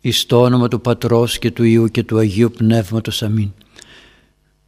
εις 0.00 0.26
το 0.26 0.42
όνομα 0.42 0.68
του 0.68 0.80
Πατρός 0.80 1.38
και 1.38 1.50
του 1.50 1.64
Υιού 1.64 1.86
και 1.86 2.02
του 2.02 2.18
Αγίου 2.18 2.50
Πνεύματος. 2.50 3.22
Αμήν. 3.22 3.50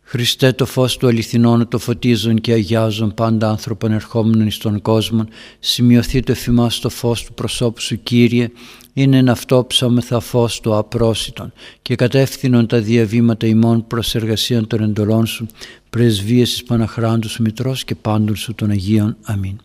Χριστέ 0.02 0.52
το 0.52 0.66
φως 0.66 0.96
του 0.96 1.06
αληθινών 1.06 1.68
το 1.68 1.78
φωτίζουν 1.78 2.40
και 2.40 2.52
αγιάζουν 2.52 3.14
πάντα 3.14 3.48
άνθρωπον 3.48 3.92
ερχόμενων 3.92 4.46
εις 4.46 4.58
τον 4.58 4.82
κόσμο. 4.82 5.26
Σημειωθεί 5.58 6.20
το 6.20 6.32
εφημάς 6.32 6.78
το 6.78 6.88
φως 6.88 7.24
του 7.24 7.34
προσώπου 7.34 7.80
σου 7.80 8.02
Κύριε. 8.02 8.50
Είναι 8.92 9.16
εν 9.16 9.28
αυτό 9.28 9.64
ψώμεθα 9.68 10.20
φως 10.20 10.60
του 10.60 10.76
απρόσιτον 10.76 11.52
και 11.82 11.94
κατεύθυνον 11.94 12.66
τα 12.66 12.80
διαβήματα 12.80 13.46
ημών 13.46 13.86
προς 13.86 14.14
εργασίαν 14.14 14.66
των 14.66 14.82
εντολών 14.82 15.26
σου. 15.26 15.46
Πρεσβείες 15.90 16.52
εις 16.52 16.62
Παναχράντους 16.62 17.30
σου 17.30 17.42
Μητρός 17.42 17.84
και 17.84 17.94
πάντων 17.94 18.36
σου 18.36 18.54
των 18.54 18.70
Αγίων. 18.70 19.16
Αμήν. 19.22 19.58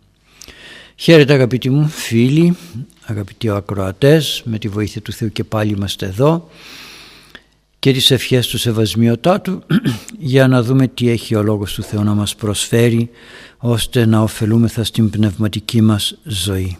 Χαίρετε 0.95 1.33
αγαπητοί 1.33 1.69
μου 1.69 1.87
φίλοι, 1.87 2.57
αγαπητοί 3.05 3.49
ακροατές, 3.49 4.41
με 4.45 4.57
τη 4.57 4.67
βοήθεια 4.67 5.01
του 5.01 5.11
Θεού 5.11 5.31
και 5.31 5.43
πάλι 5.43 5.71
είμαστε 5.71 6.05
εδώ 6.05 6.49
και 7.79 7.91
τις 7.91 8.11
ευχές 8.11 8.47
του 8.47 8.57
Σεβασμιωτάτου 8.57 9.63
για 10.33 10.47
να 10.47 10.63
δούμε 10.63 10.87
τι 10.87 11.09
έχει 11.09 11.35
ο 11.35 11.43
Λόγος 11.43 11.73
του 11.73 11.83
Θεού 11.83 12.03
να 12.03 12.13
μας 12.13 12.35
προσφέρει 12.35 13.09
ώστε 13.57 14.05
να 14.05 14.21
ωφελούμεθα 14.21 14.83
στην 14.83 15.09
πνευματική 15.09 15.81
μας 15.81 16.17
ζωή. 16.23 16.77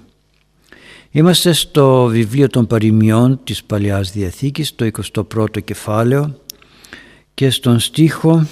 Είμαστε 1.12 1.54
στο 1.54 2.06
βιβλίο 2.06 2.48
των 2.48 2.68
παροιμιών 2.68 3.40
της 3.44 3.64
Παλαιάς 3.64 4.12
Διαθήκης, 4.12 4.76
το 4.76 4.90
21ο 5.26 5.64
κεφάλαιο 5.64 6.40
και 7.34 7.50
στον 7.50 7.80
στίχο 7.80 8.48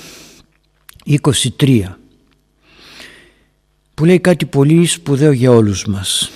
23 1.58 1.84
που 3.94 4.06
λέει 4.06 4.20
κάτι 4.20 4.46
πολύ 4.46 4.86
σπουδαίο 4.86 5.32
για 5.32 5.52
όλους 5.52 5.86
μας. 5.86 6.32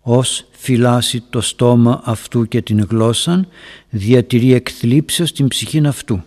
Ως 0.00 0.46
φυλάσει 0.50 1.22
το 1.30 1.40
στόμα 1.40 2.00
αυτού 2.04 2.48
και 2.48 2.62
την 2.62 2.86
γλώσσα 2.90 3.46
διατηρεί 3.88 4.52
εκθλίψεως 4.52 5.32
την 5.32 5.48
ψυχήν 5.48 5.86
αυτού. 5.86 6.22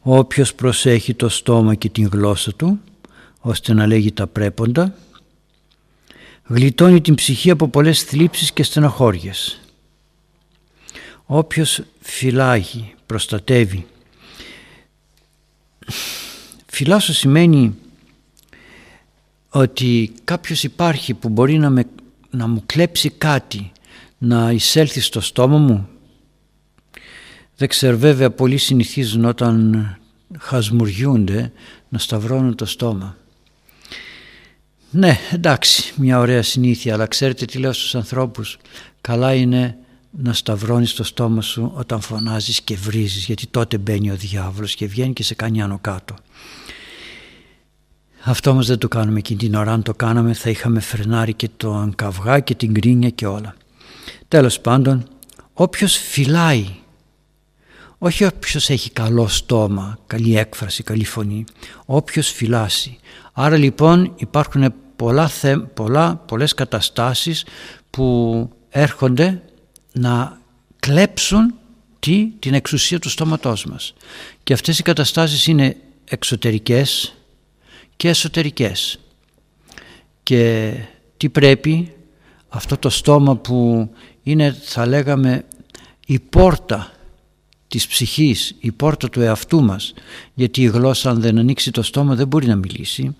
Όποιος 0.00 0.54
προσέχει 0.54 1.14
το 1.14 1.28
στόμα 1.28 1.74
και 1.74 1.88
την 1.88 2.08
γλώσσα 2.12 2.52
του 2.54 2.80
ώστε 3.40 3.72
να 3.74 3.86
λέγει 3.86 4.12
τα 4.12 4.26
πρέποντα 4.26 4.94
γλιτώνει 6.46 7.00
την 7.00 7.14
ψυχή 7.14 7.50
από 7.50 7.68
πολλές 7.68 8.02
θλίψεις 8.02 8.52
και 8.52 8.62
στεναχώριες. 8.62 9.60
Όποιος 11.24 11.80
φυλάγει, 12.00 12.94
προστατεύει. 13.06 13.86
Φυλάσω 16.66 17.12
σημαίνει 17.12 17.74
ότι 19.54 20.12
κάποιος 20.24 20.62
υπάρχει 20.62 21.14
που 21.14 21.28
μπορεί 21.28 21.58
να, 21.58 21.70
με, 21.70 21.84
να 22.30 22.46
μου 22.46 22.62
κλέψει 22.66 23.10
κάτι, 23.10 23.72
να 24.18 24.50
εισέλθει 24.50 25.00
στο 25.00 25.20
στόμα 25.20 25.58
μου. 25.58 25.88
Δεν 27.56 27.68
ξέρω 27.68 27.98
βέβαια 27.98 28.30
πολλοί 28.30 28.56
συνηθίζουν 28.56 29.24
όταν 29.24 29.86
χασμουριούνται 30.38 31.52
να 31.88 31.98
σταυρώνουν 31.98 32.54
το 32.54 32.66
στόμα. 32.66 33.16
Ναι, 34.90 35.18
εντάξει, 35.32 35.92
μια 35.96 36.18
ωραία 36.18 36.42
συνήθεια, 36.42 36.94
αλλά 36.94 37.06
ξέρετε 37.06 37.44
τι 37.44 37.58
λέω 37.58 37.72
στους 37.72 37.94
ανθρώπους. 37.94 38.58
Καλά 39.00 39.34
είναι 39.34 39.76
να 40.10 40.32
σταυρώνεις 40.32 40.94
το 40.94 41.04
στόμα 41.04 41.42
σου 41.42 41.72
όταν 41.74 42.00
φωνάζεις 42.00 42.60
και 42.60 42.76
βρίζεις, 42.76 43.24
γιατί 43.24 43.46
τότε 43.46 43.78
μπαίνει 43.78 44.10
ο 44.10 44.16
διάβολος 44.16 44.74
και 44.74 44.86
βγαίνει 44.86 45.12
και 45.12 45.22
σε 45.22 45.34
κάνει 45.34 45.62
άνω 45.62 45.78
κάτω. 45.80 46.14
Αυτό 48.26 48.50
όμως 48.50 48.66
δεν 48.66 48.78
το 48.78 48.88
κάνουμε 48.88 49.18
εκείνη 49.18 49.38
την 49.38 49.54
ώρα. 49.54 49.72
Αν 49.72 49.82
το 49.82 49.94
κάναμε 49.94 50.34
θα 50.34 50.50
είχαμε 50.50 50.80
φρενάρει 50.80 51.34
και 51.34 51.48
τον 51.56 51.94
καυγά 51.94 52.40
και 52.40 52.54
την 52.54 52.74
κρίνια 52.74 53.10
και 53.10 53.26
όλα. 53.26 53.54
Τέλος 54.28 54.60
πάντων, 54.60 55.08
όποιος 55.52 55.96
φυλάει, 55.96 56.66
όχι 57.98 58.24
όποιος 58.24 58.70
έχει 58.70 58.90
καλό 58.90 59.28
στόμα, 59.28 59.98
καλή 60.06 60.36
έκφραση, 60.36 60.82
καλή 60.82 61.04
φωνή, 61.04 61.44
όποιος 61.84 62.30
φυλάσει. 62.30 62.98
Άρα 63.32 63.56
λοιπόν 63.56 64.12
υπάρχουν 64.16 64.74
πολλά, 64.96 65.30
πολλά, 65.74 66.16
πολλές 66.16 66.54
καταστάσεις 66.54 67.44
που 67.90 68.48
έρχονται 68.70 69.42
να 69.92 70.40
κλέψουν 70.80 71.54
τι, 71.98 72.28
την 72.38 72.54
εξουσία 72.54 72.98
του 72.98 73.10
στόματός 73.10 73.64
μας. 73.64 73.94
Και 74.42 74.52
αυτές 74.52 74.78
οι 74.78 74.82
καταστάσεις 74.82 75.46
είναι 75.46 75.76
εξωτερικές, 76.04 77.14
και 77.96 78.08
εσωτερικές. 78.08 78.98
Και 80.22 80.72
τι 81.16 81.28
πρέπει; 81.28 81.92
Αυτό 82.48 82.76
το 82.76 82.90
στόμα 82.90 83.36
που 83.36 83.88
είναι 84.22 84.56
θα 84.62 84.86
λέγαμε 84.86 85.44
η 86.06 86.18
πόρτα 86.18 86.92
της 87.68 87.86
ψυχής, 87.86 88.54
η 88.60 88.72
πόρτα 88.72 89.08
του 89.08 89.20
εαυτού 89.20 89.62
μας 89.62 89.94
γιατί 90.34 90.62
η 90.62 90.66
γλώσσα 90.66 91.10
αν 91.10 91.20
δεν 91.20 91.38
ανοίξει 91.38 91.70
το 91.70 91.82
στόμα 91.82 92.14
δεν 92.14 92.26
μπορεί 92.26 92.46
να 92.46 92.56
μιλήσει 92.56 93.16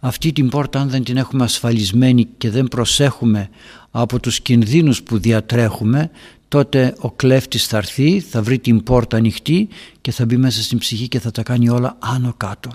αυτή 0.00 0.32
την 0.32 0.48
πόρτα 0.48 0.80
αν 0.80 0.88
δεν 0.88 1.04
την 1.04 1.16
έχουμε 1.16 1.44
ασφαλισμένη 1.44 2.28
και 2.38 2.50
δεν 2.50 2.64
προσέχουμε 2.64 3.48
από 3.90 4.20
τους 4.20 4.40
κινδύνους 4.40 5.02
που 5.02 5.18
διατρέχουμε 5.18 6.10
τότε 6.48 6.94
ο 6.98 7.10
κλέφτης 7.10 7.66
θα 7.66 7.76
έρθει, 7.76 8.20
θα 8.20 8.42
βρει 8.42 8.58
την 8.58 8.82
πόρτα 8.82 9.16
ανοιχτή 9.16 9.68
και 10.00 10.10
θα 10.10 10.24
μπει 10.24 10.36
μέσα 10.36 10.62
στην 10.62 10.78
ψυχή 10.78 11.08
και 11.08 11.20
θα 11.20 11.30
τα 11.30 11.42
κάνει 11.42 11.68
όλα 11.68 11.96
άνω 11.98 12.34
κάτω. 12.36 12.70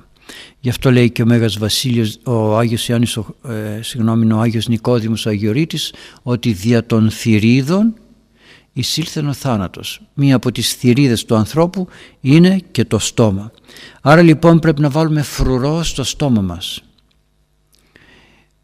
Γι' 0.60 0.70
αυτό 0.70 0.92
λέει 0.92 1.10
και 1.10 1.22
ο 1.22 1.26
Μέγας 1.26 1.58
Βασίλειος, 1.58 2.20
ο 2.24 2.58
Άγιος 2.58 2.88
Ιωάννης, 2.88 3.18
ο, 3.18 3.36
ε, 3.48 3.82
συγγνώμη, 3.82 4.32
ο 4.34 4.40
Άγιος 4.40 4.68
Νικόδημος 4.68 5.26
ο 5.26 5.30
Αγιορείτης, 5.30 5.94
ότι 6.24 6.52
δια 6.52 6.86
των 6.86 7.10
θηρίδων 7.10 7.94
εισήλθεν 8.74 9.28
ο 9.28 9.34
θάνατος. 9.34 10.02
Μία 10.14 10.36
από 10.36 10.52
τις 10.52 10.74
θηρίδες 10.74 11.26
του 11.26 11.36
ανθρώπου 11.36 11.88
είναι 12.22 12.60
και 12.72 12.86
το 12.86 13.00
στόμα. 13.00 13.52
Άρα 14.02 14.22
λοιπόν 14.22 14.60
πρέπει 14.60 14.82
να 14.82 14.90
βάλουμε 14.90 15.22
φρουρό 15.22 15.84
στο 15.84 16.04
στόμα 16.04 16.42
μας. 16.42 16.84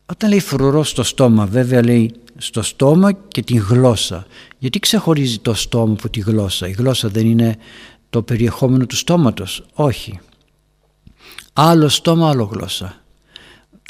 Όταν 0.05 0.29
λέει 0.29 0.39
φρουρό 0.39 0.83
στο 0.83 1.03
στόμα 1.03 1.45
βέβαια 1.45 1.83
λέει 1.83 2.11
στο 2.37 2.61
στόμα 2.61 3.11
και 3.11 3.41
τη 3.41 3.53
γλώσσα. 3.57 4.25
Γιατί 4.57 4.79
ξεχωρίζει 4.79 5.39
το 5.39 5.53
στόμα 5.53 5.93
από 5.93 6.09
τη 6.09 6.19
γλώσσα; 6.19 6.67
Η 6.67 6.71
γλώσσα 6.71 7.09
δεν 7.09 7.25
είναι 7.25 7.57
το 8.09 8.21
περιεχόμενο 8.21 8.85
του 8.85 8.95
στόματος; 8.95 9.65
Όχι. 9.73 10.19
Άλλο 11.53 11.89
στόμα, 11.89 12.29
άλλο 12.29 12.43
γλώσσα. 12.43 13.01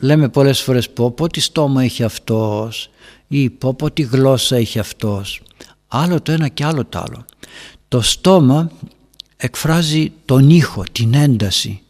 Λέμε 0.01 0.29
πολλές 0.29 0.61
φορές 0.61 0.89
πω 0.89 1.11
πω 1.11 1.27
τι 1.27 1.39
στόμα 1.39 1.83
έχει 1.83 2.03
αυτός 2.03 2.89
ή 3.27 3.49
πω 3.49 3.73
πω 3.73 3.91
τι 3.91 4.01
γλώσσα 4.01 4.55
έχει 4.55 4.79
αυτός. 4.79 5.41
Άλλο 5.87 6.21
το 6.21 6.31
ένα 6.31 6.47
και 6.47 6.65
άλλο 6.65 6.85
το 6.85 6.99
άλλο. 6.99 7.25
Το 7.87 8.01
στόμα 8.01 8.71
εκφράζει 9.37 10.11
τον 10.25 10.49
ήχο, 10.49 10.83
την 10.91 11.13
ένταση, 11.13 11.81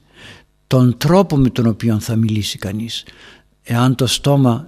τον 0.68 0.98
τρόπο 0.98 1.36
με 1.36 1.50
τον 1.50 1.68
οποίο 1.68 2.00
θα 2.00 2.16
μιλήσει 2.16 2.58
κανείς. 2.58 3.06
Εάν 3.64 3.96
το 3.96 4.08
στόμα 4.08 4.68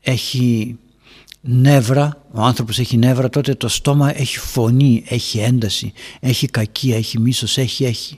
έχει 0.00 0.78
νεύρα, 1.40 2.24
ο 2.32 2.40
άνθρωπος 2.40 2.78
έχει 2.78 2.96
νεύρα, 2.96 3.28
τότε 3.28 3.54
το 3.54 3.68
στόμα 3.68 4.18
έχει 4.20 4.38
φωνή, 4.38 5.04
έχει 5.08 5.38
ένταση, 5.38 5.92
έχει 6.20 6.46
κακία, 6.46 6.96
έχει 6.96 7.18
μίσος, 7.18 7.58
έχει, 7.58 7.84
έχει. 7.84 8.16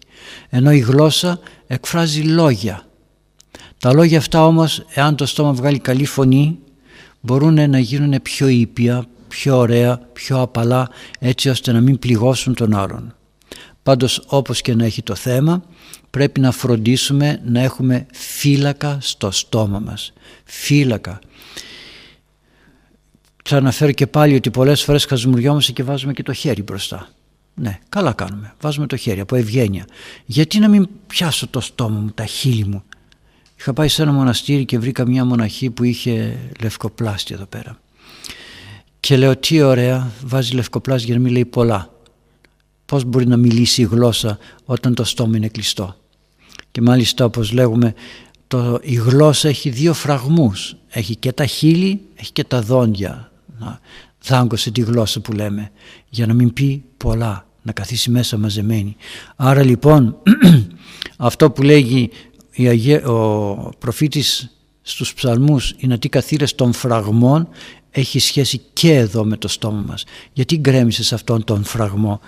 Ενώ 0.48 0.72
η 0.72 0.78
γλώσσα 0.78 1.38
εκφράζει 1.66 2.20
λόγια. 2.20 2.86
Τα 3.78 3.92
λόγια 3.92 4.18
αυτά 4.18 4.46
όμως, 4.46 4.84
εάν 4.94 5.16
το 5.16 5.26
στόμα 5.26 5.52
βγάλει 5.52 5.78
καλή 5.78 6.04
φωνή, 6.04 6.58
μπορούν 7.20 7.70
να 7.70 7.78
γίνουν 7.78 8.22
πιο 8.22 8.48
ήπια, 8.48 9.04
πιο 9.28 9.56
ωραία, 9.56 10.00
πιο 10.12 10.40
απαλά, 10.40 10.88
έτσι 11.18 11.48
ώστε 11.48 11.72
να 11.72 11.80
μην 11.80 11.98
πληγώσουν 11.98 12.54
τον 12.54 12.74
άλλον. 12.74 13.14
Πάντως 13.82 14.22
όπως 14.26 14.60
και 14.60 14.74
να 14.74 14.84
έχει 14.84 15.02
το 15.02 15.14
θέμα, 15.14 15.62
πρέπει 16.10 16.40
να 16.40 16.50
φροντίσουμε 16.50 17.40
να 17.44 17.60
έχουμε 17.60 18.06
φύλακα 18.12 18.98
στο 19.00 19.30
στόμα 19.30 19.78
μας. 19.78 20.12
Φύλακα. 20.44 21.18
Ξαναφέρω 23.42 23.92
και 23.92 24.06
πάλι 24.06 24.34
ότι 24.34 24.50
πολλές 24.50 24.82
φορές 24.82 25.04
χασμουριόμαστε 25.04 25.72
και 25.72 25.82
βάζουμε 25.82 26.12
και 26.12 26.22
το 26.22 26.32
χέρι 26.32 26.62
μπροστά. 26.62 27.08
Ναι, 27.54 27.78
καλά 27.88 28.12
κάνουμε. 28.12 28.54
Βάζουμε 28.60 28.86
το 28.86 28.96
χέρι 28.96 29.20
από 29.20 29.36
ευγένεια. 29.36 29.86
Γιατί 30.24 30.58
να 30.58 30.68
μην 30.68 30.88
πιάσω 31.06 31.46
το 31.48 31.60
στόμα 31.60 31.98
μου, 31.98 32.10
τα 32.14 32.24
χείλη 32.24 32.64
μου; 32.64 32.82
Είχα 33.58 33.72
πάει 33.72 33.88
σε 33.88 34.02
ένα 34.02 34.12
μοναστήρι 34.12 34.64
και 34.64 34.78
βρήκα 34.78 35.06
μια 35.06 35.24
μοναχή 35.24 35.70
που 35.70 35.84
είχε 35.84 36.38
λευκοπλάστη 36.62 37.34
εδώ 37.34 37.44
πέρα. 37.44 37.78
Και 39.00 39.16
λέω 39.16 39.36
τι 39.36 39.62
ωραία, 39.62 40.10
βάζει 40.24 40.54
λευκοπλάστη 40.54 41.06
για 41.06 41.14
να 41.14 41.20
μην 41.20 41.32
λέει 41.32 41.44
πολλά. 41.44 41.90
Πώς 42.86 43.04
μπορεί 43.04 43.26
να 43.26 43.36
μιλήσει 43.36 43.82
η 43.82 43.84
γλώσσα 43.84 44.38
όταν 44.64 44.94
το 44.94 45.04
στόμα 45.04 45.36
είναι 45.36 45.48
κλειστό; 45.48 45.96
Και 46.70 46.80
μάλιστα 46.80 47.24
όπως 47.24 47.52
λέγουμε 47.52 47.94
το, 48.46 48.78
η 48.82 48.94
γλώσσα 48.94 49.48
έχει 49.48 49.70
δύο 49.70 49.94
φραγμούς. 49.94 50.76
Έχει 50.88 51.16
και 51.16 51.32
τα 51.32 51.46
χείλη, 51.46 52.00
έχει 52.14 52.32
και 52.32 52.44
τα 52.44 52.62
δόντια 52.62 53.31
δάγκωσε 54.24 54.70
τη 54.70 54.80
γλώσσα 54.80 55.20
που 55.20 55.32
λέμε 55.32 55.70
για 56.08 56.26
να 56.26 56.34
μην 56.34 56.52
πει 56.52 56.84
πολλά, 56.96 57.46
να 57.62 57.72
καθίσει 57.72 58.10
μέσα 58.10 58.38
μαζεμένη. 58.38 58.96
Άρα 59.36 59.64
λοιπόν 59.64 60.16
αυτό 61.16 61.50
που 61.50 61.62
λέγει 61.62 62.10
ο 63.04 63.54
προφήτης 63.78 64.56
στους 64.82 65.14
ψαλμούς 65.14 65.74
είναι 65.76 65.98
τι 65.98 66.08
καθήρες 66.08 66.54
των 66.54 66.72
φραγμών 66.72 67.48
έχει 67.90 68.18
σχέση 68.18 68.60
και 68.72 68.94
εδώ 68.94 69.24
με 69.24 69.36
το 69.36 69.48
στόμα 69.48 69.84
μας. 69.86 70.04
Γιατί 70.32 70.56
γκρέμισες 70.56 71.12
αυτόν 71.12 71.44
τον 71.44 71.64
φραγμό; 71.64 72.20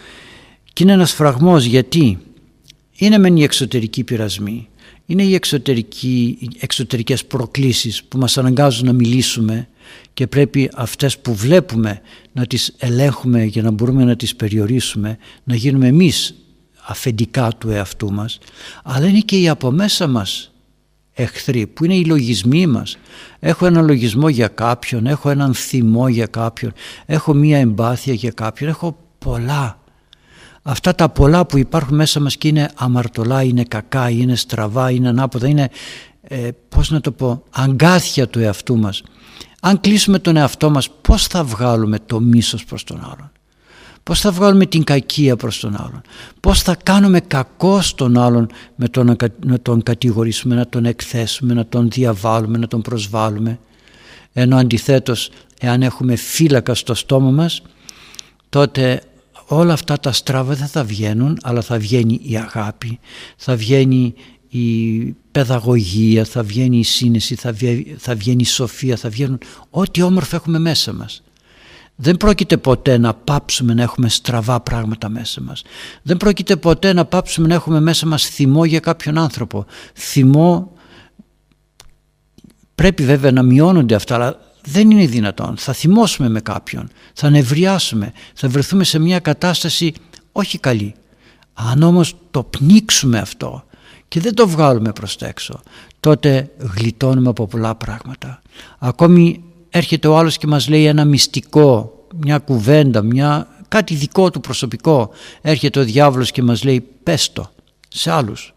Και 0.73 0.83
είναι 0.83 0.93
ένας 0.93 1.13
φραγμός 1.13 1.65
γιατί 1.65 2.19
είναι 2.97 3.19
μεν 3.19 3.37
οι 3.37 3.43
εξωτερικοί 3.43 4.05
πειρασμοί, 4.05 4.69
είναι 5.07 5.23
οι 5.23 5.35
εξωτερικοί, 5.35 6.39
εξωτερικές 6.59 7.25
προκλήσεις 7.25 8.05
που 8.05 8.19
μας 8.19 8.39
αναγκάζουν 8.39 8.87
να 8.87 8.93
μιλήσουμε 8.93 9.69
και 10.15 10.27
πρέπει 10.27 10.71
αυτές 10.75 11.19
που 11.19 11.35
βλέπουμε 11.35 12.01
να 12.33 12.47
τις 12.47 12.75
ελέγχουμε 12.79 13.45
για 13.45 13.63
να 13.63 13.71
μπορούμε 13.71 14.05
να 14.05 14.17
τις 14.17 14.37
περιορίσουμε, 14.37 15.19
να 15.45 15.55
γίνουμε 15.55 15.87
εμείς 15.87 16.35
αφεντικά 16.87 17.53
του 17.59 17.71
εαυτού 17.71 18.13
μας, 18.13 18.39
αλλά 18.85 19.07
είναι 19.07 19.19
και 19.19 19.41
οι 19.41 19.49
από 19.49 19.71
μέσα 19.71 20.07
μας 20.07 20.53
εχθροί 21.13 21.67
που 21.67 21.85
είναι 21.85 21.95
οι 21.95 22.05
λογισμοί 22.05 22.67
μας. 22.67 22.97
Έχω 23.39 23.67
ένα 23.67 23.83
λογισμό 23.83 24.29
για 24.29 24.49
κάποιον, 24.49 25.07
έχω 25.07 25.31
έναν 25.31 25.55
θυμό 25.55 26.09
για 26.09 26.27
κάποιον, 26.27 26.73
έχω 27.07 27.35
μία 27.35 27.59
εμπάθεια 27.59 28.15
για 28.15 28.31
κάποιον, 28.31 28.71
έχω 28.71 28.97
πολλά. 29.19 29.79
Αυτά 30.63 30.95
τα 30.95 31.09
πολλά 31.09 31.47
που 31.47 31.59
υπάρχουν 31.59 31.97
μέσα 31.97 32.21
μας 32.21 32.37
και 32.37 32.49
είναι 32.49 32.71
αμαρτωλά, 32.75 33.43
είναι 33.43 33.63
κακά, 33.63 34.11
είναι 34.11 34.37
στραβά, 34.37 34.91
είναι 34.91 35.09
ανάποδα, 35.09 35.49
είναι 35.49 35.69
ε, 36.23 36.49
πώς 36.69 36.91
να 36.91 37.01
το 37.01 37.13
πω, 37.13 37.43
αγκάθια 37.51 38.29
του 38.29 38.39
εαυτού 38.39 38.77
μας. 38.79 39.03
Αν 39.61 39.81
κλείσουμε 39.81 40.19
τον 40.19 40.37
εαυτό 40.37 40.71
μας 40.71 40.91
πώς 40.91 41.27
θα 41.27 41.45
βγάλουμε 41.45 41.99
το 42.07 42.21
μίσος 42.21 42.65
προς 42.65 42.85
τον 42.85 43.01
άλλον; 43.05 43.31
Πώς 44.03 44.21
θα 44.21 44.31
βγάλουμε 44.31 44.67
την 44.67 44.85
κακία 44.85 45.37
προς 45.37 45.61
τον 45.61 45.77
άλλον; 45.77 46.03
Πώς 46.41 46.63
θα 46.63 46.77
κάνουμε 46.83 47.21
κακό 47.21 47.81
στον 47.81 48.19
άλλον 48.19 48.49
με 48.75 48.89
τον, 48.89 49.17
να 49.45 49.61
τον 49.61 49.83
κατηγορήσουμε, 49.83 50.55
να 50.55 50.67
τον 50.69 50.85
εκθέσουμε, 50.85 51.55
να 51.55 51.67
τον 51.67 51.91
διαβάλουμε, 51.91 52.59
να 52.59 52.67
τον 52.67 52.83
προσβάλλουμε; 52.83 53.59
Ενώ 54.33 54.57
αντιθέτως 54.57 55.31
εάν 55.61 55.83
έχουμε 55.83 56.17
φύλακα 56.17 56.75
στο 56.75 56.95
στόμα 56.95 57.31
μας 57.31 57.63
τότε 58.49 59.03
όλα 59.47 59.73
αυτά 59.73 59.99
τα 59.99 60.13
στράβα 60.13 60.55
δεν 60.55 60.67
θα 60.67 60.85
βγαίνουν 60.85 61.39
αλλά 61.43 61.61
θα 61.61 61.79
βγαίνει 61.79 62.21
η 62.23 62.37
αγάπη, 62.37 62.99
θα 63.37 63.57
βγαίνει 63.57 64.15
η 64.59 65.17
παιδαγωγία, 65.33 66.25
θα 66.25 66.43
βγαίνει 66.43 66.79
η 66.79 66.83
σύνεση, 66.83 67.35
θα 67.35 67.53
βγαίνει, 67.53 67.95
θα 67.99 68.15
βγαίνει 68.15 68.43
η 68.43 68.45
σοφία, 68.45 68.97
θα 68.97 69.09
βγαίνουν 69.09 69.39
ό,τι 69.71 70.03
όμορφο 70.03 70.37
έχουμε 70.37 70.59
μέσα 70.59 70.93
μας. 70.93 71.23
Δεν 71.97 72.17
πρόκειται 72.17 72.57
ποτέ 72.57 72.99
να 72.99 73.15
πάψουμε 73.15 73.75
να 73.75 73.83
έχουμε 73.83 74.09
στραβά 74.09 74.61
πράγματα 74.61 75.09
μέσα 75.09 75.41
μας. 75.41 75.63
Δεν 76.03 76.17
πρόκειται 76.17 76.57
ποτέ 76.57 76.93
να 76.93 77.05
πάψουμε 77.05 77.47
να 77.47 77.55
έχουμε 77.55 77.81
μέσα 77.81 78.07
μας 78.07 78.25
θυμό 78.25 78.65
για 78.65 78.81
κάποιον 78.81 79.19
άνθρωπο. 79.19 79.67
Θυμό 79.95 80.73
πρέπει 82.75 83.05
βέβαια 83.05 83.33
να 83.33 83.43
μειώνονται 83.43 83.95
αυτά, 83.95 84.15
αλλά 84.15 84.41
δεν 84.65 84.91
είναι 84.91 85.07
δυνατόν. 85.07 85.57
Θα 85.57 85.73
θυμώσουμε 85.73 86.29
με 86.29 86.41
κάποιον, 86.41 86.89
θα 87.13 87.31
νευριάσουμε, 87.31 88.13
θα 88.35 88.49
βρεθούμε 88.49 88.85
σε 88.85 88.99
μια 88.99 89.19
κατάσταση 89.19 89.93
όχι 90.33 90.59
καλή. 90.59 90.95
Αν 91.53 91.83
όμως 91.83 92.17
το 92.31 92.43
πνίξουμε 92.43 93.19
αυτό 93.19 93.65
και 94.15 94.21
δεν 94.21 94.35
το 94.35 94.49
βγάλουμε 94.49 94.93
προς 94.93 95.17
τα 95.17 95.27
έξω, 95.27 95.61
τότε 96.01 96.51
γλιτώνουμε 96.59 97.29
από 97.29 97.47
πολλά 97.47 97.75
πράγματα. 97.75 98.43
Ακόμη 98.79 99.45
έρχεται 99.71 100.09
ο 100.09 100.17
άλλος 100.19 100.37
και 100.37 100.47
μας 100.47 100.69
λέει 100.69 100.85
ένα 100.85 101.05
μυστικό, 101.05 101.93
μια 102.17 102.39
κουβέντα, 102.39 103.03
μια, 103.03 103.49
κάτι 103.69 103.95
δικό 103.95 104.31
του 104.31 104.41
προσωπικό. 104.41 105.11
Έρχεται 105.41 105.81
ο 105.81 105.85
διάβολος 105.85 106.31
και 106.31 106.43
μας 106.43 106.65
λέει 106.65 106.89
πες 107.03 107.33
το 107.33 107.51
σε 107.89 108.11
άλλους. 108.11 108.55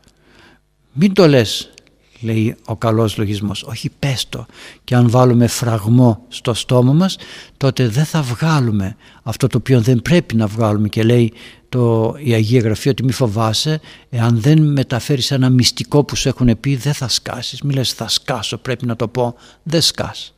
Μην 0.92 1.13
το 1.13 1.27
λες 1.27 1.69
λέει 2.19 2.55
ο 2.65 2.75
καλός 2.75 3.17
λογισμός. 3.17 3.63
Όχι 3.63 3.91
πες 3.99 4.29
το. 4.29 4.45
Και 4.83 4.95
αν 4.95 5.09
βάλουμε 5.09 5.47
φραγμό 5.47 6.25
στο 6.27 6.53
στόμα 6.53 6.93
μας 6.93 7.17
τότε 7.57 7.87
δεν 7.87 8.05
θα 8.05 8.21
βγάλουμε 8.21 8.95
αυτό 9.23 9.47
το 9.47 9.57
οποίο 9.57 9.81
δεν 9.81 10.01
πρέπει 10.01 10.35
να 10.35 10.47
βγάλουμε 10.47 10.87
και 10.87 11.03
λέει 11.03 11.33
το, 11.69 12.15
η 12.17 12.33
Αγία 12.33 12.59
Γραφή 12.59 12.89
ότι 12.89 13.03
μη 13.03 13.11
φοβάσαι 13.11 13.79
εάν 14.09 14.41
δεν 14.41 14.61
μεταφέρεις 14.61 15.31
ένα 15.31 15.49
μυστικό 15.49 16.03
που 16.03 16.15
σου 16.15 16.27
έχουν 16.27 16.59
πει 16.59 16.75
δεν 16.75 16.93
θα 16.93 17.07
σκάσεις. 17.07 17.61
Μη 17.61 17.73
λες 17.73 17.93
θα 17.93 18.07
σκάσω 18.07 18.57
πρέπει 18.57 18.85
να 18.85 18.95
το 18.95 19.07
πω. 19.07 19.35
Δεν 19.63 19.81
σκάς. 19.81 20.33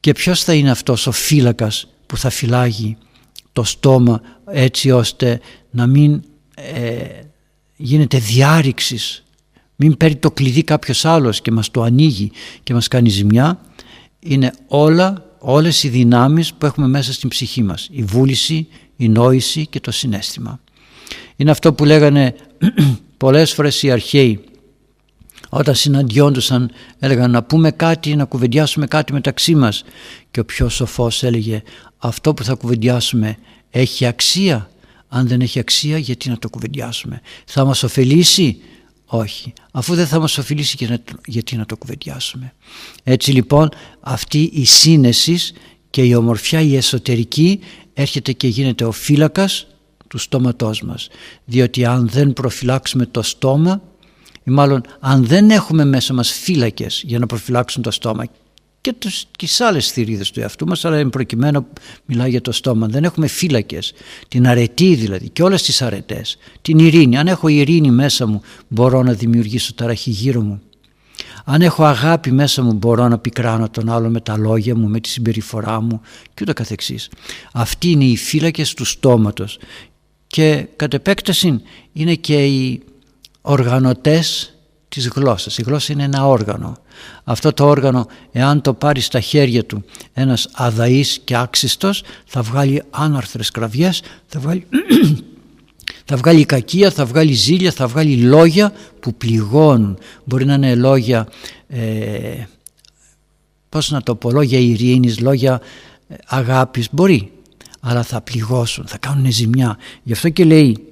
Και 0.00 0.12
ποιος 0.12 0.44
θα 0.44 0.54
είναι 0.54 0.70
αυτός 0.70 1.06
ο 1.06 1.12
φύλακας 1.12 1.86
που 2.06 2.16
θα 2.16 2.30
φυλάγει 2.30 2.96
το 3.52 3.62
στόμα 3.62 4.20
έτσι 4.46 4.90
ώστε 4.90 5.40
να 5.70 5.86
μην 5.86 6.22
ε, 6.54 7.20
γίνεται 7.76 8.18
διάρρηξης 8.18 9.24
μην 9.82 9.96
παίρνει 9.96 10.16
το 10.16 10.30
κλειδί 10.30 10.62
κάποιος 10.62 11.04
άλλος 11.04 11.40
και 11.40 11.50
μας 11.50 11.70
το 11.70 11.82
ανοίγει 11.82 12.30
και 12.62 12.74
μας 12.74 12.88
κάνει 12.88 13.08
ζημιά. 13.08 13.60
Είναι 14.20 14.52
όλα, 14.66 15.24
όλες 15.38 15.82
οι 15.82 15.88
δυνάμεις 15.88 16.54
που 16.54 16.66
έχουμε 16.66 16.88
μέσα 16.88 17.12
στην 17.12 17.28
ψυχή 17.28 17.62
μας. 17.62 17.88
Η 17.90 18.02
βούληση, 18.02 18.66
η 18.96 19.08
νόηση 19.08 19.66
και 19.66 19.80
το 19.80 19.90
συνέστημα. 19.90 20.60
Είναι 21.36 21.50
αυτό 21.50 21.72
που 21.72 21.84
λέγανε 21.84 22.34
πολλές 23.16 23.52
φορές 23.52 23.82
οι 23.82 23.90
αρχαίοι 23.90 24.40
όταν 25.48 25.74
συναντιόντουσαν 25.74 26.70
έλεγαν 26.98 27.30
να 27.30 27.42
πούμε 27.42 27.70
κάτι, 27.70 28.16
να 28.16 28.24
κουβεντιάσουμε 28.24 28.86
κάτι 28.86 29.12
μεταξύ 29.12 29.54
μας 29.54 29.84
και 30.30 30.40
ο 30.40 30.44
πιο 30.44 30.68
σοφός 30.68 31.22
έλεγε 31.22 31.62
αυτό 31.98 32.34
που 32.34 32.44
θα 32.44 32.54
κουβεντιάσουμε 32.54 33.36
έχει 33.70 34.06
αξία. 34.06 34.70
Αν 35.08 35.28
δεν 35.28 35.40
έχει 35.40 35.58
αξία 35.58 35.98
γιατί 35.98 36.28
να 36.28 36.38
το 36.38 36.48
κουβεντιάσουμε; 36.48 37.20
Θα 37.44 37.64
μας 37.64 37.82
ωφελήσει 37.82 38.60
όχι, 39.12 39.52
αφού 39.72 39.94
δεν 39.94 40.06
θα 40.06 40.18
μας 40.18 40.38
ωφελήσει 40.38 40.88
γιατί 41.26 41.56
να 41.56 41.66
το 41.66 41.76
κουβεντιάσουμε. 41.76 42.52
Έτσι 43.02 43.32
λοιπόν 43.32 43.68
αυτή 44.00 44.50
η 44.52 44.64
σύνεσης 44.64 45.52
και 45.90 46.02
η 46.02 46.14
ομορφιά 46.14 46.60
η 46.60 46.76
εσωτερική 46.76 47.60
έρχεται 47.94 48.32
και 48.32 48.48
γίνεται 48.48 48.84
ο 48.84 48.92
φύλακας 48.92 49.66
του 50.08 50.18
στόματός 50.18 50.82
μας. 50.82 51.08
Διότι 51.44 51.84
αν 51.84 52.08
δεν 52.08 52.32
προφυλάξουμε 52.32 53.06
το 53.06 53.22
στόμα 53.22 53.82
ή 54.44 54.50
μάλλον 54.50 54.82
αν 55.00 55.26
δεν 55.26 55.50
έχουμε 55.50 55.84
μέσα 55.84 56.14
μας 56.14 56.30
φύλακες 56.30 57.02
για 57.06 57.18
να 57.18 57.26
προφυλάξουν 57.26 57.82
το 57.82 57.90
στόμα 57.90 58.24
και 58.80 58.92
τους, 58.92 59.24
τις 59.38 59.60
άλλες 59.60 59.90
θηρίδες 59.90 60.30
του 60.30 60.40
εαυτού 60.40 60.66
μας 60.66 60.84
αλλά 60.84 60.96
εν 60.96 61.10
προκειμένου 61.10 61.66
μιλάει 62.04 62.30
για 62.30 62.40
το 62.40 62.52
στόμα. 62.52 62.86
Δεν 62.86 63.04
έχουμε 63.04 63.26
φύλακες. 63.26 63.92
Την 64.28 64.46
αρετή 64.46 64.94
δηλαδή 64.94 65.28
και 65.28 65.42
όλες 65.42 65.62
τις 65.62 65.82
αρετές. 65.82 66.36
Την 66.62 66.78
ειρήνη. 66.78 67.18
Αν 67.18 67.26
έχω 67.26 67.48
ειρήνη 67.48 67.90
μέσα 67.90 68.26
μου 68.26 68.42
μπορώ 68.68 69.02
να 69.02 69.12
δημιουργήσω 69.12 69.74
ταραχή 69.74 70.10
γύρω 70.10 70.40
μου. 70.40 70.60
Αν 71.44 71.62
έχω 71.62 71.84
αγάπη 71.84 72.32
μέσα 72.32 72.62
μου 72.62 72.72
μπορώ 72.72 73.08
να 73.08 73.18
πικράνω 73.18 73.68
τον 73.68 73.88
άλλο 73.88 74.08
με 74.08 74.20
τα 74.20 74.36
λόγια 74.36 74.76
μου, 74.76 74.88
με 74.88 75.00
τη 75.00 75.08
συμπεριφορά 75.08 75.80
μου 75.80 76.00
και 76.34 76.42
ούτω 76.42 76.52
καθεξής. 76.52 77.08
Αυτοί 77.52 77.90
είναι 77.90 78.04
οι 78.04 78.16
φύλακες 78.16 78.74
του 78.74 78.84
στόματος. 78.84 79.58
Και 80.26 80.66
κατ' 80.76 80.94
επέκταση 80.94 81.62
είναι 81.92 82.14
και 82.14 82.44
οι 82.46 82.82
οργανωτές 83.40 84.54
της 84.90 85.08
γλώσσας. 85.08 85.58
Η 85.58 85.62
γλώσσα 85.62 85.92
είναι 85.92 86.02
ένα 86.02 86.26
όργανο. 86.26 86.76
Αυτό 87.24 87.52
το 87.52 87.66
όργανο 87.66 88.06
εάν 88.32 88.60
το 88.60 88.74
πάρει 88.74 89.00
στα 89.00 89.20
χέρια 89.20 89.64
του 89.64 89.84
ένας 90.12 90.48
αδαής 90.52 91.20
και 91.24 91.36
άξιστος 91.36 92.02
θα 92.26 92.42
βγάλει 92.42 92.82
άναρθρες 92.90 93.50
κραυγές, 93.50 94.02
θα 94.26 94.40
βγάλει, 94.40 94.66
θα 96.08 96.16
βγάλει 96.16 96.44
κακία, 96.44 96.90
θα 96.90 97.04
βγάλει 97.04 97.32
ζήλια, 97.32 97.72
θα 97.72 97.86
βγάλει 97.86 98.16
λόγια 98.16 98.72
που 99.00 99.14
πληγώνουν. 99.14 99.98
Μπορεί 100.24 100.44
να 100.44 100.54
είναι 100.54 100.74
λόγια, 100.74 101.28
ε, 101.68 102.44
πώς 103.68 103.90
να 103.90 104.02
το 104.02 104.14
πω, 104.14 104.30
λόγια 104.30 104.58
ειρήνης, 104.58 105.20
λόγια 105.20 105.60
ε, 106.08 106.14
αγάπης, 106.26 106.88
μπορεί. 106.90 107.32
Αλλά 107.80 108.02
θα 108.02 108.20
πληγώσουν, 108.20 108.86
θα 108.86 108.98
κάνουν 108.98 109.32
ζημιά. 109.32 109.78
Γι' 110.02 110.12
αυτό 110.12 110.28
και 110.28 110.44
λέει 110.44 110.89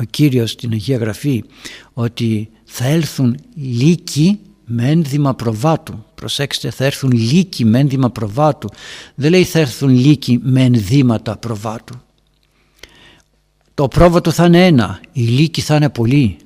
ο 0.00 0.02
Κύριος 0.10 0.50
στην 0.50 0.72
Αγία 0.72 0.96
Γραφή 0.96 1.44
ότι 1.92 2.48
θα 2.64 2.84
έλθουν 2.84 3.38
λύκοι 3.54 4.38
με 4.64 4.90
ένδυμα 4.90 5.34
προβάτου. 5.34 6.04
Προσέξτε, 6.14 6.70
θα 6.70 6.84
έρθουν 6.84 7.10
λύκοι 7.10 7.64
με 7.64 7.78
ένδυμα 7.78 8.10
προβάτου. 8.10 8.68
Δεν 9.14 9.30
λέει 9.30 9.44
θα 9.44 9.58
έρθουν 9.58 9.88
λύκοι 9.88 10.40
με 10.42 10.62
ενδύματα 10.62 11.36
προβάτου. 11.36 11.94
Το 13.74 13.88
πρόβατο 13.88 14.30
θα 14.30 14.44
είναι 14.44 14.66
ένα, 14.66 15.00
η 15.12 15.22
λύκη 15.22 15.60
θα 15.60 15.76
είναι 15.76 15.88
πολλοί. 15.88 16.36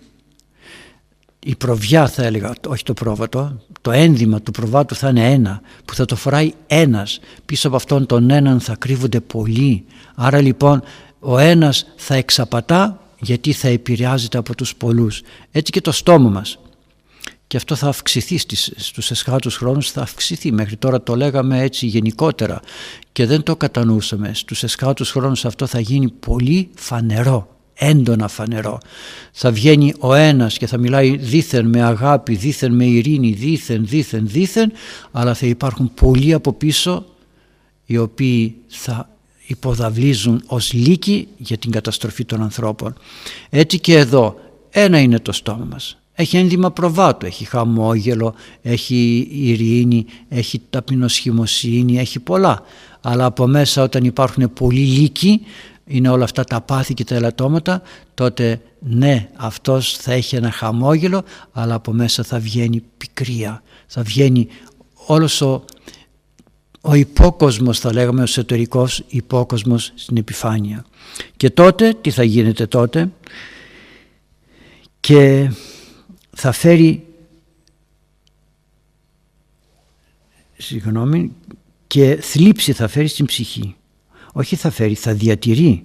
Η 1.45 1.55
προβιά 1.57 2.09
θα 2.09 2.23
έλεγα, 2.23 2.53
όχι 2.69 2.85
το 2.85 2.95
πρόβατο, 2.95 3.61
το 3.81 3.91
ένδυμα 3.91 4.41
του 4.41 4.51
προβάτου 4.51 4.95
θα 4.95 5.09
είναι 5.09 5.33
ένα, 5.33 5.61
που 5.85 5.95
θα 5.95 6.05
το 6.05 6.17
φοράει 6.17 6.53
ένας. 6.67 7.21
Πίσω 7.45 7.67
από 7.67 7.77
αυτόν 7.77 8.07
τον 8.07 8.31
έναν 8.31 8.61
θα 8.61 8.77
κρύβονται 8.77 9.21
πολλοί. 9.21 9.85
Άρα 10.15 10.41
λοιπόν 10.41 10.83
ο 11.21 11.39
ένας 11.39 11.87
θα 11.97 12.15
εξαπατά 12.15 13.02
γιατί 13.23 13.52
θα 13.52 13.69
επηρεάζεται 13.69 14.38
από 14.38 14.55
τους 14.55 14.75
πολλούς. 14.75 15.23
Έτσι 15.50 15.73
και 15.73 15.81
το 15.81 15.93
στόμα 15.93 16.31
μας. 16.31 16.59
Και 17.47 17.57
αυτό 17.57 17.75
θα 17.75 17.88
αυξηθεί 17.88 18.38
στις, 18.38 18.73
στους 18.76 19.11
εσχάτους 19.11 19.57
χρόνους, 19.57 19.91
θα 19.91 20.02
αυξηθεί. 20.02 20.52
Μέχρι 20.52 20.76
τώρα 20.76 21.02
το 21.02 21.17
λέγαμε 21.17 21.61
έτσι 21.61 21.87
γενικότερα 21.87 22.61
και 23.12 23.26
δεν 23.26 23.43
το 23.43 23.57
κατανοούσαμε. 23.57 24.31
Στους 24.35 24.62
εσχάτους 24.62 25.11
χρόνους 25.11 25.45
αυτό 25.45 25.67
θα 25.67 25.81
γίνει 25.81 26.11
πολύ 26.11 26.69
φανερό. 26.75 27.57
έντονα 27.75 28.29
φανερό. 28.29 28.79
Θα 29.33 29.50
βγαίνει 29.50 29.95
ο 29.99 30.14
ένας 30.14 30.59
και 30.59 30.67
θα 30.67 30.79
μιλάει 30.79 31.17
δήθεν 31.17 31.67
με 31.67 31.83
αγάπη, 31.83 32.35
δήθεν 32.35 32.75
με 32.75 32.85
ειρήνη, 32.85 33.33
δήθεν, 33.33 33.87
δήθεν, 33.87 34.29
δήθεν, 34.29 34.73
αλλά 35.12 35.35
θα 35.35 35.47
υπάρχουν 35.47 35.95
πολλοί 35.95 36.33
από 36.33 36.52
πίσω 36.52 37.05
οι 37.87 37.99
οποίοι 37.99 38.57
θα 38.67 39.09
υποδαβλίζουν 39.47 40.43
ως 40.47 40.73
λύκοι 40.73 41.29
για 41.37 41.57
την 41.57 41.71
καταστροφή 41.71 42.25
των 42.25 42.43
ανθρώπων. 42.43 42.95
Έτσι 43.51 43.79
και 43.79 43.97
εδώ 43.97 44.35
ένα 44.71 44.99
είναι 44.99 45.19
το 45.19 45.33
στόμα 45.33 45.67
μας. 45.71 45.97
Έχει 46.15 46.37
ένδυμα 46.37 46.71
προβάτου, 46.71 47.27
έχει 47.27 47.45
χαμόγελο, 47.45 48.35
έχει 48.63 49.29
ειρήνη, 49.33 50.07
έχει 50.29 50.63
ταπεινοσχημοσύνη, 50.71 51.99
έχει 51.99 52.21
πολλά. 52.21 52.63
Αλλά 53.01 53.25
από 53.25 53.47
μέσα 53.47 53.83
όταν 53.83 54.05
υπάρχουν 54.05 54.53
πολλοί 54.53 54.81
λύκοι, 54.81 55.41
είναι 55.87 56.09
όλα 56.09 56.25
αυτά 56.25 56.45
τα 56.45 56.61
πάθη 56.61 56.95
και 56.95 57.05
τα 57.05 57.15
ελαττώματα, 57.15 57.83
τότε 58.15 58.61
ναι 58.79 59.29
αυτός 59.37 59.97
θα 59.97 60.13
έχει 60.13 60.37
ένα 60.37 60.51
χαμόγελο, 60.51 61.23
αλλά 61.53 61.75
από 61.75 61.93
μέσα 61.93 62.23
θα 62.23 62.39
βγαίνει 62.39 62.83
πικρία, 62.99 63.63
θα 63.87 64.03
βγαίνει 64.03 64.49
όλος 65.07 65.41
ο, 65.41 65.65
ο 66.85 66.95
υπόκοσμος 66.95 67.79
θα 67.79 67.93
λέγαμε, 67.93 68.21
ο 68.21 68.23
εσωτερικός 68.23 69.05
υπόκοσμος 69.09 69.93
στην 69.95 70.17
επιφάνεια. 70.17 70.85
Και 71.37 71.51
τότε, 71.51 71.95
τι 72.01 72.11
θα 72.11 72.23
γίνεται 72.23 72.67
τότε, 72.67 73.12
και 75.01 75.51
θα 76.31 76.53
φέρει 76.53 77.07
συγγνώμη 80.57 81.33
και 81.87 82.17
θλίψη 82.21 82.73
θα 82.73 82.89
φέρει 82.89 83.09
στην 83.09 83.27
ψυχή. 83.27 83.77
Όχι 84.33 84.57
θα 84.57 84.71
φέρει, 84.71 84.95
θα 84.95 85.15
διατηρεί. 85.15 85.83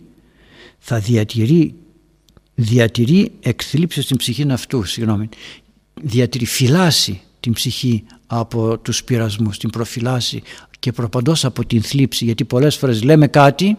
Θα 0.79 0.99
διατηρεί 0.99 1.75
διατηρεί 2.59 3.31
εκθλίψεις 3.39 4.03
στην 4.03 4.17
ψυχή 4.17 4.51
αυτού 4.51 4.83
συγγνώμη. 4.83 5.29
Διατηρεί, 6.01 6.45
φυλάσει 6.45 7.21
την 7.39 7.53
ψυχή 7.53 8.03
από 8.27 8.77
τους 8.77 9.03
πειρασμούς, 9.03 9.57
την 9.57 9.69
προφυλάσει 9.69 10.41
και 10.79 10.91
προπαντός 10.91 11.45
από 11.45 11.65
την 11.65 11.81
θλίψη 11.81 12.25
γιατί 12.25 12.45
πολλές 12.45 12.75
φορές 12.75 13.03
λέμε 13.03 13.27
κάτι 13.27 13.77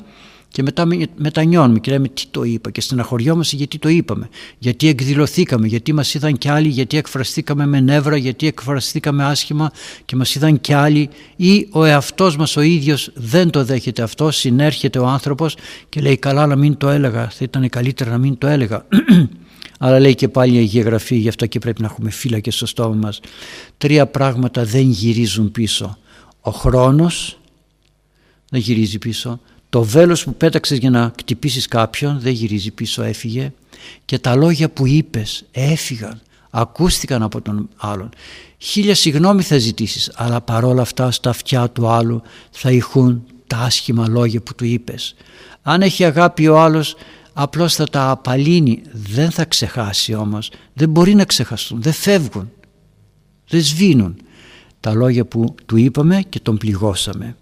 και 0.48 0.62
μετά 0.62 0.86
μετανιώνουμε 1.16 1.78
και 1.78 1.90
λέμε 1.90 2.08
τι 2.08 2.22
το 2.30 2.42
είπα 2.42 2.70
και 2.70 2.80
στεναχωριόμαστε 2.80 3.56
γιατί 3.56 3.78
το 3.78 3.88
είπαμε, 3.88 4.28
γιατί 4.58 4.88
εκδηλωθήκαμε, 4.88 5.66
γιατί 5.66 5.92
μας 5.92 6.14
είδαν 6.14 6.38
κι 6.38 6.48
άλλοι, 6.48 6.68
γιατί 6.68 6.96
εκφραστήκαμε 6.96 7.66
με 7.66 7.80
νεύρα, 7.80 8.16
γιατί 8.16 8.46
εκφραστήκαμε 8.46 9.24
άσχημα 9.24 9.70
και 10.04 10.16
μας 10.16 10.34
είδαν 10.34 10.60
κι 10.60 10.72
άλλοι; 10.72 11.08
Ή 11.36 11.68
ο 11.70 11.84
εαυτός 11.84 12.36
μας 12.36 12.56
ο 12.56 12.60
ίδιος 12.60 13.10
δεν 13.14 13.50
το 13.50 13.64
δέχεται 13.64 14.02
αυτό, 14.02 14.30
συνέρχεται 14.30 14.98
ο 14.98 15.06
άνθρωπος 15.06 15.56
και 15.88 16.00
λέει 16.00 16.16
καλά 16.16 16.46
να 16.46 16.56
μην 16.56 16.76
το 16.76 16.88
έλεγα, 16.88 17.28
θα 17.28 17.38
ήταν 17.40 17.68
καλύτερα 17.68 18.10
να 18.10 18.18
μην 18.18 18.38
το 18.38 18.46
έλεγα. 18.46 18.84
Αλλά 19.78 20.00
λέει 20.00 20.14
και 20.14 20.28
πάλι 20.28 20.54
η 20.54 20.58
Αγία 20.58 20.82
Γραφή, 20.82 21.16
γι' 21.16 21.28
αυτό 21.28 21.46
και 21.46 21.58
πρέπει 21.58 21.80
να 21.80 21.86
έχουμε 21.86 22.10
φύλακες 22.10 22.54
στο 22.54 22.66
στόμα 22.66 22.94
μας. 22.94 23.20
Τρία 23.78 24.06
πράγματα 24.06 24.64
δεν 24.64 24.90
γυρίζουν 24.90 25.52
πίσω. 25.52 25.98
Ο 26.40 26.50
χρόνος 26.50 27.38
δεν 28.50 28.60
γυρίζει 28.60 28.98
πίσω, 28.98 29.40
το 29.68 29.82
βέλος 29.82 30.24
που 30.24 30.34
πέταξες 30.34 30.78
για 30.78 30.90
να 30.90 31.12
κτυπήσεις 31.16 31.68
κάποιον 31.68 32.20
δεν 32.20 32.32
γυρίζει 32.32 32.70
πίσω 32.70 33.02
έφυγε 33.02 33.52
και 34.04 34.18
τα 34.18 34.34
λόγια 34.36 34.70
που 34.70 34.86
είπες 34.86 35.44
έφυγαν, 35.50 36.20
ακούστηκαν 36.50 37.22
από 37.22 37.40
τον 37.40 37.68
άλλον. 37.76 38.08
Χίλια 38.58 38.94
συγγνώμη 38.94 39.42
θα 39.42 39.58
ζητήσεις 39.58 40.12
αλλά 40.14 40.40
παρόλα 40.40 40.82
αυτά 40.82 41.10
στα 41.10 41.30
αυτιά 41.30 41.68
του 41.70 41.88
άλλου 41.88 42.22
θα 42.50 42.70
ηχούν 42.70 43.24
τα 43.46 43.56
άσχημα 43.56 44.08
λόγια 44.08 44.40
που 44.40 44.54
του 44.54 44.64
είπες. 44.64 45.14
Αν 45.62 45.82
έχει 45.82 46.04
αγάπη 46.04 46.48
ο 46.48 46.60
άλλος 46.60 46.96
απλώς 47.40 47.74
θα 47.74 47.84
τα 47.84 48.10
απαλύνει, 48.10 48.82
δεν 48.92 49.30
θα 49.30 49.44
ξεχάσει 49.44 50.14
όμως, 50.14 50.50
δεν 50.72 50.88
μπορεί 50.88 51.14
να 51.14 51.24
ξεχαστούν, 51.24 51.82
δεν 51.82 51.92
φεύγουν, 51.92 52.50
δεν 53.48 53.62
σβήνουν. 53.62 54.16
Τα 54.80 54.92
λόγια 54.94 55.24
που 55.24 55.54
του 55.66 55.76
είπαμε 55.76 56.22
και 56.28 56.40
τον 56.40 56.56
πληγώσαμε. 56.56 57.36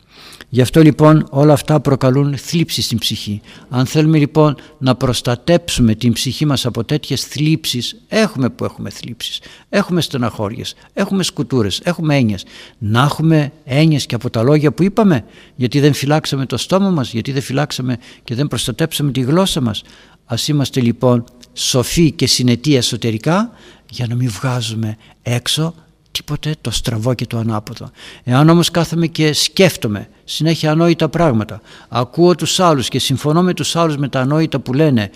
Γι' 0.49 0.61
αυτό 0.61 0.83
λοιπόν 0.83 1.26
όλα 1.31 1.53
αυτά 1.53 1.81
προκαλούν 1.81 2.37
θλίψη 2.37 2.83
στην 2.83 2.99
ψυχή. 2.99 3.41
Αν 3.69 3.87
θέλουμε 3.87 4.19
λοιπόν 4.19 4.57
να 4.79 4.95
προστατέψουμε 4.95 5.95
την 5.95 6.12
ψυχή 6.12 6.47
μας 6.47 6.67
από 6.67 6.85
τέτοιες 6.85 7.25
θλίψεις, 7.25 7.97
έχουμε 8.09 8.49
που 8.50 8.65
έχουμε 8.65 8.91
θλίψεις, 8.91 9.41
έχουμε 9.69 10.00
στεναχώριες, 10.00 10.75
έχουμε 10.93 11.23
σκουτούρες, 11.23 11.81
έχουμε 11.85 12.17
έννοιες. 12.17 12.45
Να 12.79 13.03
έχουμε 13.03 13.53
έννοιες 13.65 14.07
και 14.07 14.15
από 14.15 14.31
τα 14.31 14.43
λόγια 14.43 14.73
που 14.73 14.83
είπαμε, 14.83 15.25
γιατί 15.55 15.81
δεν 15.81 15.93
φυλάξαμε 15.93 16.47
το 16.47 16.57
στόμα 16.57 16.91
μας, 16.91 17.12
γιατί 17.12 17.33
δεν 17.33 17.43
φυλάξαμε 17.43 17.97
και 18.25 18.35
δεν 18.35 18.49
προστατέψαμε 18.49 19.12
τη 19.12 19.21
γλώσσα 19.21 19.61
μας. 19.61 19.83
Ας 20.25 20.49
είμαστε 20.49 20.81
λοιπόν 20.81 21.25
σοφοί 21.53 22.11
και 22.11 22.26
συνετοί 22.26 22.76
εσωτερικά 22.76 23.50
για 23.91 24.07
να 24.07 24.15
μην 24.15 24.31
βγάζουμε 24.31 24.97
έξω 25.23 25.75
τίποτε 26.16 26.54
το 26.61 26.70
στραβό 26.70 27.14
και 27.14 27.26
το 27.26 27.38
ανάποδο. 27.38 27.90
Εάν 28.25 28.49
όμως 28.49 28.70
κάθομαι 28.70 29.06
και 29.06 29.32
σκέφτομαι 29.32 30.08
συνέχεια 30.25 30.70
ανόητα 30.70 31.08
πράγματα, 31.08 31.61
ακούω 31.88 32.35
τους 32.35 32.61
άλλους 32.61 32.88
και 32.88 32.99
συμφωνώ 32.99 33.42
με 33.42 33.54
τους 33.54 33.76
άλλους 33.76 33.96
με 33.96 34.08
τα 34.08 34.20
ανόητα 34.20 34.58
που 34.58 34.73
λένε 34.73 35.11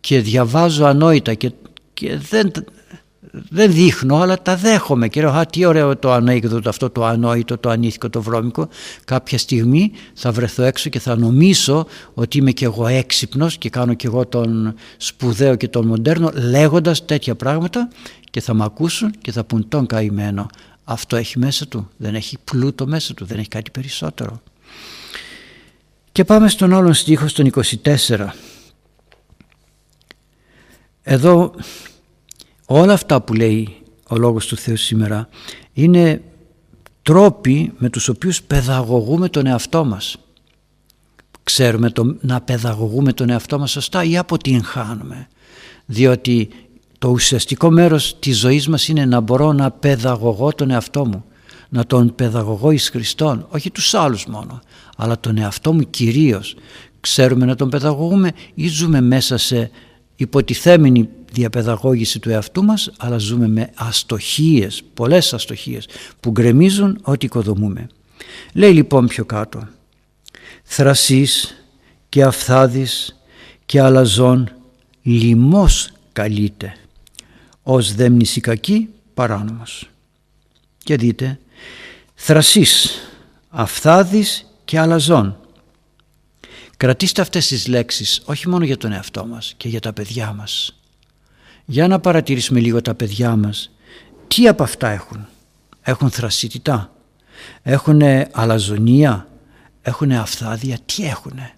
και 0.00 0.20
διαβάζω 0.20 0.84
ανόητα 0.84 1.34
και, 1.34 1.52
και 1.94 2.16
δεν, 2.16 2.52
δεν 3.48 3.72
δείχνω 3.72 4.16
αλλά 4.16 4.42
τα 4.42 4.56
δέχομαι 4.56 5.08
και 5.08 5.20
λέω 5.20 5.30
α, 5.30 5.46
τι 5.46 5.64
ωραίο 5.64 5.96
το 5.96 6.12
ανέκδοτο 6.12 6.68
αυτό 6.68 6.90
το 6.90 7.04
ανόητο, 7.04 7.58
το 7.58 7.70
ανήθικο, 7.70 8.10
το 8.10 8.22
βρώμικο 8.22 8.68
κάποια 9.04 9.38
στιγμή 9.38 9.92
θα 10.14 10.32
βρεθώ 10.32 10.62
έξω 10.62 10.90
και 10.90 10.98
θα 10.98 11.16
νομίσω 11.16 11.86
ότι 12.14 12.38
είμαι 12.38 12.50
και 12.50 12.64
εγώ 12.64 12.86
έξυπνος 12.86 13.58
και 13.58 13.70
κάνω 13.70 13.94
και 13.94 14.06
εγώ 14.06 14.26
τον 14.26 14.74
σπουδαίο 14.96 15.54
και 15.56 15.68
τον 15.68 15.86
μοντέρνο 15.86 16.30
λέγοντας 16.34 17.04
τέτοια 17.04 17.34
πράγματα 17.34 17.88
και 18.30 18.40
θα 18.40 18.54
με 18.54 18.64
ακούσουν 18.64 19.12
και 19.22 19.32
θα 19.32 19.44
πούν 19.44 19.68
τον 19.68 19.86
καημένο 19.86 20.46
αυτό 20.84 21.16
έχει 21.16 21.38
μέσα 21.38 21.66
του, 21.66 21.90
δεν 21.96 22.14
έχει 22.14 22.38
πλούτο 22.44 22.86
μέσα 22.86 23.14
του, 23.14 23.24
δεν 23.24 23.38
έχει 23.38 23.48
κάτι 23.48 23.70
περισσότερο. 23.70 24.42
Και 26.12 26.24
πάμε 26.24 26.48
στον 26.48 26.74
άλλον 26.74 26.94
στίχο, 26.94 27.28
στον 27.28 27.50
24. 27.84 28.28
Εδώ 31.02 31.54
όλα 32.66 32.92
αυτά 32.92 33.20
που 33.20 33.34
λέει 33.34 33.76
ο 34.08 34.16
Λόγος 34.16 34.46
του 34.46 34.56
Θεού 34.56 34.76
σήμερα 34.76 35.28
είναι 35.72 36.22
τρόποι 37.02 37.72
με 37.78 37.88
τους 37.88 38.08
οποίους 38.08 38.42
παιδαγωγούμε 38.42 39.28
τον 39.28 39.46
εαυτό 39.46 39.84
μας. 39.84 40.16
Ξέρουμε 41.42 41.90
το, 41.90 42.16
να 42.20 42.40
παιδαγωγούμε 42.40 43.12
τον 43.12 43.30
εαυτό 43.30 43.58
μας 43.58 43.70
σωστά 43.70 44.04
ή 44.04 44.16
αποτυγχάνουμε. 44.16 45.28
Διότι 45.86 46.48
το 46.98 47.08
ουσιαστικό 47.08 47.70
μέρος 47.70 48.18
της 48.18 48.38
ζωής 48.38 48.68
μας 48.68 48.88
είναι 48.88 49.04
να 49.04 49.20
μπορώ 49.20 49.52
να 49.52 49.70
παιδαγωγώ 49.70 50.52
τον 50.52 50.70
εαυτό 50.70 51.06
μου 51.06 51.24
να 51.68 51.86
τον 51.86 52.14
παιδαγωγώ 52.14 52.70
εις 52.70 52.88
Χριστόν 52.88 53.46
όχι 53.50 53.70
τους 53.70 53.94
άλλους 53.94 54.26
μόνο 54.26 54.60
αλλά 54.96 55.20
τον 55.20 55.38
εαυτό 55.38 55.72
μου 55.72 55.90
κυρίως 55.90 56.56
ξέρουμε 57.00 57.44
να 57.44 57.54
τον 57.54 57.68
παιδαγωγούμε 57.68 58.30
ή 58.54 58.68
ζούμε 58.68 59.00
μέσα 59.00 59.36
σε 59.36 59.70
υποτιθέμενη 60.16 61.08
διαπαιδαγώγηση 61.34 62.18
του 62.18 62.30
εαυτού 62.30 62.64
μας 62.64 62.90
αλλά 62.98 63.18
ζούμε 63.18 63.48
με 63.48 63.70
αστοχίες, 63.74 64.82
πολλές 64.94 65.34
αστοχίες 65.34 65.88
που 66.20 66.30
γκρεμίζουν 66.30 66.98
ό,τι 67.02 67.26
οικοδομούμε. 67.26 67.86
Λέει 68.52 68.72
λοιπόν 68.72 69.06
πιο 69.06 69.24
κάτω 69.24 69.68
«Θρασής 70.62 71.64
και 72.08 72.22
αφθάδης 72.22 73.20
και 73.66 73.80
αλαζόν 73.80 74.50
λιμός 75.02 75.90
καλείται 76.12 76.76
ως 77.62 77.94
δέμνηση 77.94 78.40
κακή 78.40 78.88
παράνομος. 79.14 79.90
Και 80.78 80.96
δείτε, 80.96 81.38
θρασής, 82.14 82.98
αφθάδης 83.48 84.46
και 84.64 84.78
αλαζόν. 84.78 85.36
Κρατήστε 86.76 87.22
αυτές 87.22 87.46
τις 87.46 87.66
λέξεις 87.66 88.22
όχι 88.24 88.48
μόνο 88.48 88.64
για 88.64 88.76
τον 88.76 88.92
εαυτό 88.92 89.26
μας 89.26 89.54
και 89.56 89.68
για 89.68 89.80
τα 89.80 89.92
παιδιά 89.92 90.32
μας. 90.32 90.78
Για 91.64 91.88
να 91.88 92.00
παρατηρήσουμε 92.00 92.60
λίγο 92.60 92.80
τα 92.80 92.94
παιδιά 92.94 93.36
μας. 93.36 93.70
Τι 94.28 94.48
από 94.48 94.62
αυτά 94.62 94.88
έχουν; 94.88 95.26
Έχουν 95.82 96.10
θρασίτητα, 96.10 96.92
έχουν 97.62 98.00
αλαζονία, 98.32 99.28
έχουν 99.82 100.12
αφθάδια, 100.12 100.78
τι 100.84 101.04
έχουνε; 101.06 101.54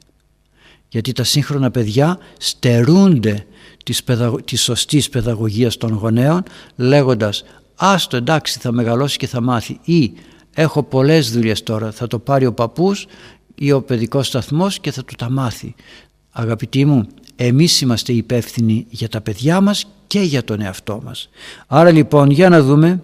Γιατί 0.88 1.12
τα 1.12 1.24
σύγχρονα 1.24 1.70
παιδιά 1.70 2.18
στερούνται 2.38 3.46
της, 3.84 4.04
παιδαγω... 4.04 4.40
της 4.40 4.62
σωστής 4.62 5.08
παιδαγωγίας 5.08 5.76
των 5.76 5.92
γονέων 5.92 6.42
λέγοντας 6.76 7.44
άστο 7.74 8.16
εντάξει 8.16 8.58
θα 8.58 8.72
μεγαλώσει 8.72 9.16
και 9.16 9.26
θα 9.26 9.40
μάθει 9.40 9.78
ή 9.82 10.12
έχω 10.54 10.82
πολλές 10.82 11.30
δουλειές 11.32 11.62
τώρα 11.62 11.92
θα 11.92 12.06
το 12.06 12.18
πάρει 12.18 12.46
ο 12.46 12.52
παππούς 12.52 13.06
ή 13.54 13.72
ο 13.72 13.82
παιδικός 13.82 14.26
σταθμός 14.26 14.80
και 14.80 14.90
θα 14.90 15.04
του 15.04 15.14
τα 15.14 15.30
μάθει. 15.30 15.74
Αγαπητοί 16.30 16.84
μου, 16.84 17.06
εμείς 17.36 17.80
είμαστε 17.80 18.12
υπεύθυνοι 18.12 18.86
για 18.88 19.08
τα 19.08 19.20
παιδιά 19.20 19.60
μας 19.60 19.86
και 20.06 20.20
για 20.20 20.44
τον 20.44 20.60
εαυτό 20.60 21.00
μας. 21.04 21.28
Άρα 21.66 21.90
λοιπόν 21.90 22.30
για 22.30 22.48
να 22.48 22.62
δούμε 22.62 23.02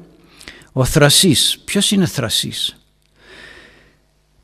ο 0.72 0.84
θρασής. 0.84 1.58
Ποιος 1.64 1.90
είναι 1.90 2.06
θρασής; 2.06 2.76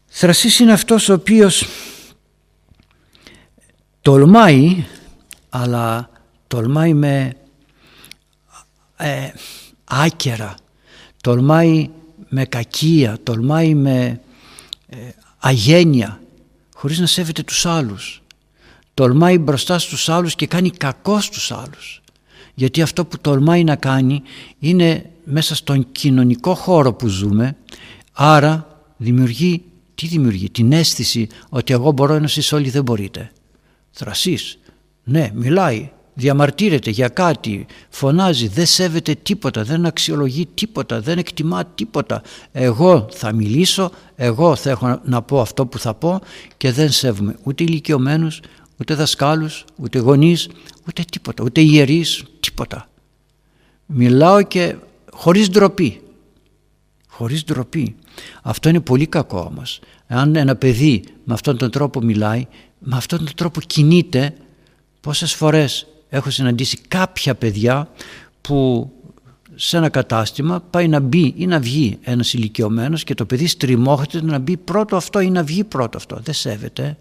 Θρασής 0.07 0.59
είναι 0.59 0.73
αυτός 0.73 1.09
ο 1.09 1.13
οποίος 1.13 1.67
τολμάει 4.01 4.87
αλλά 5.49 6.11
τολμάει 6.47 6.95
με 6.95 7.33
ε, 8.97 9.31
άκερα, 9.85 10.55
τολμάει 11.21 11.91
με 12.29 12.45
κακία, 12.45 13.19
τολμάει 13.23 13.75
με 13.75 14.21
ε, 14.89 14.97
αγένεια, 15.39 16.21
χωρίς 16.75 16.99
να 16.99 17.07
σέβεται 17.07 17.43
τους 17.43 17.67
άλλους. 17.67 18.23
Τολμάει 18.95 19.39
μπροστά 19.39 19.79
στους 19.79 20.09
άλλους 20.09 20.35
και 20.35 20.47
κάνει 20.47 20.71
κακό 20.71 21.21
στους 21.21 21.53
άλλους. 21.53 22.03
Γιατί 22.59 22.83
αυτό 22.83 23.05
που 23.05 23.19
τολμάει 23.21 23.65
να 23.65 23.77
κάνει 23.77 24.23
είναι 24.59 25.11
μέσα 25.25 25.55
στον 25.55 25.87
κοινωνικό 25.93 26.55
χώρο 26.55 26.93
που 26.93 27.07
ζούμε, 27.07 27.57
άρα 28.13 28.83
δημιουργεί, 28.97 29.63
τι 29.95 30.07
δημιουργεί, 30.07 30.51
την 30.51 30.73
αίσθηση 30.73 31.27
ότι 31.49 31.73
εγώ 31.73 31.93
μπορώ 31.93 32.15
ενώ 32.15 32.25
εσείς 32.25 32.53
όλοι 32.53 32.71
δεν 32.71 32.83
μπορείτε. 32.83 33.31
Θρασής, 33.91 34.59
ναι 35.05 35.31
μιλάει, 35.35 35.91
διαμαρτύρεται 36.15 36.91
για 36.91 37.09
κάτι, 37.09 37.67
φωνάζει, 37.89 38.49
δεν 38.49 38.67
σέβεται 38.67 39.15
τίποτα, 39.23 39.63
δεν 39.63 39.87
αξιολογεί 39.87 40.47
τίποτα, 40.55 41.01
δεν 41.01 41.19
εκτιμά 41.19 41.65
τίποτα. 41.65 42.23
Εγώ 42.53 43.07
θα 43.11 43.33
μιλήσω, 43.33 43.91
εγώ 44.17 44.57
θα 44.57 44.71
έχω 44.71 45.01
να 45.05 45.23
πω 45.23 45.41
αυτό 45.41 45.67
που 45.67 45.79
θα 45.79 45.95
πω 45.95 46.21
και 46.57 46.73
δεν 46.73 46.91
σέβομαι 46.91 47.37
ούτε 47.43 47.65
ηλικιωμένους, 47.65 48.41
ούτε 48.81 48.95
δασκάλους, 48.95 49.65
ούτε 49.77 49.99
γονείς, 49.99 50.49
ούτε 50.89 51.03
τίποτα, 51.11 51.45
ούτε 51.45 51.61
ιερείς, 51.61 52.25
τίποτα. 52.41 52.89
Μιλάω 53.87 54.43
και 54.43 54.77
χωρίς 55.13 55.51
ντροπή. 55.51 56.01
Χωρίς 57.09 57.45
ντροπή. 57.45 57.97
Αυτό 58.43 58.69
είναι 58.69 58.81
πολύ 58.81 59.07
κακό 59.07 59.41
όμως. 59.41 59.81
Αν 60.07 60.37
ένα 60.37 60.57
παιδί 60.57 61.05
με 61.25 61.35
αυτόν 61.35 61.57
τον 61.57 61.71
τρόπο 61.71 62.01
μιλάει, 62.01 62.47
με 62.79 62.97
αυτόν 62.97 63.19
τον 63.19 63.35
τρόπο 63.35 63.61
κινείται, 63.61 64.35
πόσες 65.01 65.35
φορές 65.35 65.87
έχω 66.09 66.31
συναντήσει 66.31 66.79
κάποια 66.89 67.35
παιδιά 67.35 67.91
που 68.41 68.91
σε 69.55 69.77
ένα 69.77 69.89
κατάστημα 69.89 70.61
πάει 70.71 70.89
να 70.89 71.01
μπει 71.01 71.35
ή 71.37 71.47
να 71.47 71.61
βγει 71.61 71.99
ένας 72.03 72.33
ηλικιωμένος 72.33 73.05
και 73.05 73.15
το 73.15 73.25
παιδί 73.25 73.47
στριμώχεται 73.47 74.23
να 74.23 74.39
μπει 74.39 74.57
πρώτο 74.57 74.97
αυτό 74.97 75.21
ή 75.21 75.31
να 75.31 75.43
βγει 75.43 75.65
πρώτο 75.65 75.97
αυτό. 75.97 76.19
Δεν 76.23 76.35
σέβεται. 76.35 76.99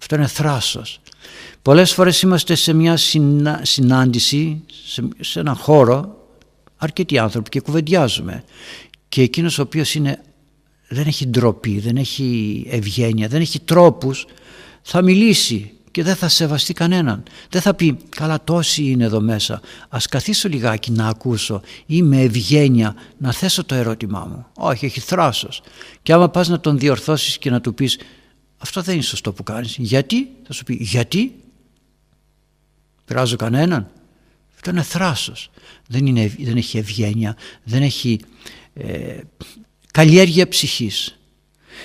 Αυτό 0.00 0.14
είναι 0.14 0.26
θράσος. 0.26 1.00
Πολλές 1.62 1.92
φορές 1.92 2.22
είμαστε 2.22 2.54
σε 2.54 2.72
μια 2.72 2.96
συνάντηση, 3.62 4.62
σε, 4.84 5.08
σε 5.20 5.40
έναν 5.40 5.54
χώρο, 5.54 6.16
αρκετοί 6.76 7.18
άνθρωποι 7.18 7.48
και 7.48 7.60
κουβεντιάζουμε 7.60 8.44
και 9.08 9.22
εκείνος 9.22 9.58
ο 9.58 9.62
οποίος 9.62 9.94
είναι, 9.94 10.22
δεν 10.88 11.06
έχει 11.06 11.26
ντροπή, 11.26 11.78
δεν 11.78 11.96
έχει 11.96 12.66
ευγένεια, 12.70 13.28
δεν 13.28 13.40
έχει 13.40 13.60
τρόπους, 13.60 14.26
θα 14.82 15.02
μιλήσει 15.02 15.72
και 15.90 16.02
δεν 16.02 16.16
θα 16.16 16.28
σεβαστεί 16.28 16.72
κανέναν. 16.72 17.22
Δεν 17.48 17.60
θα 17.60 17.74
πει 17.74 17.96
καλά 18.08 18.44
τόσοι 18.44 18.84
είναι 18.84 19.04
εδώ 19.04 19.20
μέσα, 19.20 19.60
ας 19.88 20.06
καθίσω 20.06 20.48
λιγάκι 20.48 20.90
να 20.90 21.08
ακούσω 21.08 21.60
ή 21.86 22.02
με 22.02 22.20
ευγένεια 22.20 22.94
να 23.18 23.32
θέσω 23.32 23.64
το 23.64 23.74
ερώτημά 23.74 24.26
μου. 24.30 24.46
Όχι, 24.56 24.84
έχει 24.84 25.00
θράσος. 25.00 25.62
Και 26.02 26.12
άμα 26.12 26.28
πας 26.28 26.48
να 26.48 26.60
τον 26.60 26.78
διορθώσεις 26.78 27.38
και 27.38 27.50
να 27.50 27.60
του 27.60 27.74
πεις 27.74 27.98
αυτό 28.62 28.82
δεν 28.82 28.94
είναι 28.94 29.02
σωστό 29.02 29.32
που 29.32 29.42
κάνεις. 29.42 29.76
Γιατί, 29.78 30.30
θα 30.46 30.52
σου 30.52 30.64
πει 30.64 30.74
γιατί, 30.80 31.34
πειράζω 33.04 33.36
κανέναν. 33.36 33.90
Αυτό 34.54 34.70
είναι 34.70 34.82
θράσος. 34.82 35.50
Δεν, 35.86 36.06
είναι, 36.06 36.34
δεν 36.38 36.56
έχει 36.56 36.78
ευγένεια, 36.78 37.36
δεν 37.64 37.82
έχει 37.82 38.20
ε, 38.74 39.20
καλλιέργεια 39.90 40.48
ψυχής. 40.48 41.18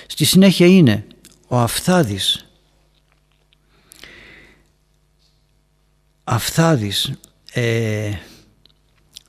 Στη 0.08 0.26
συνέχεια 0.26 0.68
είναι 0.68 1.08
ο 1.48 1.58
Αφθάδης 1.58 2.46
Αφθάδης, 6.28 7.12
ε, 7.54 8.12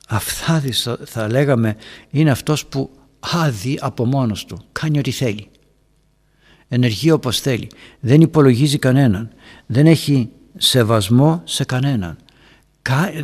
Αφθάδης 0.07 0.87
θα, 1.05 1.29
λέγαμε 1.29 1.77
είναι 2.09 2.31
αυτός 2.31 2.65
που 2.65 2.89
άδει 3.19 3.77
από 3.81 4.05
μόνος 4.05 4.45
του, 4.45 4.65
κάνει 4.71 4.99
ό,τι 4.99 5.11
θέλει. 5.11 5.49
Ενεργεί 6.67 7.11
όπως 7.11 7.39
θέλει, 7.39 7.67
δεν 7.99 8.21
υπολογίζει 8.21 8.77
κανέναν, 8.77 9.29
δεν 9.65 9.85
έχει 9.85 10.29
σεβασμό 10.57 11.41
σε 11.45 11.63
κανέναν. 11.63 12.17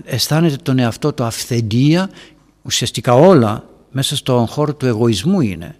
Αισθάνεται 0.05 0.55
τον 0.55 0.79
εαυτό 0.79 1.13
του 1.13 1.23
αυθεντία, 1.23 2.09
ουσιαστικά 2.61 3.13
όλα 3.13 3.69
μέσα 3.91 4.15
στον 4.15 4.47
χώρο 4.47 4.73
του 4.73 4.85
εγωισμού 4.85 5.41
είναι 5.41 5.75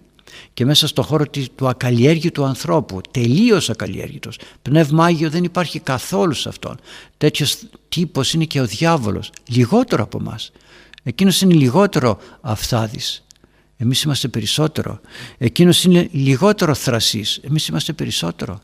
και 0.54 0.64
μέσα 0.64 0.86
στον 0.86 1.04
χώρο 1.04 1.24
του 1.54 1.68
ακαλλιέργητου 1.68 2.44
ανθρώπου, 2.44 3.00
τελείως 3.10 3.70
ακαλλιέργητος. 3.70 4.38
Πνεύμα 4.62 5.04
Άγιο 5.04 5.30
δεν 5.30 5.44
υπάρχει 5.44 5.78
καθόλου 5.80 6.32
σε 6.32 6.48
αυτόν. 6.48 6.76
Τέτοιος 7.16 7.56
τύπος 7.88 8.32
είναι 8.32 8.44
και 8.44 8.60
ο 8.60 8.66
διάβολος, 8.66 9.30
λιγότερο 9.48 10.02
από 10.02 10.20
μας. 10.20 10.52
Εκείνος 11.02 11.40
είναι 11.40 11.54
λιγότερο 11.54 12.18
αυθάδης. 12.40 13.23
Εμείς 13.84 14.02
είμαστε 14.02 14.28
περισσότερο. 14.28 15.00
Εκείνος 15.38 15.84
είναι 15.84 16.08
λιγότερο 16.12 16.74
θρασής. 16.74 17.40
Εμείς 17.42 17.66
είμαστε 17.66 17.92
περισσότερο. 17.92 18.60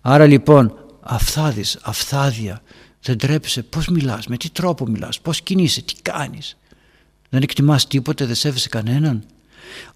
Άρα 0.00 0.26
λοιπόν 0.26 0.74
αυθάδης, 1.00 1.78
αυθάδια, 1.82 2.62
δεν 3.02 3.18
τρέπεσαι 3.18 3.62
πώς 3.62 3.86
μιλάς, 3.86 4.26
με 4.26 4.36
τι 4.36 4.50
τρόπο 4.50 4.86
μιλάς, 4.86 5.20
πώς 5.20 5.40
κινείσαι, 5.40 5.82
τι 5.82 5.94
κάνεις. 6.02 6.56
Δεν 7.28 7.42
εκτιμάς 7.42 7.86
τίποτε, 7.86 8.24
δεν 8.24 8.34
σέβεσαι 8.34 8.68
κανέναν. 8.68 9.24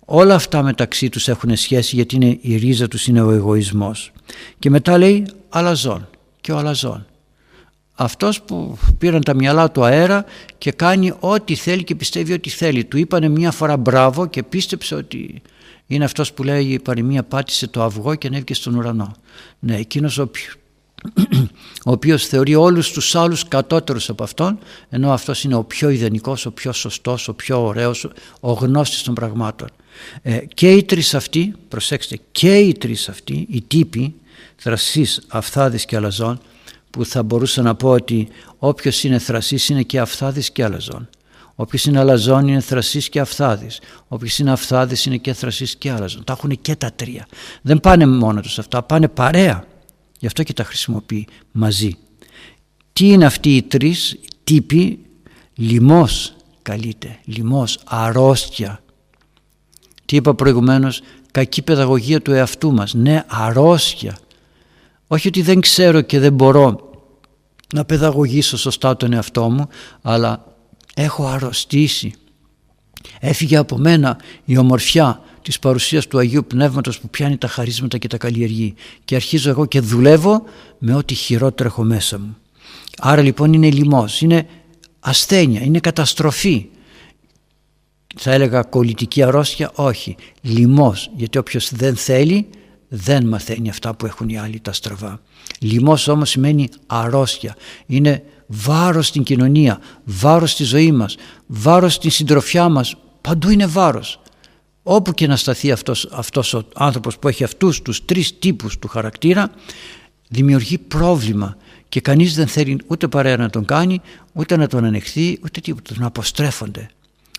Όλα 0.04 0.34
αυτά 0.34 0.62
μεταξύ 0.62 1.08
τους 1.08 1.28
έχουν 1.28 1.56
σχέση 1.56 1.94
γιατί 1.94 2.14
είναι, 2.14 2.38
η 2.40 2.56
ρίζα 2.56 2.88
τους 2.88 3.06
είναι 3.06 3.20
ο 3.20 3.30
εγωισμός. 3.30 4.12
Και 4.58 4.70
μετά 4.70 4.98
λέει 4.98 5.26
αλαζόν 5.48 6.08
και 6.40 6.52
ο 6.52 6.56
αλαζόν. 6.58 7.06
Αυτός 7.94 8.42
που 8.42 8.78
πήραν 8.98 9.22
τα 9.22 9.34
μυαλά 9.34 9.70
του 9.70 9.84
αέρα 9.84 10.24
και 10.58 10.72
κάνει 10.72 11.12
ό,τι 11.20 11.54
θέλει 11.54 11.84
και 11.84 11.94
πιστεύει 11.94 12.32
ό,τι 12.32 12.50
θέλει. 12.50 12.84
Του 12.84 12.98
είπανε 12.98 13.28
μια 13.28 13.50
φορά 13.50 13.76
μπράβο 13.76 14.26
και 14.26 14.42
πίστεψε 14.42 14.94
ότι 14.94 15.42
είναι 15.86 16.04
αυτός 16.04 16.32
που 16.32 16.42
λέει 16.42 16.64
η 16.64 16.78
παροιμία 16.78 17.22
πάτησε 17.22 17.66
το 17.66 17.82
αυγό 17.82 18.14
και 18.14 18.26
ανέβηκε 18.26 18.54
στον 18.54 18.74
ουρανό. 18.74 19.14
Ναι, 19.58 19.76
εκείνος 19.76 20.18
ο, 20.18 20.30
ο 21.86 21.90
οποίος 21.90 22.26
θεωρεί 22.26 22.54
όλους 22.54 22.92
τους 22.92 23.14
άλλους 23.14 23.48
κατώτερους 23.48 24.08
από 24.08 24.22
αυτόν 24.22 24.58
ενώ 24.88 25.12
αυτός 25.12 25.44
είναι 25.44 25.54
ο 25.54 25.64
πιο 25.64 25.88
ιδανικός, 25.88 26.46
ο 26.46 26.50
πιο 26.50 26.72
σωστός, 26.72 27.28
ο 27.28 27.34
πιο 27.34 27.64
ωραίος, 27.64 28.08
ο 28.40 28.52
γνώστης 28.52 29.02
των 29.02 29.14
πραγμάτων. 29.14 29.68
Ε, 30.22 30.38
και 30.54 30.72
οι 30.72 30.82
τρεις 30.82 31.14
αυτοί, 31.14 31.54
προσέξτε, 31.68 32.18
και 32.32 32.56
οι 32.56 32.72
τρεις 32.72 33.08
αυτοί, 33.08 33.46
οι 33.50 33.62
τύποι 33.62 34.14
θρασής, 34.56 35.22
αυθάδης 35.28 35.84
και 35.84 35.96
αλαζόν 35.96 36.40
που 36.92 37.04
θα 37.04 37.22
μπορούσα 37.22 37.62
να 37.62 37.74
πω 37.74 37.88
ότι 37.88 38.28
όποιος 38.58 39.04
είναι 39.04 39.18
θρασής 39.18 39.68
είναι 39.68 39.82
και 39.82 40.00
αυθάδης 40.00 40.50
και 40.50 40.64
αλαζόν. 40.64 41.08
Όποιος 41.54 41.84
είναι 41.84 41.98
αλαζόν 41.98 42.48
είναι 42.48 42.60
θρασής 42.60 43.08
και 43.08 43.20
αυθάδης. 43.20 43.80
Όποιος 44.08 44.38
είναι 44.38 44.50
αυθάδης 44.50 45.06
είναι 45.06 45.16
και 45.16 45.32
θρασής 45.32 45.76
και 45.76 45.90
αλαζόν. 45.90 46.24
Τα 46.24 46.32
έχουν 46.32 46.60
και 46.60 46.76
τα 46.76 46.92
τρία. 46.92 47.26
Δεν 47.62 47.80
πάνε 47.80 48.06
μόνο 48.06 48.40
τους 48.40 48.58
αυτά, 48.58 48.82
πάνε 48.82 49.08
παρέα. 49.08 49.64
Γι' 50.18 50.26
αυτό 50.26 50.42
και 50.42 50.52
τα 50.52 50.64
χρησιμοποιεί 50.64 51.26
μαζί. 51.52 51.96
Τι 52.92 53.08
είναι 53.08 53.24
αυτοί 53.24 53.56
οι 53.56 53.62
τρεις 53.62 54.18
τύποι, 54.44 54.98
λιμός 55.54 56.34
καλείται, 56.62 57.18
λιμός, 57.24 57.78
αρρώστια. 57.84 58.82
Τι 60.04 60.16
είπα 60.16 60.34
προηγουμένως, 60.34 61.02
κακή 61.30 61.62
παιδαγωγία 61.62 62.22
του 62.22 62.32
εαυτού 62.32 62.72
μας. 62.72 62.94
Ναι, 62.94 63.24
αρρώστια. 63.26 64.18
Όχι 65.12 65.28
ότι 65.28 65.42
δεν 65.42 65.60
ξέρω 65.60 66.00
και 66.00 66.18
δεν 66.18 66.32
μπορώ 66.32 66.90
να 67.74 67.84
παιδαγωγήσω 67.84 68.56
σωστά 68.56 68.96
τον 68.96 69.12
εαυτό 69.12 69.50
μου, 69.50 69.68
αλλά 70.02 70.44
έχω 70.94 71.26
αρρωστήσει. 71.26 72.12
Έφυγε 73.20 73.56
από 73.56 73.78
μένα 73.78 74.18
η 74.44 74.56
ομορφιά 74.56 75.22
της 75.42 75.58
παρουσίας 75.58 76.06
του 76.06 76.18
Αγίου 76.18 76.44
Πνεύματος 76.46 77.00
που 77.00 77.08
πιάνει 77.08 77.36
τα 77.36 77.48
χαρίσματα 77.48 77.98
και 77.98 78.06
τα 78.08 78.16
καλλιεργεί 78.16 78.74
και 79.04 79.14
αρχίζω 79.14 79.50
εγώ 79.50 79.66
και 79.66 79.80
δουλεύω 79.80 80.42
με 80.78 80.94
ό,τι 80.94 81.14
χειρότερο 81.14 81.68
έχω 81.68 81.82
μέσα 81.82 82.18
μου. 82.18 82.36
Άρα 82.98 83.22
λοιπόν 83.22 83.52
είναι 83.52 83.70
λοιμός, 83.70 84.20
είναι 84.20 84.46
ασθένεια, 85.00 85.60
είναι 85.62 85.80
καταστροφή. 85.80 86.66
Θα 88.16 88.32
έλεγα 88.32 88.62
κολλητική 88.62 89.22
αρρώστια, 89.22 89.70
όχι. 89.74 90.16
Λοιμός, 90.42 91.10
γιατί 91.16 91.38
όποιος 91.38 91.74
δεν 91.74 91.96
θέλει 91.96 92.46
δεν 92.94 93.26
μαθαίνει 93.26 93.68
αυτά 93.68 93.94
που 93.94 94.06
έχουν 94.06 94.28
οι 94.28 94.38
άλλοι 94.38 94.60
τα 94.60 94.72
στραβά. 94.72 95.20
Λοιμός 95.60 96.08
όμως 96.08 96.30
σημαίνει 96.30 96.68
αρρώστια. 96.86 97.56
Είναι 97.86 98.22
βάρος 98.46 99.06
στην 99.06 99.22
κοινωνία, 99.22 99.80
βάρος 100.04 100.50
στη 100.50 100.64
ζωή 100.64 100.92
μας, 100.92 101.16
βάρος 101.46 101.94
στην 101.94 102.10
συντροφιά 102.10 102.68
μας. 102.68 102.94
Παντού 103.20 103.50
είναι 103.50 103.66
βάρος. 103.66 104.20
Όπου 104.82 105.12
και 105.12 105.26
να 105.26 105.36
σταθεί 105.36 105.70
αυτός, 105.70 106.08
αυτός 106.12 106.54
ο 106.54 106.64
άνθρωπος 106.74 107.18
που 107.18 107.28
έχει 107.28 107.44
αυτούς 107.44 107.82
τους 107.82 108.04
τρεις 108.04 108.38
τύπους 108.38 108.78
του 108.78 108.88
χαρακτήρα 108.88 109.50
δημιουργεί 110.28 110.78
πρόβλημα 110.78 111.56
και 111.88 112.00
κανείς 112.00 112.34
δεν 112.34 112.46
θέλει 112.46 112.80
ούτε 112.86 113.08
παρέα 113.08 113.36
να 113.36 113.50
τον 113.50 113.64
κάνει, 113.64 114.00
ούτε 114.32 114.56
να 114.56 114.66
τον 114.66 114.84
ανεχθεί, 114.84 115.38
ούτε 115.44 115.60
τίποτα, 115.60 115.94
να 115.98 116.06
αποστρέφονται. 116.06 116.88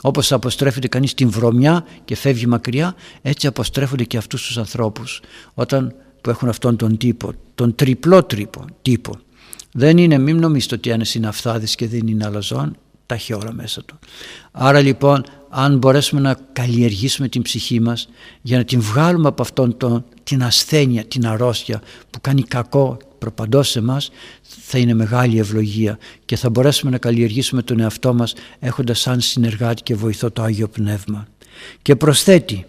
Όπως 0.05 0.31
αποστρέφεται 0.31 0.87
κανείς 0.87 1.13
την 1.13 1.29
βρωμιά 1.29 1.85
και 2.05 2.15
φεύγει 2.15 2.45
μακριά, 2.45 2.95
έτσι 3.21 3.47
αποστρέφονται 3.47 4.03
και 4.03 4.17
αυτούς 4.17 4.45
τους 4.45 4.57
ανθρώπους 4.57 5.21
όταν 5.53 5.95
που 6.21 6.29
έχουν 6.29 6.49
αυτόν 6.49 6.75
τον 6.75 6.97
τύπο, 6.97 7.31
τον 7.55 7.75
τριπλό 7.75 8.23
τρύπο, 8.23 8.65
τύπο. 8.81 9.15
Δεν 9.71 9.97
είναι, 9.97 10.17
μην 10.17 10.39
νομίζετε 10.39 10.75
ότι 10.75 10.89
ένας 10.89 11.15
είναι 11.15 11.27
αυθάδης 11.27 11.75
και 11.75 11.87
δεν 11.87 12.07
είναι 12.07 12.25
αλαζόν, 12.25 12.77
τα 13.05 13.15
έχει 13.15 13.33
όλα 13.33 13.53
μέσα 13.53 13.83
του. 13.83 13.99
Άρα 14.51 14.79
λοιπόν 14.79 15.23
αν 15.49 15.77
μπορέσουμε 15.77 16.21
να 16.21 16.37
καλλιεργήσουμε 16.53 17.27
την 17.27 17.41
ψυχή 17.41 17.79
μας 17.79 18.09
για 18.41 18.57
να 18.57 18.63
την 18.63 18.81
βγάλουμε 18.81 19.27
από 19.27 19.41
αυτόν 19.41 19.77
τον, 19.77 20.05
την 20.23 20.43
ασθένεια, 20.43 21.03
την 21.05 21.27
αρρώστια 21.27 21.81
που 22.09 22.21
κάνει 22.21 22.41
κακό 22.41 22.97
προπαντός 23.23 23.69
σε 23.69 23.81
μας 23.81 24.11
θα 24.41 24.77
είναι 24.77 24.93
μεγάλη 24.93 25.39
ευλογία 25.39 25.97
και 26.25 26.35
θα 26.35 26.49
μπορέσουμε 26.49 26.91
να 26.91 26.97
καλλιεργήσουμε 26.97 27.61
τον 27.61 27.79
εαυτό 27.79 28.13
μας 28.13 28.33
έχοντας 28.59 28.99
σαν 28.99 29.21
συνεργάτη 29.21 29.83
και 29.83 29.95
βοηθό 29.95 30.31
το 30.31 30.41
Άγιο 30.41 30.67
Πνεύμα. 30.67 31.27
Και 31.81 31.95
προσθέτει 31.95 32.65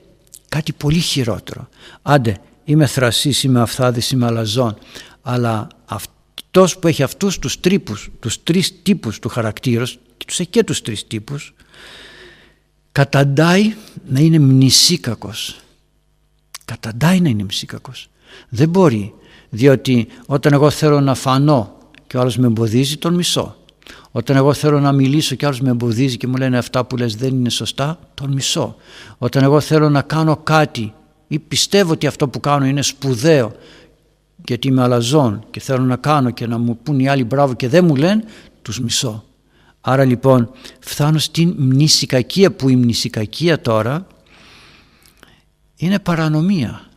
κάτι 0.49 0.73
πολύ 0.73 0.99
χειρότερο. 0.99 1.69
Άντε 2.03 2.37
είμαι 2.64 2.87
θρασής, 2.87 3.43
είμαι 3.43 3.61
αυθάδης, 3.61 4.11
είμαι 4.11 4.27
αλαζόν 4.27 4.77
αλλά 5.23 5.69
αυτός 5.85 6.79
που 6.79 6.88
έχει 6.88 7.03
αυτούς 7.03 7.38
τους 7.38 7.61
τρύπους, 7.61 8.11
τους 8.21 8.43
τρεις 8.43 8.83
τύπους 8.83 9.19
του 9.19 9.29
χαρακτήρος 9.29 9.99
και 10.17 10.25
τους 10.27 10.40
έχει 10.40 10.51
και 10.51 10.64
τους 10.64 10.83
τρεις 10.83 11.07
τύπους 11.07 11.55
καταντάει 12.93 13.75
να 14.09 14.21
είναι 14.21 14.38
μνησίκακος. 14.38 15.61
Καταντάει 16.64 17.21
να 17.21 17.29
είναι 17.29 17.43
μνησίκακος. 17.43 18.09
Δεν 18.49 18.69
μπορεί, 18.69 19.14
διότι 19.55 20.07
όταν 20.27 20.53
εγώ 20.53 20.71
θέλω 20.71 21.01
να 21.01 21.14
φανώ 21.14 21.77
και 22.07 22.17
ο 22.17 22.21
άλλος 22.21 22.37
με 22.37 22.47
εμποδίζει, 22.47 22.97
τον 22.97 23.14
μισώ. 23.14 23.57
Όταν 24.11 24.37
εγώ 24.37 24.53
θέλω 24.53 24.81
να 24.81 24.93
μιλήσω 24.93 25.35
και 25.35 25.47
άλλος 25.47 25.61
με 25.61 25.71
εμποδίζει 25.71 26.17
και 26.17 26.27
μου 26.27 26.37
λένε 26.37 26.59
αυτά 26.59 26.85
που 26.85 26.97
λες 26.97 27.17
δεν 27.17 27.35
είναι 27.35 27.51
σωστά, 27.51 27.99
τον 28.14 28.33
μισώ. 28.33 28.77
Όταν 29.19 29.43
εγώ 29.43 29.61
θέλω 29.61 29.88
να 29.90 30.03
κάνω 30.03 30.37
κάτι 30.37 30.93
ή 31.29 31.38
πιστεύω 31.38 31.93
ότι 31.93 32.07
αυτό 32.07 32.29
που 32.29 32.40
κάνω 32.40 32.64
είναι 32.67 32.83
σπουδαίο 32.83 33.53
γιατί 34.45 34.69
είμαι 34.69 34.83
αλαζόν 34.83 35.45
και 35.51 35.61
θέλω 35.61 35.83
να 35.83 35.97
κάνω 35.97 36.31
και 36.31 36.47
να 36.47 36.59
μου 36.59 36.79
πούν 36.83 36.99
οι 36.99 37.09
άλλοι 37.09 37.25
μπράβο 37.25 37.55
και 37.55 37.69
δεν 37.69 37.85
μου 37.85 37.97
λένε, 37.97 38.25
τους 38.62 38.81
μισώ. 38.81 39.25
Άρα 39.81 40.05
λοιπόν 40.05 40.51
φτάνω 40.81 41.19
στην 41.19 41.55
μνησικακία 41.59 42.53
που 42.53 42.69
η 42.69 42.77
μνησικακία 42.77 43.61
τώρα 43.61 44.07
είναι 45.77 45.99
παρανομία. 45.99 46.88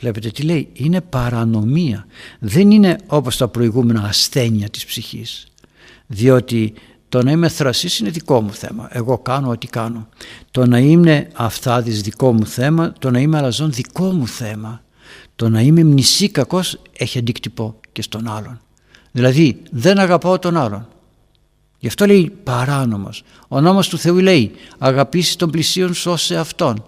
Βλέπετε 0.00 0.30
τι 0.30 0.42
λέει, 0.42 0.68
είναι 0.72 1.00
παρανομία. 1.00 2.06
Δεν 2.38 2.70
είναι 2.70 2.98
όπως 3.06 3.36
τα 3.36 3.48
προηγούμενα 3.48 4.02
ασθένεια 4.02 4.68
της 4.68 4.84
ψυχής. 4.84 5.46
Διότι 6.06 6.74
το 7.08 7.22
να 7.22 7.30
είμαι 7.30 7.48
θρασής 7.48 7.98
είναι 7.98 8.10
δικό 8.10 8.40
μου 8.40 8.52
θέμα. 8.52 8.88
Εγώ 8.92 9.18
κάνω 9.18 9.50
ό,τι 9.50 9.66
κάνω. 9.66 10.08
Το 10.50 10.66
να 10.66 10.78
είμαι 10.78 11.28
αυθάδης 11.34 12.02
δικό 12.02 12.32
μου 12.32 12.46
θέμα, 12.46 12.92
το 12.98 13.10
να 13.10 13.20
είμαι 13.20 13.38
αλαζόν 13.38 13.72
δικό 13.72 14.04
μου 14.04 14.26
θέμα. 14.26 14.82
Το 15.36 15.48
να 15.48 15.60
είμαι 15.60 15.84
μνησίκακος 15.84 16.78
έχει 16.96 17.18
αντίκτυπο 17.18 17.80
και 17.92 18.02
στον 18.02 18.28
άλλον. 18.28 18.60
Δηλαδή 19.12 19.62
δεν 19.70 19.98
αγαπάω 19.98 20.38
τον 20.38 20.56
άλλον. 20.56 20.88
Γι' 21.78 21.86
αυτό 21.86 22.06
λέει 22.06 22.32
παράνομος. 22.44 23.22
Ο 23.48 23.60
νόμος 23.60 23.88
του 23.88 23.98
Θεού 23.98 24.18
λέει 24.18 24.50
αγαπήσεις 24.78 25.36
τον 25.36 25.50
πλησίον 25.50 25.94
σου 25.94 26.10
ως 26.10 26.22
σε 26.22 26.36
αυτόν. 26.36 26.84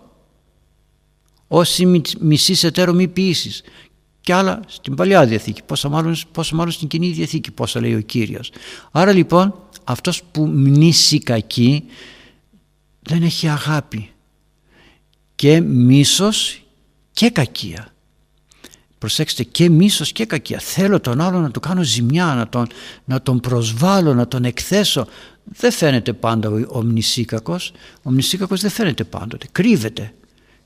Όσοι 1.49 2.03
μισείς 2.21 2.65
εταίρο 2.65 2.93
μη 2.93 3.09
ποιήσεις. 3.09 3.63
Και 4.21 4.35
άλλα 4.35 4.61
στην 4.67 4.95
Παλιά 4.95 5.27
Διαθήκη, 5.27 5.63
πόσο 5.63 5.89
μάλλον, 5.89 6.17
πόσο 6.33 6.57
μάλλον 6.57 6.73
στην 6.73 6.89
Κοινή 6.89 7.11
Διαθήκη, 7.11 7.51
πόσα 7.51 7.81
λέει 7.81 7.95
ο 7.95 8.01
Κύριος. 8.01 8.51
Άρα 8.91 9.13
λοιπόν 9.13 9.55
αυτός 9.85 10.23
που 10.23 10.47
μνήσει 10.47 11.19
κακή 11.19 11.85
δεν 13.01 13.23
έχει 13.23 13.49
αγάπη. 13.49 14.11
Και 15.35 15.61
μίσος 15.61 16.63
και 17.13 17.31
κακία. 17.31 17.93
Προσέξτε 18.99 19.43
και 19.43 19.69
μίσος 19.69 20.13
και 20.13 20.25
κακία. 20.25 20.59
Θέλω 20.59 21.01
τον 21.01 21.21
άλλο 21.21 21.41
να 21.41 21.51
του 21.51 21.61
κάνω 21.61 21.83
ζημιά 21.83 22.25
να 22.25 22.49
τον, 22.49 22.67
να 23.05 23.23
τον 23.23 23.41
προσβάλλω 23.41 24.15
να 24.15 24.29
τον 24.29 24.45
εκθέσω. 24.45 25.07
Δεν 25.45 25.73
φαίνεται 25.73 26.13
πάντα 26.13 26.49
ο 26.49 26.67
ομνησίκακος 26.69 27.73
ο 27.97 28.01
ομνησίκακος 28.03 28.61
δεν 28.61 28.71
φαίνεται 28.71 29.05
πάντοτε. 29.05 29.47
Κρύβεται 29.53 30.13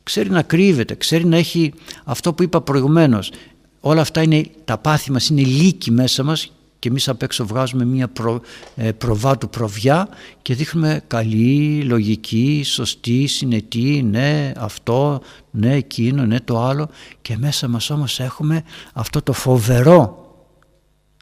ξέρει 0.02 0.30
να 0.30 0.42
κρύβεται 0.42 0.94
ξέρει 0.94 1.26
να 1.26 1.36
έχει 1.36 1.72
αυτό 2.04 2.34
που 2.34 2.42
είπα 2.42 2.60
προηγουμένως. 2.60 3.32
Όλα 3.80 4.00
αυτά 4.00 4.22
είναι 4.22 4.44
τα 4.64 4.78
πάθη 4.78 5.12
μας 5.12 5.28
είναι 5.28 5.42
λύκη 5.42 5.90
μέσα 5.90 6.22
μας 6.22 6.52
και 6.82 6.88
εμείς 6.88 7.08
απ' 7.08 7.22
έξω 7.22 7.46
βγάζουμε 7.46 7.84
μια 7.84 8.08
προ, 8.08 8.40
ε, 8.76 8.92
προβάτου 8.92 9.48
προβιά 9.48 10.08
και 10.42 10.54
δείχνουμε 10.54 11.02
καλή, 11.06 11.82
λογική, 11.82 12.62
σωστή, 12.64 13.26
συνετή, 13.26 14.02
ναι 14.02 14.52
αυτό, 14.56 15.22
ναι 15.50 15.74
εκείνο, 15.74 16.26
ναι 16.26 16.40
το 16.40 16.60
άλλο. 16.60 16.88
Και 17.22 17.36
μέσα 17.36 17.68
μας 17.68 17.90
όμως 17.90 18.20
έχουμε 18.20 18.62
αυτό 18.92 19.22
το 19.22 19.32
φοβερό 19.32 20.26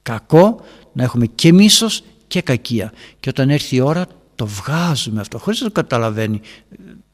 κακό 0.03 0.61
να 0.93 1.03
έχουμε 1.03 1.27
και 1.27 1.53
μίσος 1.53 2.03
και 2.27 2.40
κακία. 2.43 2.93
Και 3.21 3.29
όταν 3.29 3.51
έρθει 3.51 3.77
η 3.77 3.81
ώρα 3.81 4.07
το 4.35 4.47
βγάζουμε 4.47 5.21
αυτό 5.21 5.38
χωρίς 5.38 5.61
να 5.61 5.66
το 5.66 5.73
καταλαβαίνει 5.73 6.40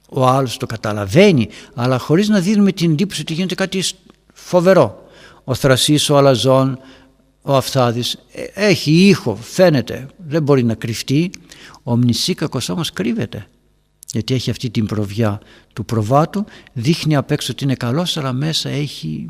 ο 0.08 0.26
άλλος 0.26 0.56
το 0.56 0.66
καταλαβαίνει 0.66 1.48
αλλά 1.74 1.98
χωρίς 1.98 2.28
να 2.28 2.40
δίνουμε 2.40 2.72
την 2.72 2.90
εντύπωση 2.90 3.20
ότι 3.20 3.32
γίνεται 3.32 3.54
κάτι 3.54 3.82
φοβερό 4.32 5.04
ο 5.44 5.54
θρασής, 5.54 6.10
ο 6.10 6.16
αλαζόν, 6.16 6.78
ο 7.42 7.56
Αφθάδης 7.56 8.18
ε, 8.32 8.44
έχει 8.54 9.08
ήχο, 9.08 9.36
φαίνεται, 9.36 10.06
δεν 10.16 10.42
μπορεί 10.42 10.62
να 10.62 10.74
κρυφτεί. 10.74 11.30
Ο 11.82 11.96
Μνησίκακος 11.96 12.68
όμως 12.68 12.92
κρύβεται 12.92 13.46
γιατί 14.12 14.34
έχει 14.34 14.50
αυτή 14.50 14.70
την 14.70 14.86
προβιά 14.86 15.40
του 15.72 15.84
προβάτου, 15.84 16.44
δείχνει 16.72 17.16
απ' 17.16 17.30
έξω 17.30 17.52
ότι 17.52 17.64
είναι 17.64 17.74
καλός 17.74 18.16
αλλά 18.16 18.32
μέσα 18.32 18.68
έχει 18.68 19.26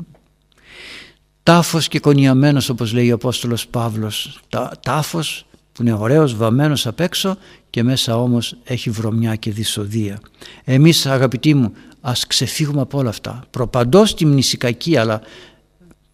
τάφος 1.43 1.87
και 1.87 1.99
κονιαμένος 1.99 2.69
όπως 2.69 2.93
λέει 2.93 3.11
ο 3.11 3.15
Απόστολος 3.15 3.67
Παύλος. 3.67 4.39
Τα, 4.49 4.71
τάφος 4.81 5.46
που 5.77 5.83
είναι 5.83 5.93
ωραίος 5.93 6.35
βαμμένος 6.35 6.87
απ' 6.87 6.99
έξω 6.99 7.37
και 7.69 7.83
μέσα 7.83 8.17
όμως 8.17 8.57
έχει 8.63 8.89
βρωμιά 8.89 9.35
και 9.35 9.51
δυσοδεία. 9.51 10.19
Εμείς 10.63 11.05
αγαπητοί 11.05 11.53
μου 11.53 11.73
ας 12.01 12.27
ξεφύγουμε 12.27 12.81
από 12.81 12.97
όλα 12.97 13.09
αυτά. 13.09 13.43
Προπαντός 13.49 14.15
τη 14.15 14.25
μνησικακή 14.25 14.97
αλλά 14.97 15.21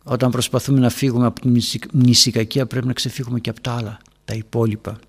όταν 0.03 0.31
προσπαθούμε 0.31 0.79
να 0.79 0.89
φύγουμε 0.89 1.25
από 1.25 1.41
την 1.41 1.61
μνησικακία 1.93 2.65
πρέπει 2.65 2.87
να 2.87 2.93
ξεφύγουμε 2.93 3.39
και 3.39 3.49
από 3.49 3.61
τα 3.61 3.71
άλλα, 3.71 3.97
τα 4.25 4.33
υπόλοιπα. 4.33 4.99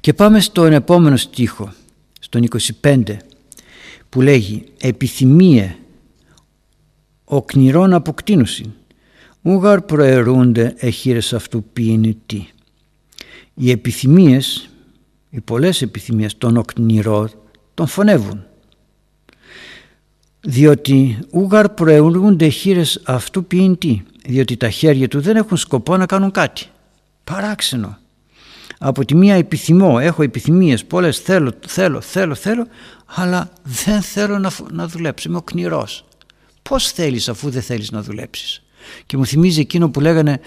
Και 0.00 0.12
πάμε 0.12 0.40
στον 0.40 0.72
επόμενο 0.72 1.16
στίχο, 1.16 1.72
στον 2.20 2.48
25, 2.82 3.02
που 4.08 4.20
λέγει 4.20 4.64
«Επιθυμίε 4.78 5.76
ο 7.24 7.42
κνηρών 7.42 7.92
αποκτήνωση, 7.92 8.72
ούγαρ 9.42 9.80
προαιρούνται 9.80 10.74
εχείρες 10.78 11.32
αυτού 11.32 11.64
ποιήν 11.72 12.16
τι». 12.26 12.46
Οι 13.58 13.70
επιθυμίες, 13.70 14.68
οι 15.30 15.40
πολλές 15.40 15.82
επιθυμίες 15.82 16.38
των 16.38 16.56
οκνηρών 16.56 17.30
τον 17.74 17.86
φωνεύουν 17.86 18.44
διότι 20.48 21.18
ούγαρ 21.30 21.68
προεουργούνται 21.68 22.48
χείρες 22.48 23.00
αυτού 23.04 23.44
ποιητή, 23.44 24.04
διότι 24.26 24.56
τα 24.56 24.70
χέρια 24.70 25.08
του 25.08 25.20
δεν 25.20 25.36
έχουν 25.36 25.56
σκοπό 25.56 25.96
να 25.96 26.06
κάνουν 26.06 26.30
κάτι. 26.30 26.66
Παράξενο. 27.24 27.98
Από 28.78 29.04
τη 29.04 29.14
μία 29.14 29.34
επιθυμώ, 29.34 29.98
έχω 30.00 30.22
επιθυμίες 30.22 30.84
πολλές, 30.84 31.18
θέλω, 31.18 31.52
θέλω, 31.66 32.00
θέλω, 32.00 32.34
θέλω, 32.34 32.66
αλλά 33.06 33.50
δεν 33.62 34.02
θέλω 34.02 34.38
να, 34.38 34.50
να 34.70 34.88
δουλέψω, 34.88 35.28
είμαι 35.28 35.38
ο 35.38 35.42
κνηρός. 35.42 36.04
Πώς 36.62 36.92
θέλεις 36.92 37.28
αφού 37.28 37.50
δεν 37.50 37.62
θέλεις 37.62 37.90
να 37.90 38.02
δουλέψεις; 38.02 38.62
Και 39.06 39.16
μου 39.16 39.26
θυμίζει 39.26 39.60
εκείνο 39.60 39.90
που 39.90 40.00
λέγανε 40.00 40.40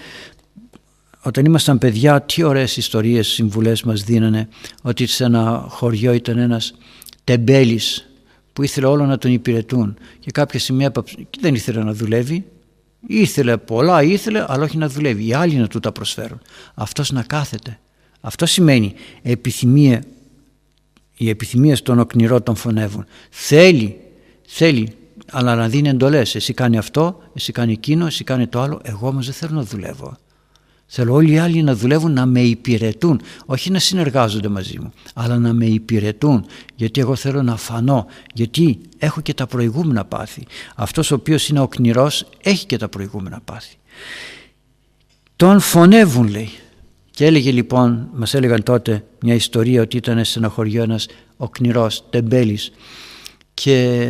όταν 1.22 1.44
ήμασταν 1.44 1.78
παιδιά 1.78 2.22
τι 2.22 2.42
ωραίες 2.42 2.76
ιστορίες, 2.76 3.28
συμβουλές 3.28 3.82
μας 3.82 4.02
δίνανε 4.02 4.48
ότι 4.82 5.06
σε 5.06 5.24
ένα 5.24 5.66
χωριό 5.68 6.12
ήταν 6.12 6.38
ένας 6.38 6.74
τεμπέλης 7.24 8.08
που 8.52 8.62
ήθελε 8.62 8.86
όλο 8.86 9.06
να 9.06 9.18
τον 9.18 9.32
υπηρετούν 9.32 9.96
και 10.20 10.30
κάποια 10.30 10.58
στιγμή 10.58 10.84
έπαψε 10.84 11.16
και 11.30 11.38
δεν 11.40 11.54
ήθελε 11.54 11.82
να 11.82 11.92
δουλεύει. 11.92 12.44
Ήθελε 13.06 13.56
πολλά 13.56 14.02
ήθελε 14.02 14.44
αλλά 14.48 14.64
όχι 14.64 14.76
να 14.76 14.88
δουλεύει. 14.88 15.26
Οι 15.26 15.32
άλλοι 15.32 15.54
να 15.54 15.66
του 15.66 15.80
τα 15.80 15.92
προσφέρουν. 15.92 16.40
Αυτός 16.74 17.10
να 17.10 17.22
κάθεται. 17.22 17.78
Αυτό 18.20 18.46
σημαίνει 18.46 18.94
επιθυμία 19.22 20.02
οι 21.16 21.28
επιθυμίες 21.28 21.82
των 21.82 21.98
οκνηρών 21.98 22.42
τον 22.42 22.56
φωνεύουν. 22.56 23.04
Θέλει 23.30 23.96
θέλει 24.46 24.92
αλλά 25.30 25.54
να 25.54 25.68
δίνει 25.68 25.88
εντολές. 25.88 26.34
Εσύ 26.34 26.52
κάνει 26.52 26.78
αυτό, 26.78 27.22
εσύ 27.34 27.52
κάνει 27.52 27.72
εκείνο, 27.72 28.06
εσύ 28.06 28.24
κάνει 28.24 28.46
το 28.46 28.60
άλλο. 28.60 28.80
Εγώ 28.82 29.08
όμως 29.08 29.24
δεν 29.24 29.34
θέλω 29.34 29.54
να 29.54 29.62
δουλεύω 29.62 30.16
Θέλω 30.92 31.14
όλοι 31.14 31.32
οι 31.32 31.38
άλλοι 31.38 31.62
να 31.62 31.74
δουλεύουν 31.74 32.12
να 32.12 32.26
με 32.26 32.40
υπηρετούν, 32.40 33.20
όχι 33.46 33.70
να 33.70 33.78
συνεργάζονται 33.78 34.48
μαζί 34.48 34.78
μου, 34.78 34.92
αλλά 35.14 35.38
να 35.38 35.52
με 35.52 35.64
υπηρετούν, 35.66 36.46
γιατί 36.74 37.00
εγώ 37.00 37.16
θέλω 37.16 37.42
να 37.42 37.56
φανώ, 37.56 38.06
γιατί 38.34 38.78
έχω 38.98 39.20
και 39.20 39.34
τα 39.34 39.46
προηγούμενα 39.46 40.04
πάθη. 40.04 40.46
Αυτός 40.74 41.10
ο 41.10 41.14
οποίος 41.14 41.48
είναι 41.48 41.60
ο 41.60 41.68
κνηρός 41.68 42.26
έχει 42.42 42.66
και 42.66 42.76
τα 42.76 42.88
προηγούμενα 42.88 43.40
πάθη. 43.44 43.76
Τον 45.36 45.60
φωνεύουν 45.60 46.28
λέει. 46.28 46.50
Και 47.10 47.24
έλεγε 47.24 47.50
λοιπόν, 47.50 48.08
μας 48.14 48.34
έλεγαν 48.34 48.62
τότε 48.62 49.04
μια 49.20 49.34
ιστορία 49.34 49.82
ότι 49.82 49.96
ήταν 49.96 50.24
σε 50.24 50.38
ένα 50.38 50.48
χωριό 50.48 50.82
ένας 50.82 51.08
ο 51.36 51.48
κνηρός, 51.48 52.04
τεμπέλης 52.10 52.72
και 53.54 54.08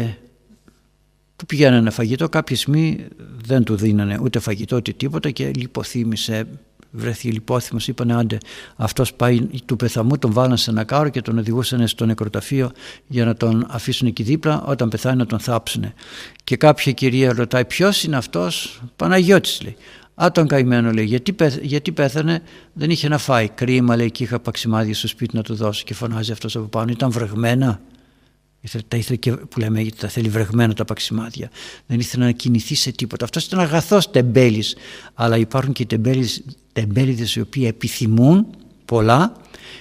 του 1.36 1.46
πηγαίνανε 1.46 1.90
φαγητό 1.90 2.28
κάποια 2.28 2.56
στιγμή 2.56 3.06
δεν 3.44 3.64
του 3.64 3.76
δίνανε 3.76 4.18
ούτε 4.22 4.38
φαγητό 4.38 4.76
ούτε 4.76 4.92
τίποτα 4.92 5.30
και 5.30 5.50
λιποθύμησε 5.54 6.46
βρέθηκε 6.90 7.30
λιπόθυμος 7.30 7.88
είπανε 7.88 8.14
άντε 8.14 8.38
αυτός 8.76 9.14
πάει 9.14 9.40
του 9.64 9.76
πεθαμού 9.76 10.18
τον 10.18 10.32
βάλαν 10.32 10.56
σε 10.56 10.70
ένα 10.70 10.84
κάρο 10.84 11.08
και 11.08 11.20
τον 11.20 11.38
οδηγούσαν 11.38 11.86
στο 11.86 12.06
νεκροταφείο 12.06 12.70
για 13.06 13.24
να 13.24 13.34
τον 13.34 13.66
αφήσουν 13.68 14.06
εκεί 14.06 14.22
δίπλα 14.22 14.62
όταν 14.62 14.88
πεθάνει 14.88 15.16
να 15.16 15.26
τον 15.26 15.38
θάψουν 15.38 15.92
και 16.44 16.56
κάποια 16.56 16.92
κυρία 16.92 17.32
ρωτάει 17.32 17.64
ποιος 17.64 18.04
είναι 18.04 18.16
αυτός; 18.16 18.80
Παναγιώτης 18.96 19.62
λέει 19.62 19.76
Α, 20.22 20.30
τον 20.32 20.46
καημένο 20.46 20.92
λέει, 20.92 21.04
γιατί, 21.04 21.34
γιατί 21.62 21.92
πέθανε, 21.92 22.42
δεν 22.72 22.90
είχε 22.90 23.08
να 23.08 23.18
φάει. 23.18 23.48
Κρίμα 23.48 23.96
λέει 23.96 24.10
και 24.10 24.22
είχα 24.22 24.40
παξιμάδια 24.40 24.94
στο 24.94 25.08
σπίτι 25.08 25.36
να 25.36 25.42
του 25.42 25.54
δώσω 25.54 25.84
και 25.84 25.94
φωνάζει 25.94 26.32
αυτός 26.32 26.56
από 26.56 26.66
πάνω. 26.66 26.90
Ήταν 26.90 27.10
βρεγμένα. 27.10 27.80
Τα 28.88 28.96
ήθελε 28.96 29.16
και 29.16 29.32
που 29.32 29.58
λέμε 29.58 29.80
γιατί 29.80 29.96
τα 29.96 30.08
θέλει 30.08 30.28
βρεγμένα 30.28 30.74
τα 30.74 30.84
παξιμάδια. 30.84 31.50
Δεν 31.86 32.00
ήθελε 32.00 32.24
να 32.24 32.30
κινηθεί 32.30 32.74
σε 32.74 32.92
τίποτα. 32.92 33.24
Αυτό 33.24 33.40
ήταν 33.46 33.60
αγαθός 33.60 34.10
τεμπέλης. 34.10 34.76
Αλλά 35.14 35.36
υπάρχουν 35.36 35.72
και 35.72 35.86
τεμπέληδες 36.72 37.34
οι 37.34 37.40
οποίοι 37.40 37.64
επιθυμούν 37.66 38.46
πολλά, 38.84 39.32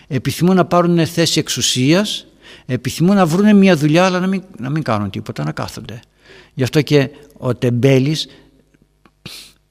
επιθυμούν 0.08 0.56
να 0.56 0.65
πάρουν 0.65 1.06
θέση 1.06 1.39
εξουσίας, 1.39 2.26
επιθυμούν 2.65 3.15
να 3.15 3.26
βρουν 3.26 3.58
μια 3.58 3.76
δουλειά 3.76 4.06
αλλά 4.06 4.20
να 4.20 4.28
μην, 4.28 4.44
να 4.60 4.70
μην 4.70 4.84
κάνουν 4.84 5.10
τίποτα, 5.10 5.44
να 5.44 5.52
κάθονται. 5.52 6.00
Γι' 6.54 6.63
αυτό 6.63 6.82
και 6.82 7.10
ο 7.38 7.56
τεμπέλης 7.56 8.28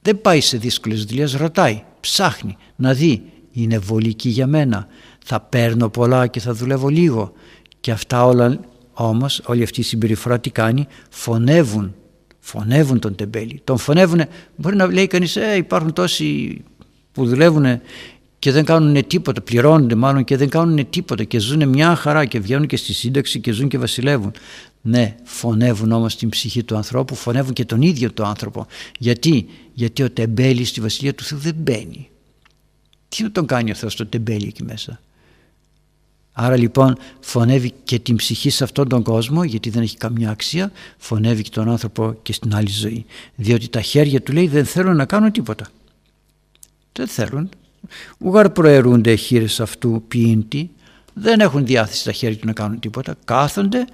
δεν 0.01 0.21
πάει 0.21 0.41
σε 0.41 0.57
δύσκολες 0.57 1.03
δουλειές, 1.03 1.33
ρωτάει, 1.33 1.83
ψάχνει 1.99 2.57
να 2.75 2.93
δει 2.93 3.23
είναι 3.51 3.77
βολική 3.77 4.29
για 4.29 4.47
μένα, 4.47 4.87
θα 5.25 5.39
παίρνω 5.39 5.89
πολλά 5.89 6.27
και 6.27 6.39
θα 6.39 6.53
δουλεύω 6.53 6.87
λίγο 6.87 7.33
και 7.79 7.91
αυτά 7.91 8.25
όλα 8.25 8.59
όμως 9.07 9.41
όλη 9.45 9.63
αυτή 9.63 9.79
η 9.79 9.83
συμπεριφορά 9.83 10.39
τι 10.39 10.49
κάνει, 10.49 10.87
φωνεύουν, 11.09 11.95
φωνεύουν 12.39 12.99
τον 12.99 13.15
τεμπέλη. 13.15 13.61
Τον 13.63 13.77
φωνεύουν, 13.77 14.21
μπορεί 14.55 14.75
να 14.75 14.85
λέει 14.87 15.07
κανείς 15.07 15.35
ε, 15.35 15.55
υπάρχουν 15.55 15.93
τόσοι 15.93 16.61
που 17.11 17.25
δουλεύουν 17.25 17.81
και 18.39 18.51
δεν 18.51 18.65
κάνουν 18.65 19.07
τίποτα, 19.07 19.41
πληρώνονται 19.41 19.95
μάλλον 19.95 20.23
και 20.23 20.37
δεν 20.37 20.49
κάνουν 20.49 20.89
τίποτα 20.89 21.23
και 21.23 21.39
ζουν 21.39 21.69
μια 21.69 21.95
χαρά 21.95 22.25
και 22.25 22.39
βγαίνουν 22.39 22.67
και 22.67 22.77
στη 22.77 22.93
σύνταξη 22.93 23.39
και 23.39 23.51
ζουν 23.51 23.67
και 23.67 23.77
βασιλεύουν. 23.77 24.31
Ναι, 24.81 25.15
φωνεύουν 25.23 25.91
όμως 25.91 26.15
την 26.15 26.29
ψυχή 26.29 26.63
του 26.63 26.75
ανθρώπου, 26.75 27.15
φωνεύουν 27.15 27.53
και 27.53 27.65
τον 27.65 27.81
ίδιο 27.81 28.13
τον 28.13 28.25
άνθρωπο. 28.25 28.65
Γιατί, 28.99 29.45
Γιατί 29.73 30.03
ο 30.03 30.09
τεμπέλης 30.09 30.69
στη 30.69 30.81
βασιλεία 30.81 31.15
του 31.15 31.23
Θεού 31.23 31.37
δεν 31.37 31.55
μπαίνει. 31.57 32.09
Τι 33.09 33.23
να 33.23 33.31
τον 33.31 33.45
κάνει 33.45 33.71
ο 33.71 33.73
Θεός 33.73 33.95
το 33.95 34.05
τεμπέλη 34.05 34.47
εκεί 34.47 34.63
μέσα; 34.63 34.99
Άρα 36.33 36.57
λοιπόν 36.57 36.97
φωνεύει 37.19 37.73
και 37.83 37.99
την 37.99 38.15
ψυχή 38.15 38.49
σε 38.49 38.63
αυτόν 38.63 38.87
τον 38.87 39.03
κόσμο 39.03 39.43
γιατί 39.43 39.69
δεν 39.69 39.81
έχει 39.81 39.97
καμιά 39.97 40.29
αξία, 40.29 40.71
φωνεύει 40.97 41.41
και 41.41 41.49
τον 41.49 41.69
άνθρωπο 41.69 42.15
και 42.21 42.33
στην 42.33 42.55
άλλη 42.55 42.69
ζωή. 42.69 43.05
Διότι 43.35 43.67
τα 43.67 43.81
χέρια 43.81 44.21
του 44.21 44.33
λέει 44.33 44.47
δεν 44.47 44.65
θέλουν 44.65 44.95
να 44.95 45.05
κάνουν 45.05 45.31
τίποτα. 45.31 45.67
Δεν 46.93 47.07
θέλουν. 47.07 47.49
Ουγαρ 48.17 48.49
προαιρούνται 48.49 49.15
χείρες 49.15 49.59
αυτού 49.59 50.03
ποιήντη, 50.07 50.69
δεν 51.13 51.39
έχουν 51.39 51.65
διάθεση 51.65 52.03
τα 52.03 52.11
χέρια 52.11 52.37
του 52.37 52.45
να 52.45 52.53
κάνουν 52.53 52.79
τίποτα, 52.79 53.15
κάθονται 53.25 53.85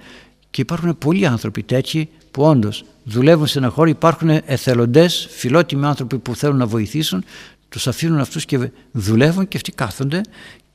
και 0.50 0.60
υπάρχουν 0.60 0.98
πολλοί 0.98 1.26
άνθρωποι 1.26 1.62
τέτοιοι 1.62 2.08
που 2.30 2.42
όντως 2.42 2.84
δουλεύουν 3.04 3.46
σε 3.46 3.58
ένα 3.58 3.68
χώρο, 3.68 3.88
υπάρχουν 3.88 4.28
εθελοντές, 4.28 5.28
φιλότιμοι 5.30 5.86
άνθρωποι 5.86 6.18
που 6.18 6.34
θέλουν 6.34 6.56
να 6.56 6.66
βοηθήσουν, 6.66 7.24
τους 7.68 7.86
αφήνουν 7.86 8.18
αυτούς 8.18 8.44
και 8.44 8.70
δουλεύουν 8.92 9.48
και 9.48 9.56
αυτοί 9.56 9.72
κάθονται 9.72 10.20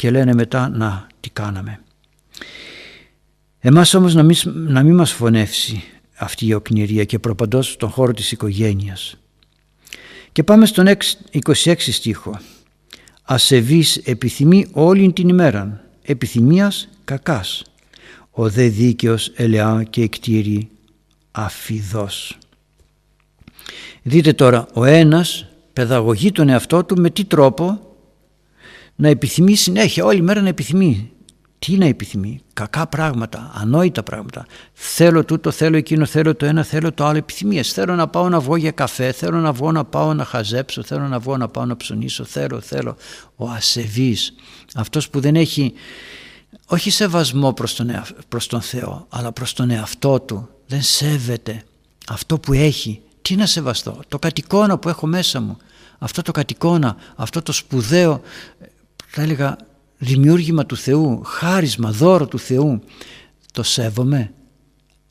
και 0.01 0.11
λένε 0.11 0.33
μετά 0.33 0.69
να 0.69 1.07
τι 1.19 1.29
κάναμε. 1.29 1.79
Εμάς 3.59 3.93
όμως 3.93 4.13
να 4.13 4.23
μην, 4.23 4.37
να 4.45 4.83
μην 4.83 4.95
μας 4.95 5.11
φωνεύσει 5.11 5.83
αυτή 6.15 6.45
η 6.45 6.53
οκνηρία 6.53 7.03
και 7.03 7.19
προπαντός 7.19 7.71
στον 7.71 7.89
χώρο 7.89 8.13
της 8.13 8.31
οικογένειας. 8.31 9.17
Και 10.31 10.43
πάμε 10.43 10.65
στον 10.65 10.87
26 11.31 11.73
στίχο. 11.77 12.39
Ασεβής 13.23 13.97
επιθυμεί 13.97 14.67
όλη 14.71 15.13
την 15.13 15.29
ημέρα, 15.29 15.83
επιθυμίας 16.01 16.89
κακάς. 17.03 17.63
Ο 18.31 18.49
δε 18.49 18.67
δίκαιος 18.67 19.31
ελεά 19.35 19.83
και 19.89 20.01
εκτήρη 20.01 20.69
αφιδός. 21.31 22.37
Δείτε 24.01 24.33
τώρα, 24.33 24.67
ο 24.73 24.83
ένας 24.83 25.45
παιδαγωγεί 25.73 26.31
τον 26.31 26.49
εαυτό 26.49 26.83
του 26.83 27.01
με 27.01 27.09
τι 27.09 27.25
τρόπο; 27.25 27.90
Να 29.01 29.07
επιθυμεί 29.07 29.55
συνέχεια, 29.55 30.05
όλη 30.05 30.21
μέρα 30.21 30.41
να 30.41 30.47
επιθυμεί. 30.47 31.11
Τι 31.59 31.77
να 31.77 31.85
επιθυμεί, 31.85 32.39
κακά 32.53 32.87
πράγματα, 32.87 33.51
ανόητα 33.53 34.03
πράγματα. 34.03 34.45
Θέλω 34.73 35.25
τούτο, 35.25 35.51
θέλω 35.51 35.77
εκείνο, 35.77 36.05
θέλω 36.05 36.35
το 36.35 36.45
ένα, 36.45 36.63
θέλω 36.63 36.91
το 36.91 37.05
άλλο. 37.05 37.17
Επιθυμίες. 37.17 37.73
Θέλω 37.73 37.95
να 37.95 38.07
πάω 38.07 38.29
να 38.29 38.39
βγω 38.39 38.55
για 38.55 38.71
καφέ, 38.71 39.11
θέλω 39.11 39.37
να 39.37 39.51
βγω 39.51 39.71
να 39.71 39.85
πάω 39.85 40.13
να 40.13 40.25
χαζέψω, 40.25 40.83
θέλω 40.83 41.07
να 41.07 41.19
βγω 41.19 41.37
να 41.37 41.47
πάω 41.47 41.65
να 41.65 41.77
ψωνίσω, 41.77 42.23
θέλω, 42.23 42.59
θέλω. 42.59 42.95
Ο 43.35 43.49
ασεβής, 43.49 44.33
αυτός 44.75 45.09
που 45.09 45.19
δεν 45.19 45.35
έχει 45.35 45.73
όχι 46.65 46.89
σεβασμό 46.89 47.53
προς 47.53 47.75
τον, 47.75 47.91
προς 48.27 48.47
τον 48.47 48.61
Θεό, 48.61 49.05
αλλά 49.09 49.31
προς 49.31 49.53
τον 49.53 49.69
εαυτό 49.69 50.19
του. 50.19 50.49
Δεν 50.67 50.81
σέβεται 50.81 51.63
αυτό 52.07 52.39
που 52.39 52.53
έχει. 52.53 53.01
Τι 53.21 53.35
να 53.35 53.45
σεβαστώ, 53.45 53.99
το 54.07 54.19
κατοικώνα 54.19 54.77
που 54.77 54.89
έχω 54.89 55.07
μέσα 55.07 55.41
μου. 55.41 55.57
Αυτό 56.03 56.21
το 56.21 56.31
κατοικώνα, 56.31 56.95
αυτό 57.15 57.41
το 57.41 57.51
σπουδαίο 57.51 58.21
θα 59.13 59.21
έλεγα 59.21 59.57
δημιούργημα 59.97 60.65
του 60.65 60.77
Θεού, 60.77 61.21
χάρισμα, 61.23 61.91
δώρο 61.91 62.27
του 62.27 62.39
Θεού, 62.39 62.81
το 63.53 63.63
σέβομαι, 63.63 64.33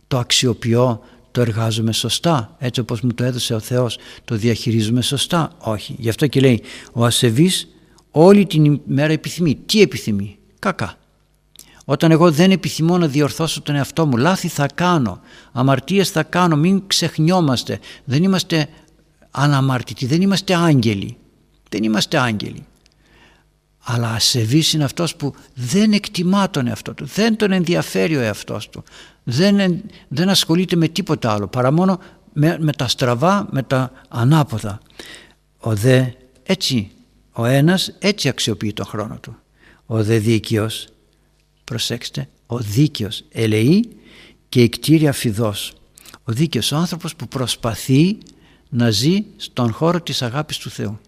το 0.08 0.18
αξιοποιώ, 0.18 1.00
το 1.30 1.40
εργάζομαι 1.40 1.92
σωστά, 1.92 2.56
έτσι 2.58 2.80
όπως 2.80 3.00
μου 3.00 3.14
το 3.14 3.24
έδωσε 3.24 3.54
ο 3.54 3.58
Θεός, 3.58 3.98
το 4.24 4.36
διαχειρίζομαι 4.36 5.02
σωστά. 5.02 5.52
Όχι. 5.58 5.94
Γι' 5.98 6.08
αυτό 6.08 6.26
και 6.26 6.40
λέει, 6.40 6.62
ο 6.92 7.04
ασεβής 7.04 7.68
όλη 8.10 8.46
την 8.46 8.64
ημέρα 8.64 9.12
επιθυμεί. 9.12 9.54
Τι 9.66 9.80
επιθυμεί, 9.80 10.38
κακά. 10.58 10.94
Όταν 11.84 12.10
εγώ 12.10 12.30
δεν 12.30 12.50
επιθυμώ 12.50 12.98
να 12.98 13.06
διορθώσω 13.06 13.62
τον 13.62 13.74
εαυτό 13.74 14.06
μου, 14.06 14.16
λάθη 14.16 14.48
θα 14.48 14.66
κάνω, 14.74 15.20
αμαρτίες 15.52 16.10
θα 16.10 16.22
κάνω, 16.22 16.56
μην 16.56 16.86
ξεχνιόμαστε. 16.86 17.78
Δεν 18.04 18.22
είμαστε 18.22 18.68
αναμάρτητοι, 19.30 20.06
δεν 20.06 20.22
είμαστε 20.22 20.54
άγγελοι. 20.54 21.16
Δεν 21.68 21.82
είμαστε 21.82 22.18
άγγελοι 22.18 22.64
αλλά 23.82 24.12
ασεβής 24.12 24.72
είναι 24.72 24.84
αυτός 24.84 25.16
που 25.16 25.34
δεν 25.54 25.92
εκτιμά 25.92 26.50
τον 26.50 26.66
εαυτό 26.66 26.94
του, 26.94 27.04
δεν 27.04 27.36
τον 27.36 27.52
ενδιαφέρει 27.52 28.16
ο 28.16 28.20
εαυτός 28.20 28.68
του, 28.68 28.82
δεν, 29.22 29.82
δεν 30.08 30.28
ασχολείται 30.28 30.76
με 30.76 30.88
τίποτα 30.88 31.32
άλλο 31.32 31.48
παρά 31.48 31.72
μόνο 31.72 32.00
με, 32.32 32.56
με 32.60 32.72
τα 32.72 32.88
στραβά, 32.88 33.48
με 33.50 33.62
τα 33.62 33.92
ανάποδα. 34.08 34.80
Ο 35.58 35.74
δε 35.74 36.04
έτσι, 36.42 36.90
ο 37.32 37.44
ένας 37.44 37.94
έτσι 37.98 38.28
αξιοποιεί 38.28 38.72
τον 38.72 38.86
χρόνο 38.86 39.18
του. 39.18 39.36
Ο 39.86 40.04
δε 40.04 40.18
δίκαιος, 40.18 40.88
προσέξτε, 41.64 42.28
ο 42.46 42.58
δίκαιος 42.58 43.24
ελεεί 43.32 43.88
και 44.48 44.60
εκτήρια 44.60 45.12
φιδός. 45.12 45.72
Ο 46.24 46.32
δίκαιος 46.32 46.72
ο 46.72 46.76
άνθρωπος 46.76 47.16
που 47.16 47.28
προσπαθεί 47.28 48.18
να 48.68 48.90
ζει 48.90 49.24
στον 49.36 49.72
χώρο 49.72 50.00
της 50.00 50.22
αγάπης 50.22 50.58
του 50.58 50.70
Θεού 50.70 51.00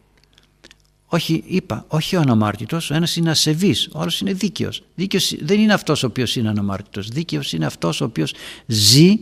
όχι, 1.15 1.45
είπα, 1.47 1.85
όχι 1.89 2.17
ο 2.17 2.21
αναμάρτητος, 2.21 2.91
ο 2.91 2.95
ένας 2.95 3.17
είναι 3.17 3.31
ασεβής, 3.31 3.89
ο 3.93 4.01
άλλος 4.01 4.21
είναι 4.21 4.33
δίκαιος. 4.33 4.83
Δίκαιος 4.95 5.35
δεν 5.41 5.61
είναι 5.61 5.73
αυτός 5.73 6.03
ο 6.03 6.07
οποίος 6.07 6.37
είναι 6.37 6.49
αναμάρτητος, 6.49 7.09
δίκαιος 7.09 7.53
είναι 7.53 7.67
αυτός 7.67 8.01
ο 8.01 8.05
οποίος 8.05 8.35
ζει 8.67 9.19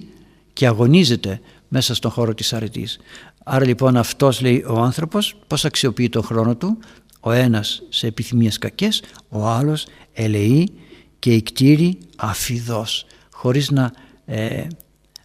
και 0.53 0.67
αγωνίζεται 0.67 1.41
μέσα 1.69 1.95
στον 1.95 2.11
χώρο 2.11 2.35
της 2.35 2.53
αρετής. 2.53 2.99
Άρα 3.45 3.65
λοιπόν 3.65 3.97
αυτός 3.97 4.41
λέει 4.41 4.65
ο 4.69 4.81
άνθρωπος 4.81 5.37
πώς 5.47 5.65
αξιοποιεί 5.65 6.09
τον 6.09 6.23
χρόνο 6.23 6.57
του, 6.57 6.79
ο 7.21 7.31
ένας 7.31 7.83
σε 7.89 8.07
επιθυμίες 8.07 8.59
κακές, 8.59 9.03
ο 9.29 9.47
άλλος 9.47 9.87
ελεεί 10.13 10.73
και 11.19 11.33
εκτήρει 11.33 11.99
αφιδός, 12.17 13.07
χωρίς 13.33 13.71
να 13.71 13.93
ε, 14.25 14.67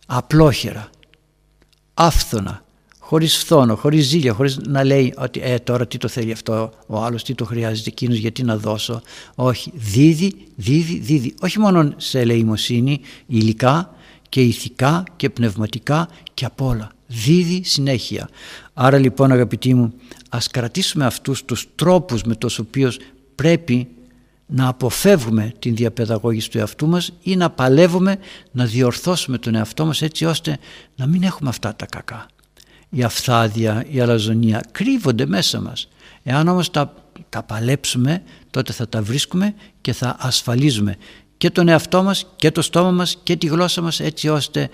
απλόχερα, 0.05 0.89
άφθονα, 1.93 2.64
χωρίς 3.07 3.37
φθόνο, 3.37 3.75
χωρίς 3.75 4.05
ζήλια, 4.05 4.33
χωρίς 4.33 4.57
να 4.67 4.83
λέει 4.83 5.13
ότι 5.17 5.39
ε, 5.43 5.59
τώρα 5.59 5.87
τι 5.87 5.97
το 5.97 6.07
θέλει 6.07 6.31
αυτό 6.31 6.71
ο 6.87 6.97
άλλος, 6.97 7.23
τι 7.23 7.35
το 7.35 7.45
χρειάζεται 7.45 7.89
εκείνος, 7.89 8.17
γιατί 8.17 8.43
να 8.43 8.57
δώσω. 8.57 9.01
Όχι, 9.35 9.71
δίδει, 9.75 10.33
δίδει, 10.55 10.99
δίδει. 10.99 11.33
Όχι 11.41 11.59
μόνο 11.59 11.93
σε 11.97 12.19
ελεημοσύνη, 12.19 13.01
υλικά 13.25 13.95
και 14.29 14.41
ηθικά 14.41 15.03
και 15.15 15.29
πνευματικά 15.29 16.07
και 16.33 16.45
απ' 16.45 16.61
όλα. 16.61 16.91
Δίδει 17.07 17.63
συνέχεια. 17.63 18.29
Άρα 18.73 18.97
λοιπόν 18.97 19.31
αγαπητοί 19.31 19.73
μου, 19.73 19.93
ας 20.29 20.47
κρατήσουμε 20.47 21.05
αυτούς 21.05 21.45
τους 21.45 21.67
τρόπους 21.75 22.23
με 22.23 22.35
τους 22.35 22.59
οποίους 22.59 22.97
πρέπει 23.35 23.87
να 24.45 24.67
αποφεύγουμε 24.67 25.53
την 25.59 25.75
διαπαιδαγώγηση 25.75 26.49
του 26.49 26.57
εαυτού 26.57 26.87
μας 26.87 27.11
ή 27.21 27.35
να 27.35 27.49
παλεύουμε 27.49 28.17
να 28.51 28.65
διορθώσουμε 28.65 29.37
τον 29.37 29.55
εαυτό 29.55 29.85
μας 29.85 30.01
έτσι 30.01 30.25
ώστε 30.25 30.57
να 30.95 31.05
μην 31.07 31.23
έχουμε 31.23 31.49
αυτά 31.49 31.75
τα 31.75 31.85
κακά 31.85 32.25
η 32.95 33.03
αυθάδεια, 33.03 33.85
η 33.89 33.99
αλαζονία 33.99 34.63
κρύβονται 34.71 35.25
μέσα 35.25 35.61
μας. 35.61 35.87
Εάν 36.23 36.47
όμως 36.47 36.71
τα, 36.71 36.93
τα 37.29 37.43
παλέψουμε 37.43 38.23
τότε 38.49 38.73
θα 38.73 38.89
τα 38.89 39.01
βρίσκουμε 39.01 39.53
και 39.81 39.93
θα 39.93 40.15
ασφαλίζουμε 40.19 40.95
και 41.37 41.49
τον 41.49 41.67
εαυτό 41.67 42.03
μας 42.03 42.25
και 42.35 42.51
το 42.51 42.61
στόμα 42.61 42.91
μας 42.91 43.17
και 43.23 43.35
τη 43.35 43.47
γλώσσα 43.47 43.81
μας 43.81 43.99
έτσι 43.99 44.29
ώστε 44.29 44.69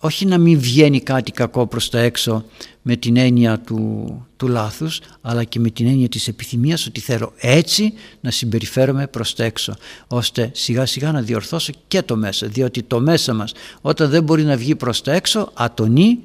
όχι 0.00 0.26
να 0.26 0.38
μην 0.38 0.60
βγαίνει 0.60 1.00
κάτι 1.00 1.30
κακό 1.30 1.66
προς 1.66 1.90
τα 1.90 1.98
έξω 1.98 2.44
με 2.82 2.96
την 2.96 3.16
έννοια 3.16 3.58
του, 3.58 4.26
του 4.36 4.48
λάθους 4.48 5.00
αλλά 5.20 5.44
και 5.44 5.60
με 5.60 5.70
την 5.70 5.86
έννοια 5.86 6.08
της 6.08 6.28
επιθυμίας 6.28 6.86
ότι 6.86 7.00
θέλω 7.00 7.32
έτσι 7.36 7.92
να 8.20 8.30
συμπεριφέρομαι 8.30 9.06
προς 9.06 9.34
τα 9.34 9.44
έξω 9.44 9.76
ώστε 10.06 10.50
σιγά 10.54 10.86
σιγά 10.86 11.12
να 11.12 11.20
διορθώσω 11.20 11.72
και 11.88 12.02
το 12.02 12.16
μέσα 12.16 12.46
διότι 12.46 12.82
το 12.82 13.00
μέσα 13.00 13.34
μας 13.34 13.52
όταν 13.80 14.10
δεν 14.10 14.22
μπορεί 14.22 14.42
να 14.42 14.56
βγει 14.56 14.74
προς 14.74 15.02
τα 15.02 15.12
έξω 15.12 15.50
ατονεί, 15.54 16.18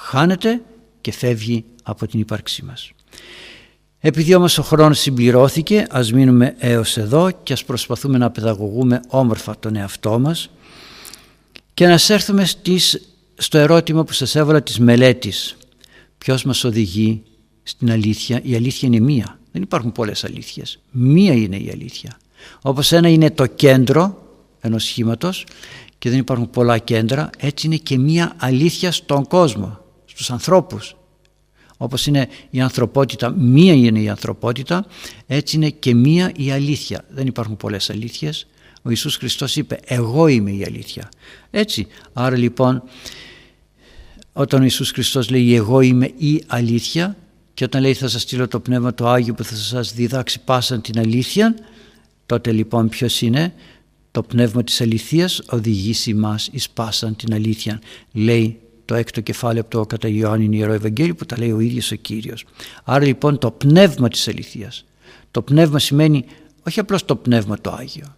χάνεται 0.00 0.62
και 1.00 1.12
φεύγει 1.12 1.64
από 1.82 2.06
την 2.06 2.20
ύπαρξή 2.20 2.64
μας. 2.64 2.90
Επειδή 4.00 4.34
όμως 4.34 4.58
ο 4.58 4.62
χρόνος 4.62 4.98
συμπληρώθηκε 4.98 5.86
ας 5.90 6.12
μείνουμε 6.12 6.54
έως 6.58 6.96
εδώ 6.96 7.30
και 7.42 7.52
ας 7.52 7.64
προσπαθούμε 7.64 8.18
να 8.18 8.30
παιδαγωγούμε 8.30 9.00
όμορφα 9.08 9.58
τον 9.58 9.76
εαυτό 9.76 10.18
μας 10.18 10.50
και 11.74 11.86
να 11.86 11.98
έρθουμε 12.08 12.44
στις 12.44 13.00
στο 13.34 13.58
ερώτημα 13.58 14.04
που 14.04 14.12
σας 14.12 14.34
έβαλα 14.34 14.62
της 14.62 14.78
μελέτης. 14.78 15.56
Ποιος 16.18 16.44
μας 16.44 16.64
οδηγεί 16.64 17.22
στην 17.62 17.90
αλήθεια; 17.90 18.40
Η 18.42 18.54
αλήθεια 18.54 18.88
είναι 18.88 19.00
μία. 19.00 19.38
Δεν 19.52 19.62
υπάρχουν 19.62 19.92
πολλές 19.92 20.24
αλήθειες. 20.24 20.78
Μία 20.90 21.32
είναι 21.32 21.56
η 21.56 21.70
αλήθεια. 21.72 22.18
Όπως 22.62 22.92
ένα 22.92 23.08
είναι 23.08 23.30
το 23.30 23.46
κέντρο 23.46 24.22
ενός 24.60 24.84
σχήματος 24.84 25.46
και 25.98 26.10
δεν 26.10 26.18
υπάρχουν 26.18 26.50
πολλά 26.50 26.78
κέντρα 26.78 27.30
έτσι 27.38 27.66
είναι 27.66 27.76
και 27.76 27.98
μία 27.98 28.32
αλήθεια 28.36 28.92
στον 28.92 29.26
κόσμο 29.26 29.79
στους 30.20 30.34
ανθρώπους. 30.34 30.96
Όπως 31.76 32.06
είναι 32.06 32.28
η 32.50 32.60
ανθρωπότητα 32.60 33.30
μία 33.30 33.72
είναι 33.72 34.00
η 34.00 34.08
ανθρωπότητα 34.08 34.86
έτσι 35.26 35.56
είναι 35.56 35.70
και 35.70 35.94
μία 35.94 36.32
η 36.36 36.50
αλήθεια. 36.50 37.04
Δεν 37.08 37.26
υπάρχουν 37.26 37.56
πολλές 37.56 37.90
αλήθειες. 37.90 38.46
Ο 38.82 38.88
Ιησούς 38.88 39.16
Χριστός 39.16 39.56
είπε 39.56 39.80
εγώ 39.84 40.26
είμαι 40.26 40.50
η 40.50 40.64
αλήθεια 40.64 41.08
έτσι. 41.50 41.86
Άρα 42.12 42.36
λοιπόν 42.36 42.82
όταν 44.32 44.60
ο 44.60 44.62
Ιησούς 44.62 44.90
Χριστός 44.90 45.30
λέει 45.30 45.54
εγώ 45.54 45.80
είμαι 45.80 46.06
η 46.16 46.44
αλήθεια 46.46 47.16
και 47.54 47.64
όταν 47.64 47.82
λέει 47.82 47.94
θα 47.94 48.08
σας 48.08 48.22
στείλω 48.22 48.48
το 48.48 48.60
Πνεύμα 48.60 48.94
το 48.94 49.08
Άγιο 49.08 49.34
που 49.34 49.44
θα 49.44 49.54
σας 49.54 49.92
διδάξει 49.94 50.40
πάσαν 50.44 50.80
την 50.80 50.98
αλήθεια 50.98 51.54
τότε 52.26 52.52
λοιπόν 52.52 52.88
ποιος 52.88 53.20
είναι; 53.20 53.54
Το 54.10 54.22
Πνεύμα 54.22 54.64
της 54.64 54.80
αληθείας 54.80 55.42
οδηγήσει 55.48 56.14
μας 56.14 56.48
εις 56.52 56.70
πάσαν 56.70 57.16
την 57.16 57.34
αλήθεια. 57.34 57.80
Λέει 58.12 58.60
το 58.90 58.96
έκτο 58.96 59.20
κεφάλαιο 59.20 59.60
από 59.60 59.70
το 59.70 59.86
κατά 59.86 60.08
Ιωάννη 60.08 60.56
Ιερό 60.56 60.72
Ευαγγέλιο 60.72 61.14
που 61.14 61.26
τα 61.26 61.38
λέει 61.38 61.50
ο 61.50 61.60
ίδιος 61.60 61.90
ο 61.90 61.94
Κύριος 61.94 62.44
άρα 62.84 63.04
λοιπόν 63.04 63.38
το 63.38 63.50
Πνεύμα 63.50 64.08
της 64.08 64.28
αληθείας 64.28 64.84
το 65.30 65.42
Πνεύμα 65.42 65.78
σημαίνει 65.78 66.24
όχι 66.66 66.80
απλώς 66.80 67.04
το 67.04 67.16
Πνεύμα 67.16 67.60
το 67.60 67.70
Άγιο 67.78 68.16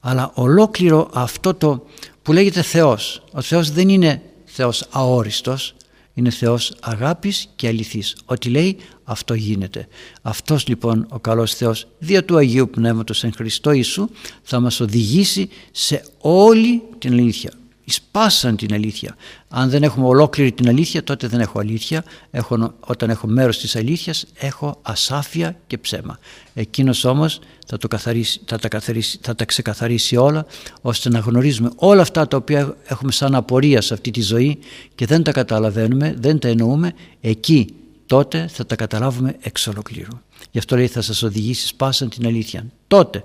αλλά 0.00 0.30
ολόκληρο 0.34 1.10
αυτό 1.14 1.54
το 1.54 1.86
που 2.22 2.32
λέγεται 2.32 2.62
Θεός 2.62 3.22
ο 3.32 3.40
Θεός 3.40 3.70
δεν 3.70 3.88
είναι 3.88 4.22
Θεός 4.52 4.84
αόριστος, 4.90 5.74
είναι 6.14 6.30
Θεός 6.30 6.72
αγάπης 6.80 7.48
και 7.56 7.66
αληθής. 7.66 8.16
Ό,τι 8.24 8.48
λέει 8.48 8.76
αυτό 9.04 9.34
γίνεται. 9.34 9.88
Αυτός 10.22 10.66
λοιπόν 10.66 11.06
ο 11.10 11.18
καλός 11.18 11.54
Θεός 11.54 11.86
δια 11.98 12.24
του 12.24 12.36
Αγίου 12.36 12.70
Πνεύματος 12.70 13.24
εν 13.24 13.32
Χριστώ 13.32 13.70
Ιησού 13.72 14.08
θα 14.42 14.60
μας 14.60 14.80
οδηγήσει 14.80 15.48
σε 15.70 16.04
όλη 16.18 16.82
την 16.98 17.12
αλήθεια 17.12 17.52
σπάσαν 17.90 18.56
την 18.56 18.74
αλήθεια. 18.74 19.16
Αν 19.48 19.70
δεν 19.70 19.82
έχουμε 19.82 20.06
ολόκληρη 20.06 20.52
την 20.52 20.68
αλήθεια 20.68 21.04
τότε 21.04 21.26
δεν 21.26 21.40
έχω 21.40 21.58
αλήθεια. 21.58 22.04
Έχω, 22.30 22.74
όταν 22.80 23.10
έχω 23.10 23.26
μέρος 23.26 23.58
της 23.58 23.76
αλήθειας 23.76 24.26
έχω 24.34 24.78
ασάφεια 24.82 25.56
και 25.66 25.78
ψέμα. 25.78 26.18
Εκείνος 26.54 27.04
όμως 27.04 27.40
θα, 27.66 27.76
το 27.76 27.88
καθαρίσει, 27.88 28.40
θα, 28.44 28.58
τα 28.58 28.68
καθαρίσει, 28.68 29.18
θα 29.22 29.34
τα 29.34 29.44
ξεκαθαρίσει 29.44 30.16
όλα 30.16 30.46
ώστε 30.80 31.08
να 31.08 31.18
γνωρίζουμε 31.18 31.70
όλα 31.76 32.02
αυτά 32.02 32.28
τα 32.28 32.36
οποία 32.36 32.76
έχουμε 32.84 33.12
σαν 33.12 33.34
απορία 33.34 33.80
σε 33.80 33.94
αυτή 33.94 34.10
τη 34.10 34.20
ζωή 34.20 34.58
και 34.94 35.06
δεν 35.06 35.22
τα 35.22 35.32
καταλαβαίνουμε, 35.32 36.14
δεν 36.18 36.38
τα 36.38 36.48
εννοούμε. 36.48 36.92
Εκεί 37.20 37.74
τότε 38.06 38.48
θα 38.52 38.66
τα 38.66 38.76
καταλάβουμε 38.76 39.36
εξ 39.40 39.66
ολοκλήρου. 39.66 40.18
Γι' 40.50 40.58
αυτό 40.58 40.76
λέει 40.76 40.86
θα 40.86 41.00
σας 41.00 41.22
οδηγήσει 41.22 41.66
σπάσαν 41.66 42.08
την 42.08 42.26
αλήθεια. 42.26 42.66
Τότε, 42.86 43.24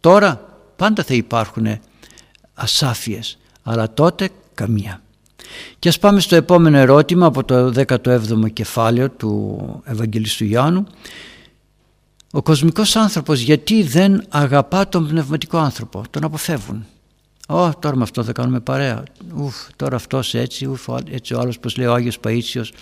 τώρα 0.00 0.58
πάντα 0.76 1.02
θα 1.02 1.14
υπάρχουν 1.14 1.78
ασάφειες 2.54 3.38
αλλά 3.62 3.94
τότε 3.94 4.28
καμία. 4.54 5.02
Και 5.78 5.88
ας 5.88 5.98
πάμε 5.98 6.20
στο 6.20 6.36
επόμενο 6.36 6.78
ερώτημα 6.78 7.26
από 7.26 7.44
το 7.44 7.72
17ο 7.86 8.52
κεφάλαιο 8.52 9.10
του 9.10 9.60
Ευαγγελιστού 9.84 10.44
Ιωάννου. 10.44 10.86
Ο 12.32 12.42
κοσμικός 12.42 12.96
άνθρωπος 12.96 13.40
γιατί 13.40 13.82
δεν 13.82 14.24
αγαπά 14.28 14.88
τον 14.88 15.08
πνευματικό 15.08 15.58
άνθρωπο, 15.58 16.02
τον 16.10 16.24
αποφεύγουν. 16.24 16.86
Ω, 17.48 17.70
τώρα 17.78 17.96
με 17.96 18.02
αυτό 18.02 18.24
θα 18.24 18.32
κάνουμε 18.32 18.60
παρέα. 18.60 19.02
Ουφ, 19.36 19.54
τώρα 19.76 19.96
αυτός 19.96 20.34
έτσι, 20.34 20.66
ουφ, 20.66 20.88
έτσι 21.10 21.34
ο 21.34 21.40
άλλος 21.40 21.58
πως 21.58 21.76
λέει 21.76 21.86
ο 21.86 21.92
Άγιος 21.92 22.18
Παΐτσιος. 22.24 22.72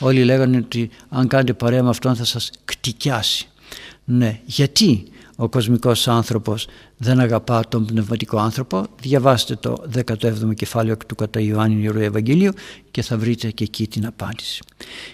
Όλοι 0.00 0.24
λέγανε 0.24 0.56
ότι 0.56 0.90
αν 1.08 1.28
κάνετε 1.28 1.52
παρέα 1.52 1.82
με 1.82 1.88
αυτόν 1.88 2.16
θα 2.16 2.24
σας 2.24 2.50
κτικιάσει. 2.64 3.48
Ναι, 4.04 4.40
γιατί; 4.44 5.06
Ο 5.40 5.48
κοσμικός 5.48 6.08
άνθρωπος 6.08 6.66
δεν 6.96 7.20
αγαπά 7.20 7.64
τον 7.68 7.86
πνευματικό 7.86 8.38
άνθρωπο. 8.38 8.86
Διαβάστε 9.00 9.56
το 9.56 9.84
17ο 10.06 10.54
κεφάλαιο 10.54 10.96
του 11.06 11.14
κατά 11.14 11.40
Ιωάννη 11.40 11.82
Ιερού 11.82 11.98
Ευαγγελίου 11.98 12.52
και 12.90 13.02
θα 13.02 13.18
βρείτε 13.18 13.50
και 13.50 13.64
εκεί 13.64 13.86
την 13.88 14.06
απάντηση. 14.06 14.62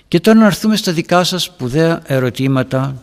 Και 0.09 0.21
τώρα 0.21 0.39
να 0.39 0.47
έρθουμε 0.47 0.77
στα 0.77 0.93
δικά 0.93 1.25
σας 1.25 1.43
σπουδαία 1.43 2.03
ερωτήματα 2.07 3.03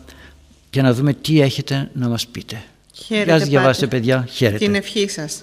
και 0.70 0.82
να 0.82 0.92
δούμε 0.94 1.12
τι 1.12 1.40
έχετε 1.40 1.90
να 1.92 2.08
μας 2.08 2.26
πείτε. 2.26 2.62
Χαίρετε 2.92 3.36
Για 3.36 3.46
διαβάστε 3.46 3.86
παιδιά, 3.86 4.26
χαίρετε. 4.30 4.64
Την 4.64 4.74
ευχή 4.74 5.08
σας. 5.08 5.42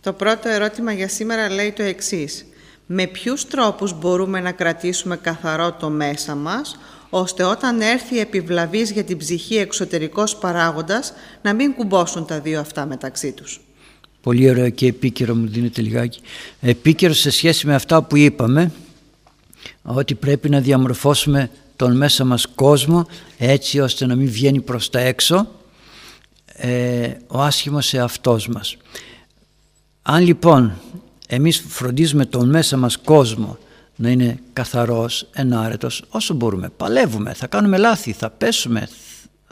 Το 0.00 0.12
πρώτο 0.12 0.48
ερώτημα 0.48 0.92
για 0.92 1.08
σήμερα 1.08 1.50
λέει 1.50 1.72
το 1.72 1.82
εξής. 1.82 2.44
Με 2.86 3.06
ποιους 3.06 3.46
τρόπους 3.46 3.98
μπορούμε 3.98 4.40
να 4.40 4.52
κρατήσουμε 4.52 5.16
καθαρό 5.16 5.72
το 5.72 5.88
μέσα 5.88 6.34
μας 6.34 6.76
ώστε 7.14 7.44
όταν 7.44 7.80
έρθει 7.80 8.18
επιβλαβής 8.18 8.90
για 8.90 9.04
την 9.04 9.16
ψυχή 9.16 9.56
εξωτερικός 9.56 10.36
παράγοντας 10.36 11.12
να 11.42 11.54
μην 11.54 11.74
κουμπώσουν 11.74 12.26
τα 12.26 12.40
δύο 12.40 12.60
αυτά 12.60 12.86
μεταξύ 12.86 13.32
τους. 13.32 13.60
Πολύ 14.20 14.50
ωραίο 14.50 14.70
και 14.70 14.86
επίκαιρο 14.86 15.34
μου 15.34 15.48
δίνεται 15.48 15.82
λιγάκι. 15.82 16.20
Επίκαιρο 16.60 17.12
σε 17.12 17.30
σχέση 17.30 17.66
με 17.66 17.74
αυτά 17.74 18.02
που 18.02 18.16
είπαμε 18.16 18.72
ότι 19.82 20.14
πρέπει 20.14 20.48
να 20.48 20.60
διαμορφώσουμε 20.60 21.50
τον 21.76 21.96
μέσα 21.96 22.24
μας 22.24 22.46
κόσμο 22.54 23.06
έτσι 23.38 23.80
ώστε 23.80 24.06
να 24.06 24.14
μην 24.14 24.30
βγαίνει 24.30 24.60
προς 24.60 24.90
τα 24.90 25.00
έξω 25.00 25.48
ε, 26.46 27.10
ο 27.26 27.42
άσχημος 27.42 27.94
εαυτός 27.94 28.48
μας. 28.48 28.76
Αν 30.02 30.24
λοιπόν 30.24 30.72
εμείς 31.28 31.64
φροντίζουμε 31.68 32.26
τον 32.26 32.48
μέσα 32.48 32.76
μας 32.76 32.98
κόσμο 32.98 33.58
να 33.96 34.10
είναι 34.10 34.38
καθαρός, 34.52 35.28
ενάρετος 35.32 36.04
όσο 36.08 36.34
μπορούμε. 36.34 36.68
Παλεύουμε, 36.76 37.32
θα 37.32 37.46
κάνουμε 37.46 37.76
λάθη, 37.78 38.12
θα 38.12 38.30
πέσουμε, 38.30 38.88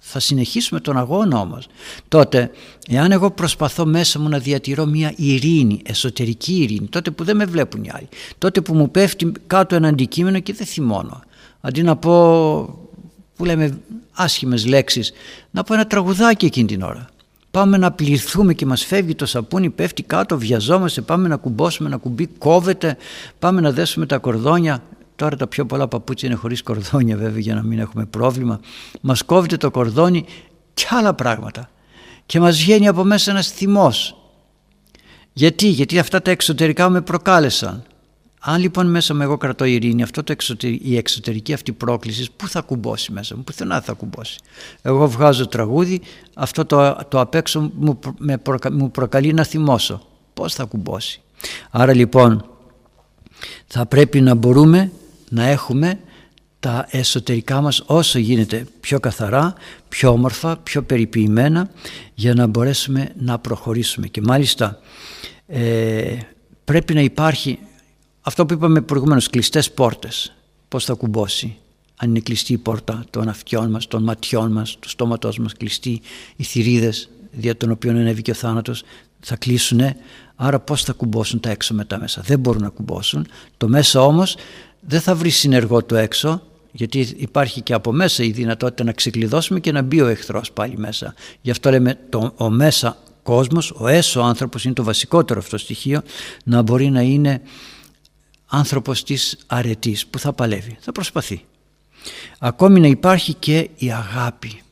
θα 0.03 0.20
συνεχίσουμε 0.20 0.81
τον 0.81 0.96
αγώνα 0.96 1.40
όμως. 1.40 1.66
Τότε, 2.09 2.50
εάν 2.88 3.12
εγώ 3.12 3.31
προσπαθώ 3.31 3.87
μέσα 3.87 4.18
μου 4.18 4.29
να 4.29 4.38
διατηρώ 4.38 4.87
μια 4.87 5.12
ειρήνη, 5.16 5.83
εσωτερική 5.87 6.62
ειρήνη, 6.62 6.87
τότε 6.87 7.11
που 7.11 7.24
δεν 7.24 7.37
με 7.37 7.44
βλέπουν 7.44 7.85
οι 7.85 7.90
άλλοι, 7.92 8.09
τότε 8.38 8.61
που 8.61 8.74
μου 8.74 8.90
πέφτει 8.90 9.33
κάτω 9.46 9.74
ένα 9.74 9.88
αντικείμενο 9.88 10.40
και 10.40 10.53
δεν 10.53 10.66
θυμώνω. 10.66 11.22
Αντί 11.61 11.83
να 11.83 11.96
πω, 11.96 12.12
που 13.37 13.44
λέμε 13.44 13.79
άσχημες 14.12 14.66
λέξεις, 14.66 15.12
να 15.50 15.62
πω 15.62 15.74
ένα 15.74 15.87
τραγουδάκι 15.87 16.46
εκείνη 16.46 16.66
την 16.66 16.83
ώρα 16.83 17.09
πάμε 17.51 17.77
να 17.77 17.93
πληθούμε 17.93 18.55
και 18.55 18.67
μας 18.67 18.85
φεύγει 18.85 19.15
το 19.15 19.27
σαπούνι, 19.27 19.71
πέφτει 19.71 20.03
κάτω, 20.03 20.39
βιαζόμαστε, 20.39 21.01
πάμε 21.01 21.29
να 21.29 21.37
κουμπώσουμε, 21.37 21.89
να 21.89 21.97
κουμπί 21.97 22.27
κόβεται, 22.27 22.97
πάμε 23.39 23.61
να 23.61 23.73
δέσουμε 23.73 24.07
τα 24.07 24.19
κορδόνια. 24.19 24.83
Τώρα 25.17 25.37
τα 25.37 25.47
πιο 25.47 25.67
πολλά 25.67 25.89
παπούτσια 25.89 26.29
είναι 26.29 26.39
χωρίς 26.39 26.63
κορδόνια 26.63 27.17
βέβαια 27.17 27.41
για 27.41 27.55
να 27.55 27.63
μην 27.63 27.79
έχουμε 27.79 28.05
πρόβλημα. 28.05 28.61
Μας 29.01 29.23
κόβεται 29.23 29.57
το 29.57 29.71
κορδόνι 29.71 30.25
και 30.75 30.87
άλλα 30.91 31.15
πράγματα. 31.15 31.71
Και 32.27 32.41
μας 32.41 32.59
βγαίνει 32.59 32.89
από 32.89 33.05
μέσα 33.05 33.31
ένας 33.31 33.49
θυμός. 33.49 34.15
Γιατί, 35.33 35.67
γιατί 35.69 35.99
αυτά 35.99 36.23
τα 36.23 36.31
εξωτερικά 36.31 36.89
με 36.89 37.01
προκάλεσαν. 37.01 37.83
Αν 38.42 38.61
λοιπόν 38.61 38.90
μέσα 38.90 39.14
μου 39.14 39.22
εγώ 39.22 39.37
κρατώ 39.37 39.64
ειρήνη, 39.64 40.03
αυτό 40.03 40.22
το 40.22 40.35
η 40.61 40.96
εξωτερική 40.96 41.53
αυτή 41.53 41.72
πρόκληση, 41.72 42.31
πού 42.37 42.48
θα 42.48 42.61
κουμπώσει 42.61 43.12
μέσα 43.12 43.37
μου, 43.37 43.44
πουθενά 43.44 43.81
θα 43.81 43.92
κουμπώσει. 43.92 44.38
Εγώ 44.83 45.09
βγάζω 45.09 45.46
τραγούδι, 45.46 46.00
αυτό 46.35 46.64
το, 46.64 46.96
το 47.09 47.20
απ' 47.20 47.35
έξω 47.35 47.70
μου, 47.74 47.98
με 48.18 48.43
μου 48.72 48.91
προκαλεί 48.91 49.32
να 49.32 49.45
θυμώσω. 49.45 50.07
Πώς 50.34 50.55
θα 50.55 50.64
κουμπώσει. 50.64 51.20
Άρα 51.70 51.95
λοιπόν 51.95 52.45
θα 53.66 53.86
πρέπει 53.86 54.20
να 54.20 54.34
μπορούμε 54.34 54.93
να 55.28 55.47
έχουμε 55.47 56.01
τα 56.61 56.86
εσωτερικά 56.91 57.61
μας 57.61 57.82
όσο 57.86 58.18
γίνεται 58.18 58.66
πιο 58.80 59.01
καθαρά, 59.01 59.55
πιο 59.88 60.11
όμορφα, 60.11 60.57
πιο 60.57 60.82
περιποιημένα 60.82 61.70
για 62.14 62.34
να 62.34 62.47
μπορέσουμε 62.47 63.12
να 63.18 63.38
προχωρήσουμε. 63.38 64.07
Και 64.07 64.20
μάλιστα 64.20 64.78
ε, 65.47 66.16
πρέπει 66.64 66.95
να 66.95 67.01
υπάρχει 67.01 67.59
αυτό 68.21 68.47
που 68.47 68.55
είπαμε 68.55 68.81
προηγουμένως, 68.81 69.31
κλειστές 69.31 69.71
πόρτες, 69.71 70.33
πώς 70.68 70.85
θα 70.85 70.95
κουμπώσει. 70.95 71.57
Αν 71.97 72.09
είναι 72.09 72.21
κλειστή 72.21 72.53
η 72.53 72.59
πόρτα 72.59 73.05
των 73.11 73.29
αυτιών 73.29 73.71
μας, 73.71 73.87
των 73.87 74.03
ματιών 74.03 74.53
μας, 74.53 74.77
του 74.81 74.89
στόματός 74.89 75.39
μας 75.39 75.53
κλειστή, 75.53 76.01
οι 76.37 76.45
θηρίδες 76.45 77.09
δια 77.31 77.57
των 77.57 77.71
οποίων 77.71 77.97
ανέβηκε 77.97 78.31
ο 78.31 78.35
θάνατος, 78.35 78.83
θα 79.21 79.37
κλείσουνε. 79.37 79.97
Άρα 80.37 80.61
πώς 80.61 80.83
θα 80.83 80.93
κουμπώσουν 80.93 81.41
τα 81.41 81.51
έξω 81.51 81.75
με 81.75 81.85
τα 81.85 81.99
μέσα. 81.99 82.23
Δεν 82.25 82.39
μπορούν 82.39 82.62
να 82.62 82.68
κουμπώσουν. 82.68 83.27
Το 83.57 83.68
μέσα 83.68 84.03
όμως 84.03 84.37
δεν 84.81 85.01
θα 85.01 85.14
βρει 85.14 85.31
συνεργό 85.31 85.83
το 85.83 85.97
έξω 85.97 86.43
γιατί 86.73 87.14
υπάρχει 87.16 87.61
και 87.61 87.73
από 87.73 87.93
μέσα 87.93 88.25
η 88.25 88.31
δυνατότητα 88.31 88.85
να 88.85 88.93
ξεκλειδώσουμε 88.93 89.61
και 89.61 89.73
να 89.73 89.83
μπει 89.83 90.01
ο 90.01 90.07
εχθρός 90.07 90.53
πάλι 90.53 90.79
μέσα. 90.79 91.14
Γι' 91.41 91.51
αυτό 91.51 91.71
λέμε 91.71 91.99
το, 92.09 92.33
ο 92.37 92.51
μέσα 92.51 92.97
κόσμος 93.23 93.73
ο 93.77 93.89
έσω 93.89 94.21
άνθρωπος 94.21 94.64
είναι 94.64 94.75
το 94.75 94.85
βασικότερο 94.85 95.41
αυτό 95.41 95.59
στοιχείο 95.59 96.03
να 96.45 96.62
μπορεί 96.62 96.91
να 96.91 97.01
είναι 97.01 97.43
άνθρωπος 98.51 99.05
της 99.05 99.38
αρετής 99.46 100.07
που 100.07 100.18
θα 100.18 100.32
παλεύει, 100.32 100.76
θα 100.80 100.92
προσπαθεί 100.92 101.44
ακόμη 102.38 102.80
να 102.80 102.86
υπάρχει 102.86 103.34
και 103.34 103.70
η 103.76 103.92
αγάπη 103.92 104.62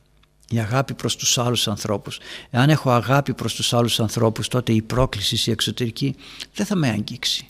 η 0.51 0.59
αγάπη 0.59 0.93
προς 0.93 1.15
τους 1.15 1.37
άλλους 1.37 1.67
ανθρώπους. 1.67 2.19
Εάν 2.49 2.69
έχω 2.69 2.91
αγάπη 2.91 3.33
προς 3.33 3.55
τους 3.55 3.73
άλλους 3.73 3.99
ανθρώπους 3.99 4.47
τότε 4.47 4.73
η 4.73 4.81
πρόκληση 4.81 5.49
η 5.49 5.53
εξωτερική 5.53 6.15
δεν 6.53 6.65
θα 6.65 6.75
με 6.75 6.89
αγγίξει. 6.89 7.47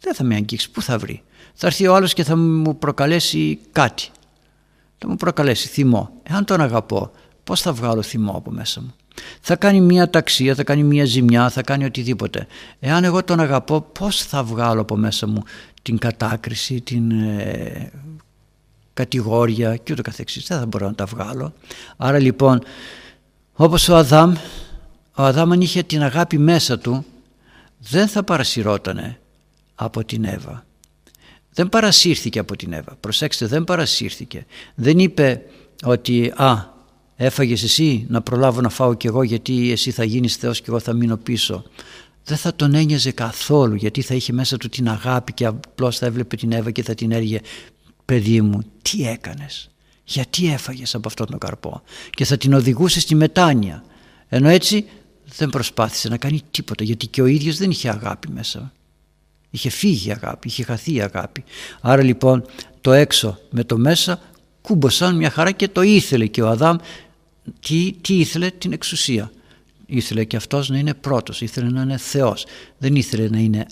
Δεν 0.00 0.14
θα 0.14 0.24
με 0.24 0.34
αγγίξει. 0.34 0.70
Πού 0.70 0.82
θα 0.82 0.98
βρει; 0.98 1.22
Θα 1.54 1.66
έρθει 1.66 1.86
ο 1.86 1.94
άλλος 1.94 2.12
και 2.14 2.24
θα 2.24 2.36
μου 2.36 2.78
προκαλέσει 2.78 3.58
κάτι. 3.72 4.08
Θα 4.98 5.08
μου 5.08 5.16
προκαλέσει 5.16 5.68
θυμό. 5.68 6.10
Εάν 6.22 6.44
τον 6.44 6.60
αγαπώ 6.60 7.10
πώς 7.44 7.60
θα 7.60 7.72
βγάλω 7.72 8.02
θυμό 8.02 8.32
από 8.32 8.50
μέσα 8.50 8.80
μου; 8.80 8.94
Θα 9.40 9.56
κάνει 9.56 9.80
μια 9.80 10.10
ταξία, 10.10 10.54
θα 10.54 10.64
κάνει 10.64 10.82
μια 10.82 11.04
ζημιά, 11.04 11.50
θα 11.50 11.62
κάνει 11.62 11.84
οτιδήποτε. 11.84 12.46
Εάν 12.80 13.04
εγώ 13.04 13.24
τον 13.24 13.40
αγαπώ 13.40 13.80
πώς 13.80 14.22
θα 14.22 14.42
βγάλω 14.42 14.80
από 14.80 14.96
μέσα 14.96 15.26
μου 15.26 15.42
την 15.82 15.98
κατάκριση, 15.98 16.80
την 16.80 17.10
ε, 17.10 17.90
κατηγόρια 18.94 19.76
και 19.76 19.92
ούτω 19.92 20.02
καθεξής. 20.02 20.46
Δεν 20.46 20.58
θα 20.58 20.66
μπορώ 20.66 20.86
να 20.86 20.94
τα 20.94 21.04
βγάλω. 21.04 21.52
Άρα 21.96 22.18
λοιπόν 22.18 22.62
όπως 23.54 23.88
ο 23.88 23.96
Αδάμ, 23.96 24.34
ο 25.14 25.22
Αδάμ 25.22 25.52
αν 25.52 25.60
είχε 25.60 25.82
την 25.82 26.02
αγάπη 26.02 26.38
μέσα 26.38 26.78
του 26.78 27.04
δεν 27.78 28.08
θα 28.08 28.22
παρασυρώτανε 28.22 29.18
από 29.74 30.04
την 30.04 30.24
Εύα. 30.24 30.64
Δεν 31.54 31.68
παρασύρθηκε 31.68 32.38
από 32.38 32.56
την 32.56 32.72
Εύα. 32.72 32.96
Προσέξτε 33.00 33.46
δεν 33.46 33.64
παρασύρθηκε. 33.64 34.46
Δεν 34.74 34.98
είπε 34.98 35.42
ότι 35.84 36.32
α 36.36 36.71
έφαγες 37.24 37.62
εσύ 37.62 38.06
να 38.08 38.22
προλάβω 38.22 38.60
να 38.60 38.68
φάω 38.68 38.94
κι 38.94 39.06
εγώ 39.06 39.22
γιατί 39.22 39.70
εσύ 39.72 39.90
θα 39.90 40.04
γίνεις 40.04 40.36
Θεός 40.36 40.58
και 40.60 40.66
εγώ 40.68 40.78
θα 40.78 40.92
μείνω 40.92 41.16
πίσω. 41.16 41.64
Δεν 42.24 42.36
θα 42.36 42.54
τον 42.54 42.74
ένοιαζε 42.74 43.10
καθόλου 43.10 43.74
γιατί 43.74 44.02
θα 44.02 44.14
είχε 44.14 44.32
μέσα 44.32 44.56
του 44.56 44.68
την 44.68 44.88
αγάπη 44.88 45.32
και 45.32 45.46
απλώς 45.46 45.98
θα 45.98 46.06
έβλεπε 46.06 46.36
την 46.36 46.52
Εύα 46.52 46.70
και 46.70 46.82
θα 46.82 46.94
την 46.94 47.12
έργε 47.12 47.40
παιδί 48.04 48.40
μου 48.40 48.62
τι 48.82 49.08
έκανες; 49.08 49.70
Γιατί 50.04 50.52
έφαγες 50.52 50.94
από 50.94 51.08
αυτόν 51.08 51.26
τον 51.26 51.38
καρπό; 51.38 51.82
Και 52.10 52.24
θα 52.24 52.36
την 52.36 52.52
οδηγούσε 52.52 53.00
στη 53.00 53.14
μετάνοια 53.14 53.84
ενώ 54.28 54.48
έτσι 54.48 54.84
δεν 55.36 55.48
προσπάθησε 55.48 56.08
να 56.08 56.16
κάνει 56.16 56.40
τίποτα 56.50 56.84
γιατί 56.84 57.06
και 57.06 57.22
ο 57.22 57.26
ίδιος 57.26 57.56
δεν 57.56 57.70
είχε 57.70 57.88
αγάπη 57.88 58.28
μέσα. 58.30 58.72
Είχε 59.50 59.68
φύγει 59.68 60.08
η 60.08 60.12
αγάπη, 60.12 60.48
είχε 60.48 60.64
χαθεί 60.64 60.94
η 60.94 61.00
αγάπη. 61.02 61.44
Άρα 61.80 62.02
λοιπόν 62.02 62.44
το 62.80 62.92
έξω 62.92 63.38
με 63.50 63.64
το 63.64 63.78
μέσα 63.78 64.20
κούμποσαν 64.62 65.16
μια 65.16 65.30
χαρά 65.30 65.50
και 65.50 65.68
το 65.68 65.82
ήθελε 65.82 66.26
και 66.26 66.42
ο 66.42 66.48
Αδάμ 66.48 66.76
τι, 67.60 67.92
τι 68.00 68.18
ήθελε 68.18 68.50
την 68.50 68.72
εξουσία 68.72 69.32
ήθελε 69.86 70.24
και 70.24 70.36
αυτός 70.36 70.68
να 70.68 70.78
είναι 70.78 70.94
πρώτος 70.94 71.40
ήθελε 71.40 71.70
να 71.70 71.82
είναι 71.82 71.96
Θεός 71.96 72.46
δεν 72.78 72.94
ήθελε 72.94 73.28
να 73.28 73.38
είναι 73.38 73.66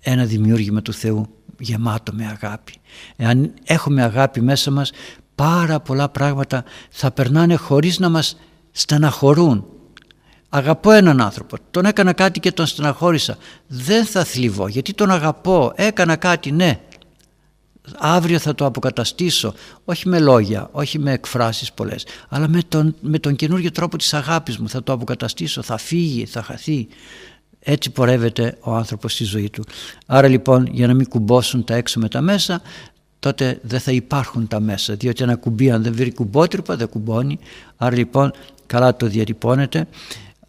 ένα 0.00 0.24
δημιούργημα 0.24 0.82
του 0.82 0.92
Θεού 0.92 1.42
γεμάτο 1.62 2.12
με 2.12 2.26
αγάπη. 2.26 2.74
Εάν 3.16 3.54
έχουμε 3.64 4.02
αγάπη 4.02 4.40
μέσα 4.40 4.70
μας 4.70 4.90
πάρα 5.34 5.80
πολλά 5.80 6.08
πράγματα 6.08 6.64
θα 6.90 7.10
περνάνε 7.10 7.54
χωρίς 7.54 7.98
να 7.98 8.08
μας 8.08 8.36
στεναχωρούν. 8.70 9.66
Αγαπώ 10.48 10.90
έναν 10.90 11.20
άνθρωπο, 11.20 11.56
τον 11.70 11.84
έκανα 11.84 12.12
κάτι 12.12 12.40
και 12.40 12.52
τον 12.52 12.66
στεναχώρησα. 12.66 13.36
Δεν 13.66 14.04
θα 14.04 14.24
θλιβώ 14.24 14.68
γιατί 14.68 14.94
τον 14.94 15.10
αγαπώ, 15.10 15.72
έκανα 15.74 16.16
κάτι 16.16 16.52
ναι. 16.52 16.80
Αύριο 17.98 18.38
θα 18.38 18.54
το 18.54 18.64
αποκαταστήσω, 18.64 19.54
όχι 19.84 20.08
με 20.08 20.18
λόγια, 20.18 20.68
όχι 20.72 20.98
με 20.98 21.12
εκφράσεις 21.12 21.72
πολλές, 21.72 22.06
αλλά 22.28 22.48
με 22.48 22.60
τον, 22.68 22.94
με 23.00 23.18
τον 23.18 23.36
καινούργιο 23.36 23.70
τρόπο 23.70 23.96
της 23.96 24.14
αγάπης 24.14 24.58
μου 24.58 24.68
θα 24.68 24.82
το 24.82 24.92
αποκαταστήσω, 24.92 25.62
θα 25.62 25.76
φύγει, 25.76 26.26
θα 26.26 26.42
χαθεί. 26.42 26.88
Έτσι 27.64 27.90
πορεύεται 27.90 28.58
ο 28.60 28.74
άνθρωπος 28.74 29.12
στη 29.12 29.24
ζωή 29.24 29.50
του. 29.50 29.64
Άρα 30.06 30.28
λοιπόν 30.28 30.66
για 30.66 30.86
να 30.86 30.94
μην 30.94 31.08
κουμπώσουν 31.08 31.64
τα 31.64 31.74
έξω 31.74 32.00
με 32.00 32.08
τα 32.08 32.20
μέσα 32.20 32.62
τότε 33.22 33.58
δεν 33.62 33.80
θα 33.80 33.92
υπάρχουν 33.92 34.48
τα 34.48 34.60
μέσα 34.60 34.94
διότι 34.94 35.22
ένα 35.22 35.36
κουμπί 35.36 35.70
αν 35.70 35.82
δεν 35.82 35.94
βρει 35.94 36.12
κουμπότρυπα 36.12 36.76
δεν 36.76 36.88
κουμπώνει 36.88 37.38
άρα 37.76 37.96
λοιπόν 37.96 38.32
καλά 38.66 38.96
το 38.96 39.06
διατυπώνεται 39.06 39.86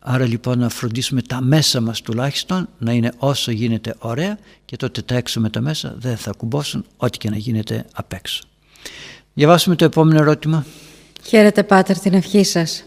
άρα 0.06 0.26
λοιπόν 0.26 0.60
να 0.60 0.70
φροντίσουμε 0.70 1.22
τα 1.22 1.41
μέσα 1.41 1.82
μας 1.82 2.01
τουλάχιστον 2.01 2.70
να 2.78 2.91
είναι 2.91 3.12
όσο 3.18 3.51
γίνεται 3.51 3.95
ωραία 3.99 4.38
και 4.66 4.76
τότε 4.76 5.01
τα 5.01 5.16
έξω 5.16 5.39
με 5.39 5.49
τα 5.49 5.62
μέσα 5.62 5.95
δεν 5.97 6.18
θα 6.18 6.32
κουμπώσουν 6.38 6.86
ό,τι 6.97 7.18
και 7.18 7.30
να 7.30 7.38
γίνεται 7.38 7.86
απ' 7.93 8.14
έξω. 8.14 8.43
Διαβάσουμε 9.34 9.76
το 9.76 9.86
επόμενο 9.86 10.20
ερώτημα. 10.20 10.66
Χαίρετε 11.24 11.64
Πάτερ 11.64 11.99
την 11.99 12.14
ευχή 12.14 12.43
σας. 12.43 12.84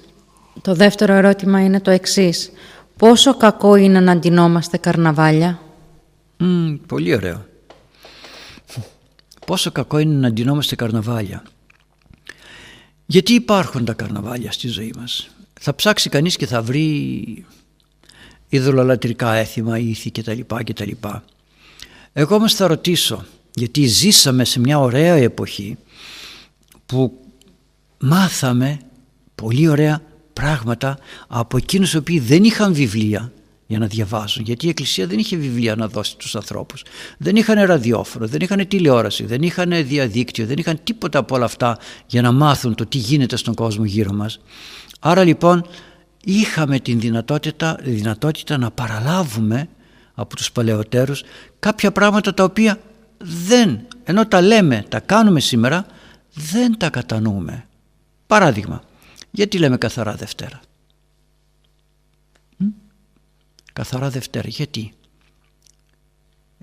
Το 0.63 0.75
δεύτερο 0.75 1.13
ερώτημα 1.13 1.61
είναι 1.65 1.81
το 1.81 1.91
εξής. 1.91 2.51
Πόσο 2.97 3.37
κακό 3.37 3.75
είναι 3.75 4.01
να 4.01 4.13
αντινόμαστε 4.13 4.77
καρναβάλια; 4.77 5.61
πολύ 6.87 7.15
ωραίο. 7.15 7.47
Πόσο 9.47 9.71
κακό 9.71 9.99
είναι 9.99 10.15
να 10.15 10.27
αντινόμαστε 10.27 10.75
καρναβάλια; 10.77 11.43
Γιατί 13.07 13.33
υπάρχουν 13.33 13.85
τα 13.85 13.93
καρναβάλια 13.93 14.53
στη 14.53 14.69
ζωή 14.69 14.93
μας; 14.97 15.29
Θα 15.61 15.75
ψάξει 15.75 16.09
κανείς 16.09 16.37
και 16.37 16.47
θα 16.47 16.63
βρει 16.63 17.45
ειδωλολατρικά 18.49 19.33
έθιμα, 19.33 19.79
ήθη 19.79 20.11
κτλ. 20.11 20.41
κτλ. 20.65 20.91
Εγώ 22.13 22.35
όμως 22.35 22.55
θα 22.55 22.67
ρωτήσω, 22.67 23.25
γιατί 23.55 23.87
ζήσαμε 23.87 24.45
σε 24.45 24.61
μια 24.61 24.79
ωραία 24.79 25.15
εποχή 25.15 25.77
που 26.87 27.21
μάθαμε 27.99 28.79
πολύ 29.35 29.69
ωραία 29.69 30.03
πράγματα 30.33 30.99
από 31.27 31.57
εκείνους 31.57 31.93
οι 31.93 31.97
οποίοι 31.97 32.19
δεν 32.19 32.45
είχαν 32.45 32.75
βιβλία 32.75 33.33
για 33.67 33.79
να 33.79 33.87
διαβάζουν 33.87 34.45
γιατί 34.45 34.67
η 34.67 34.69
Εκκλησία 34.69 35.07
δεν 35.07 35.19
είχε 35.19 35.37
βιβλία 35.37 35.77
να 35.77 35.89
δώσει 35.89 36.11
στους 36.11 36.37
ανθρώπους 36.37 36.85
δεν 37.19 37.37
είχαν 37.37 37.63
ραδιόφωνο, 37.63 38.27
δεν 38.27 38.41
είχαν 38.41 38.69
τηλεόραση 38.69 39.25
δεν 39.25 39.43
είχαν 39.43 39.87
διαδίκτυο, 39.87 40.47
δεν 40.47 40.59
είχαν 40.59 40.81
τίποτα 40.85 41.19
από 41.19 41.35
όλα 41.35 41.45
αυτά 41.45 41.79
για 42.07 42.23
να 42.23 42.33
μάθουν 42.33 42.75
το 42.75 42.87
τι 42.87 42.99
γίνεται 42.99 43.37
στον 43.37 43.55
κόσμο 43.55 43.85
γύρω 43.85 44.13
μας 44.13 44.41
άρα 45.11 45.25
λοιπόν 45.25 45.67
είχαμε 46.25 46.81
την 46.81 47.01
δυνατότητα, 47.01 47.79
δυνατότητα 47.83 48.57
να 48.57 48.71
παραλάβουμε 48.71 49.69
από 50.15 50.37
τους 50.37 50.53
παλαιότερους 50.53 51.23
κάποια 51.59 51.93
πράγματα 51.93 52.35
τα 52.35 52.45
οποία 52.45 52.81
δεν, 53.19 53.87
ενώ 54.05 54.27
τα 54.27 54.41
λέμε, 54.41 54.85
τα 54.89 55.01
κάνουμε 55.01 55.41
σήμερα 55.41 55.87
δεν 56.35 56.79
τα 56.79 56.91
κατανοούμε 56.91 57.67
παράδειγμα 58.27 58.83
γιατί 59.31 59.59
λέμε 59.59 59.77
καθαρά 59.79 60.15
Δευτέρα; 60.15 60.61
Καθαρά 63.73 64.11
Δευτέρα. 64.11 64.49
Γιατί; 64.49 64.93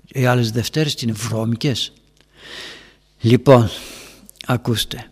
Οι 0.06 0.26
άλλες 0.26 0.50
Δευτέρες 0.50 1.02
είναι 1.02 1.12
βρώμικες. 1.12 1.92
Λοιπόν, 3.20 3.70
ακούστε. 4.46 5.10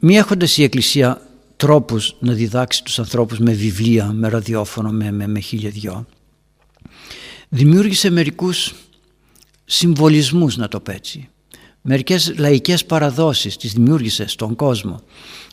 Μη 0.00 0.16
έχοντας 0.16 0.56
η 0.56 0.62
Εκκλησία 0.62 1.27
τρόπους 1.58 2.16
να 2.18 2.32
διδάξει 2.32 2.84
τους 2.84 2.98
ανθρώπους 2.98 3.38
με 3.38 3.52
βιβλία, 3.52 4.12
με 4.12 4.28
ραδιόφωνο, 4.28 4.90
με, 4.90 5.10
με, 5.10 5.26
με 5.26 5.40
χίλια 5.40 5.70
δυο, 5.70 6.06
δημιούργησε 7.48 8.10
μερικούς 8.10 8.74
συμβολισμούς 9.64 10.56
να 10.56 10.68
το 10.68 10.80
πέτσι 10.80 11.28
μερικές 11.88 12.34
λαϊκές 12.38 12.84
παραδόσεις 12.84 13.56
τις 13.56 13.72
δημιούργησε 13.72 14.28
στον 14.28 14.54
κόσμο 14.54 15.00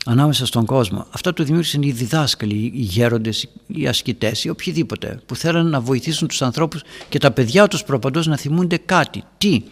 ανάμεσα 0.04 0.46
στον 0.46 0.64
κόσμο. 0.64 1.06
Αυτά 1.10 1.32
το 1.32 1.44
δημιούργησαν 1.44 1.82
οι 1.82 1.90
διδάσκαλοι, 1.90 2.72
οι 2.74 2.80
γέροντες, 2.80 3.48
οι 3.66 3.88
ασκητές 3.88 4.44
οι 4.44 4.48
οποιοδήποτε 4.48 5.20
που 5.26 5.36
θέλαν 5.36 5.66
να 5.66 5.80
βοηθήσουν 5.80 6.28
τους 6.28 6.42
ανθρώπους 6.42 6.82
και 7.08 7.18
τα 7.18 7.30
παιδιά 7.30 7.68
τους 7.68 7.84
προπαντός 7.84 8.26
να 8.26 8.36
θυμούνται 8.36 8.76
κάτι. 8.76 9.22
Τι, 9.38 9.62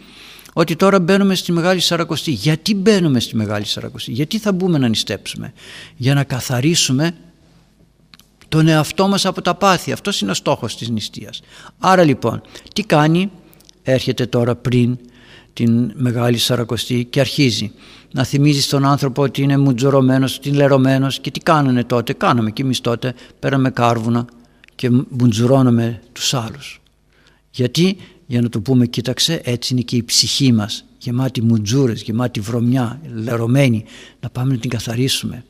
ότι 0.57 0.75
τώρα 0.75 0.99
μπαίνουμε 0.99 1.35
στη 1.35 1.51
Μεγάλη 1.51 1.79
Σαρακοστή. 1.79 2.31
Γιατί 2.31 2.75
μπαίνουμε 2.75 3.19
στη 3.19 3.35
Μεγάλη 3.35 3.65
Σαρακοστή; 3.65 4.11
Γιατί 4.11 4.39
θα 4.39 4.51
μπούμε 4.51 4.77
να 4.77 4.87
νηστέψουμε; 4.87 5.53
Για 5.95 6.13
να 6.13 6.23
καθαρίσουμε 6.23 7.15
τον 8.49 8.67
εαυτό 8.67 9.07
μας 9.07 9.25
από 9.25 9.41
τα 9.41 9.55
πάθη. 9.55 9.91
Αυτός 9.91 10.21
είναι 10.21 10.31
ο 10.31 10.33
στόχος 10.33 10.77
της 10.77 10.89
νηστείας. 10.89 11.41
Άρα 11.79 12.03
λοιπόν 12.03 12.41
τι 12.73 12.83
κάνει; 12.83 13.31
Έρχεται 13.83 14.25
τώρα 14.25 14.55
πριν 14.55 14.97
την 15.53 15.91
Μεγάλη 15.95 16.37
Σαρακοστή 16.37 17.05
και 17.09 17.19
αρχίζει 17.19 17.71
να 18.11 18.23
θυμίζει 18.23 18.61
στον 18.61 18.85
άνθρωπο 18.85 19.21
ότι 19.21 19.41
είναι 19.41 19.57
μουτζωρωμένος, 19.57 20.37
ότι 20.37 20.49
είναι 20.49 20.57
λερωμένος. 20.57 21.19
Και 21.19 21.31
τι 21.31 21.39
κάνανε 21.39 21.83
τότε, 21.83 22.13
κάναμε 22.13 22.51
και 22.51 22.61
εμείς 22.61 22.81
τότε, 22.81 23.13
πέραμε 23.39 23.69
κάρβουνα 23.69 24.25
και 24.75 24.89
μουτζουρώναμε 25.09 26.01
τους 26.13 26.33
άλλους. 26.33 26.81
Γιατί, 27.51 27.97
για 28.25 28.41
να 28.41 28.49
το 28.49 28.59
πούμε 28.59 28.85
κοίταξε, 28.85 29.41
έτσι 29.43 29.73
είναι 29.73 29.81
και 29.81 29.95
η 29.95 30.03
ψυχή 30.03 30.51
μας, 30.51 30.85
γεμάτη 30.97 31.41
μουτζούρες, 31.41 32.01
γεμάτη 32.01 32.39
βρωμιά, 32.39 33.01
λερωμένη, 33.13 33.85
να 34.19 34.29
πάμε 34.29 34.53
να 34.53 34.59
την 34.59 34.69
καθαρίσουμε. 34.69 35.45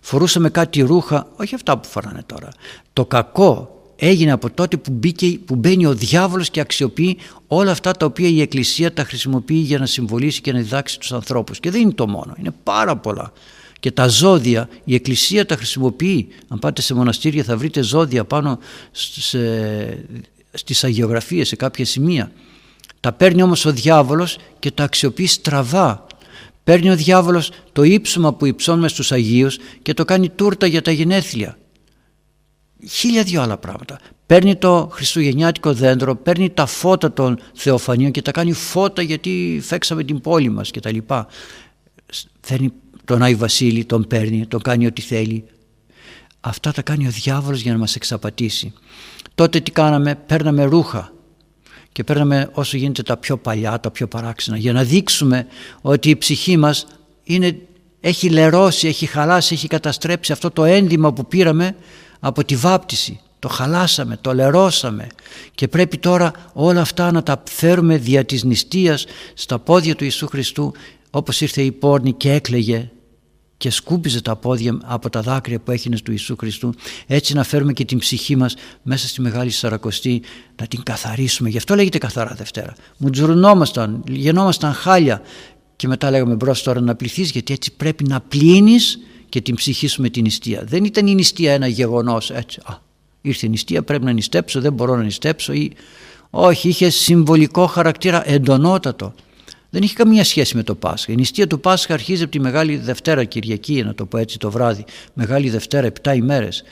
Φορούσαμε 0.00 0.50
κάτι 0.50 0.80
ρούχα, 0.80 1.26
όχι 1.36 1.54
αυτά 1.54 1.78
που 1.78 1.88
φοράνε 1.88 2.22
τώρα. 2.26 2.48
Το 2.92 3.06
κακό 3.06 3.74
έγινε 3.96 4.32
από 4.32 4.50
τότε 4.50 4.76
που, 4.76 4.92
μπήκε, 4.92 5.38
που 5.44 5.54
μπαίνει 5.54 5.86
ο 5.86 5.94
διάβολος 5.94 6.50
και 6.50 6.60
αξιοποιεί 6.60 7.16
όλα 7.46 7.70
αυτά 7.70 7.92
τα 7.92 8.06
οποία 8.06 8.28
η 8.28 8.40
Εκκλησία 8.40 8.92
τα 8.92 9.04
χρησιμοποιεί 9.04 9.54
για 9.54 9.78
να 9.78 9.86
συμβολήσει 9.86 10.40
και 10.40 10.52
να 10.52 10.58
διδάξει 10.58 10.98
τους 10.98 11.12
ανθρώπους. 11.12 11.60
Και 11.60 11.70
δεν 11.70 11.80
είναι 11.80 11.92
το 11.92 12.08
μόνο, 12.08 12.34
είναι 12.38 12.54
πάρα 12.62 12.96
πολλά. 12.96 13.32
Και 13.80 13.90
τα 13.90 14.08
ζώδια 14.08 14.68
η 14.84 14.94
Εκκλησία 14.94 15.46
τα 15.46 15.56
χρησιμοποιεί. 15.56 16.28
Αν 16.48 16.58
πάτε 16.58 16.82
σε 16.82 16.94
μοναστήρια 16.94 17.44
θα 17.44 17.56
βρείτε 17.56 17.82
ζώδια 17.82 18.24
πάνω 18.24 18.58
σε, 18.92 19.38
στις 20.54 20.84
αγιογραφίες 20.84 21.48
σε 21.48 21.56
κάποια 21.56 21.84
σημεία. 21.84 22.32
Τα 23.00 23.12
παίρνει 23.12 23.42
όμως 23.42 23.64
ο 23.64 23.72
διάβολος 23.72 24.38
και 24.58 24.70
τα 24.70 24.84
αξιοποιεί 24.84 25.26
στραβά. 25.26 26.06
Παίρνει 26.64 26.90
ο 26.90 26.96
διάβολος 26.96 27.50
το 27.72 27.82
ύψωμα 27.82 28.34
που 28.34 28.46
υψώνουμε 28.46 28.88
στους 28.88 29.12
Αγίους 29.12 29.58
και 29.82 29.94
το 29.94 30.04
κάνει 30.04 30.28
τούρτα 30.28 30.66
για 30.66 30.82
τα 30.82 30.90
γενέθλια 30.90 31.56
χίλια 32.88 33.22
δυο 33.22 33.42
άλλα 33.42 33.56
πράγματα. 33.56 33.98
Παίρνει 34.26 34.56
το 34.56 34.88
χριστουγεννιάτικο 34.92 35.72
δέντρο, 35.72 36.16
παίρνει 36.16 36.50
τα 36.50 36.66
φώτα 36.66 37.12
των 37.12 37.38
θεοφανίων 37.54 38.10
και 38.10 38.22
τα 38.22 38.30
κάνει 38.30 38.52
φώτα 38.52 39.02
γιατί 39.02 39.60
φέξαμε 39.62 40.04
την 40.04 40.20
πόλη 40.20 40.48
μας 40.48 40.70
και 40.70 40.80
τα 40.80 40.92
λοιπά. 40.92 41.26
Φέρνει 42.40 42.72
τον 43.04 43.22
Άι 43.22 43.34
Βασίλη, 43.34 43.84
τον 43.84 44.06
παίρνει, 44.06 44.46
τον 44.46 44.62
κάνει 44.62 44.86
ό,τι 44.86 45.02
θέλει. 45.02 45.44
Αυτά 46.46 46.72
τα 46.72 46.82
κάνει 46.82 47.06
ο 47.06 47.10
διάβολος 47.10 47.60
για 47.60 47.72
να 47.72 47.78
μας 47.78 47.96
εξαπατήσει. 47.96 48.72
Τότε 49.34 49.60
τι 49.60 49.70
κάναμε, 49.70 50.14
παίρναμε 50.14 50.64
ρούχα 50.64 51.12
και 51.92 52.04
παίρναμε 52.04 52.50
όσο 52.52 52.76
γίνεται 52.76 53.02
τα 53.02 53.16
πιο 53.16 53.36
παλιά, 53.36 53.80
τα 53.80 53.90
πιο 53.90 54.08
παράξενα 54.08 54.56
για 54.56 54.72
να 54.72 54.82
δείξουμε 54.82 55.46
ότι 55.80 56.10
η 56.10 56.16
ψυχή 56.16 56.56
μας 56.56 56.86
είναι, 57.24 57.58
έχει 58.00 58.30
λερώσει, 58.30 58.88
έχει 58.88 59.06
χαλάσει, 59.06 59.54
έχει 59.54 59.68
καταστρέψει 59.68 60.32
αυτό 60.32 60.50
το 60.50 60.64
ένδυμα 60.64 61.12
που 61.12 61.26
πήραμε 61.26 61.76
από 62.20 62.44
τη 62.44 62.56
βάπτιση. 62.56 63.20
Το 63.38 63.48
χαλάσαμε, 63.48 64.18
το 64.20 64.34
λερώσαμε 64.34 65.06
και 65.54 65.68
πρέπει 65.68 65.98
τώρα 65.98 66.32
όλα 66.52 66.80
αυτά 66.80 67.12
να 67.12 67.22
τα 67.22 67.42
φέρουμε 67.50 67.96
δια 67.96 68.24
της 68.24 68.44
νηστείας 68.44 69.06
στα 69.34 69.58
πόδια 69.58 69.94
του 69.94 70.04
Ιησού 70.04 70.26
Χριστού 70.26 70.72
όπως 71.10 71.40
ήρθε 71.40 71.62
η 71.62 71.72
πόρνη 71.72 72.12
και 72.12 72.32
έκλαιγε 72.32 72.90
και 73.64 73.70
σκούπιζε 73.70 74.20
τα 74.20 74.36
πόδια 74.36 74.78
από 74.84 75.10
τα 75.10 75.20
δάκρυα 75.20 75.60
που 75.60 75.70
έγινε 75.70 75.96
του 76.04 76.10
Ιησού 76.10 76.36
Χριστού 76.36 76.74
έτσι 77.06 77.34
να 77.34 77.42
φέρουμε 77.42 77.72
και 77.72 77.84
την 77.84 77.98
ψυχή 77.98 78.36
μας 78.36 78.54
μέσα 78.82 79.08
στη 79.08 79.20
Μεγάλη 79.20 79.50
Σαρακοστή 79.50 80.22
να 80.60 80.66
την 80.66 80.82
καθαρίσουμε 80.82 81.48
γι' 81.48 81.56
αυτό 81.56 81.74
λέγεται 81.74 81.98
καθαρά 81.98 82.34
Δευτέρα 82.36 82.74
μου 82.96 83.10
τζουρνόμασταν, 83.10 84.04
γεννόμασταν 84.08 84.72
χάλια 84.72 85.22
και 85.76 85.88
μετά 85.88 86.10
λέγαμε 86.10 86.34
μπρος 86.34 86.62
τώρα 86.62 86.80
να 86.80 86.94
πληθείς 86.94 87.30
γιατί 87.30 87.52
έτσι 87.52 87.72
πρέπει 87.76 88.04
να 88.04 88.20
πλύνεις 88.20 88.98
και 89.28 89.40
την 89.40 89.54
ψυχή 89.54 89.86
σου 89.86 90.02
με 90.02 90.08
την 90.08 90.22
νηστεία. 90.22 90.64
Δεν 90.64 90.84
ήταν 90.84 91.06
η 91.06 91.14
νηστεία 91.14 91.52
ένα 91.52 91.66
γεγονός 91.66 92.30
έτσι. 92.30 92.60
Α, 92.64 92.78
ήρθε 93.20 93.46
η 93.46 93.48
νηστεία, 93.48 93.82
πρέπει 93.82 94.04
να 94.04 94.12
νηστέψω, 94.12 94.60
δεν 94.60 94.72
μπορώ 94.72 94.96
να 94.96 95.02
νηστέψω 95.02 95.52
ή 95.52 95.72
όχι, 96.30 96.68
είχε 96.68 96.90
συμβολικό 96.90 97.66
χαρακτήρα 97.66 98.30
εντονότατο. 98.30 99.14
Δεν 99.74 99.82
είχε 99.82 99.94
καμία 99.94 100.24
σχέση 100.24 100.56
με 100.56 100.62
το 100.62 100.74
Πάσχα. 100.74 101.12
Η 101.12 101.14
νηστεία 101.14 101.46
του 101.46 101.60
Πάσχα 101.60 101.94
αρχίζει 101.94 102.22
από 102.22 102.30
τη 102.30 102.40
Μεγάλη 102.40 102.76
Δευτέρα 102.76 103.24
Κυριακή, 103.24 103.82
να 103.82 103.94
το 103.94 104.06
πω 104.06 104.18
έτσι 104.18 104.38
το 104.38 104.50
βράδυ. 104.50 104.84
Μεγάλη 105.14 105.50
Δευτέρα, 105.50 105.90
7 106.02 106.14
ημέρες. 106.14 106.64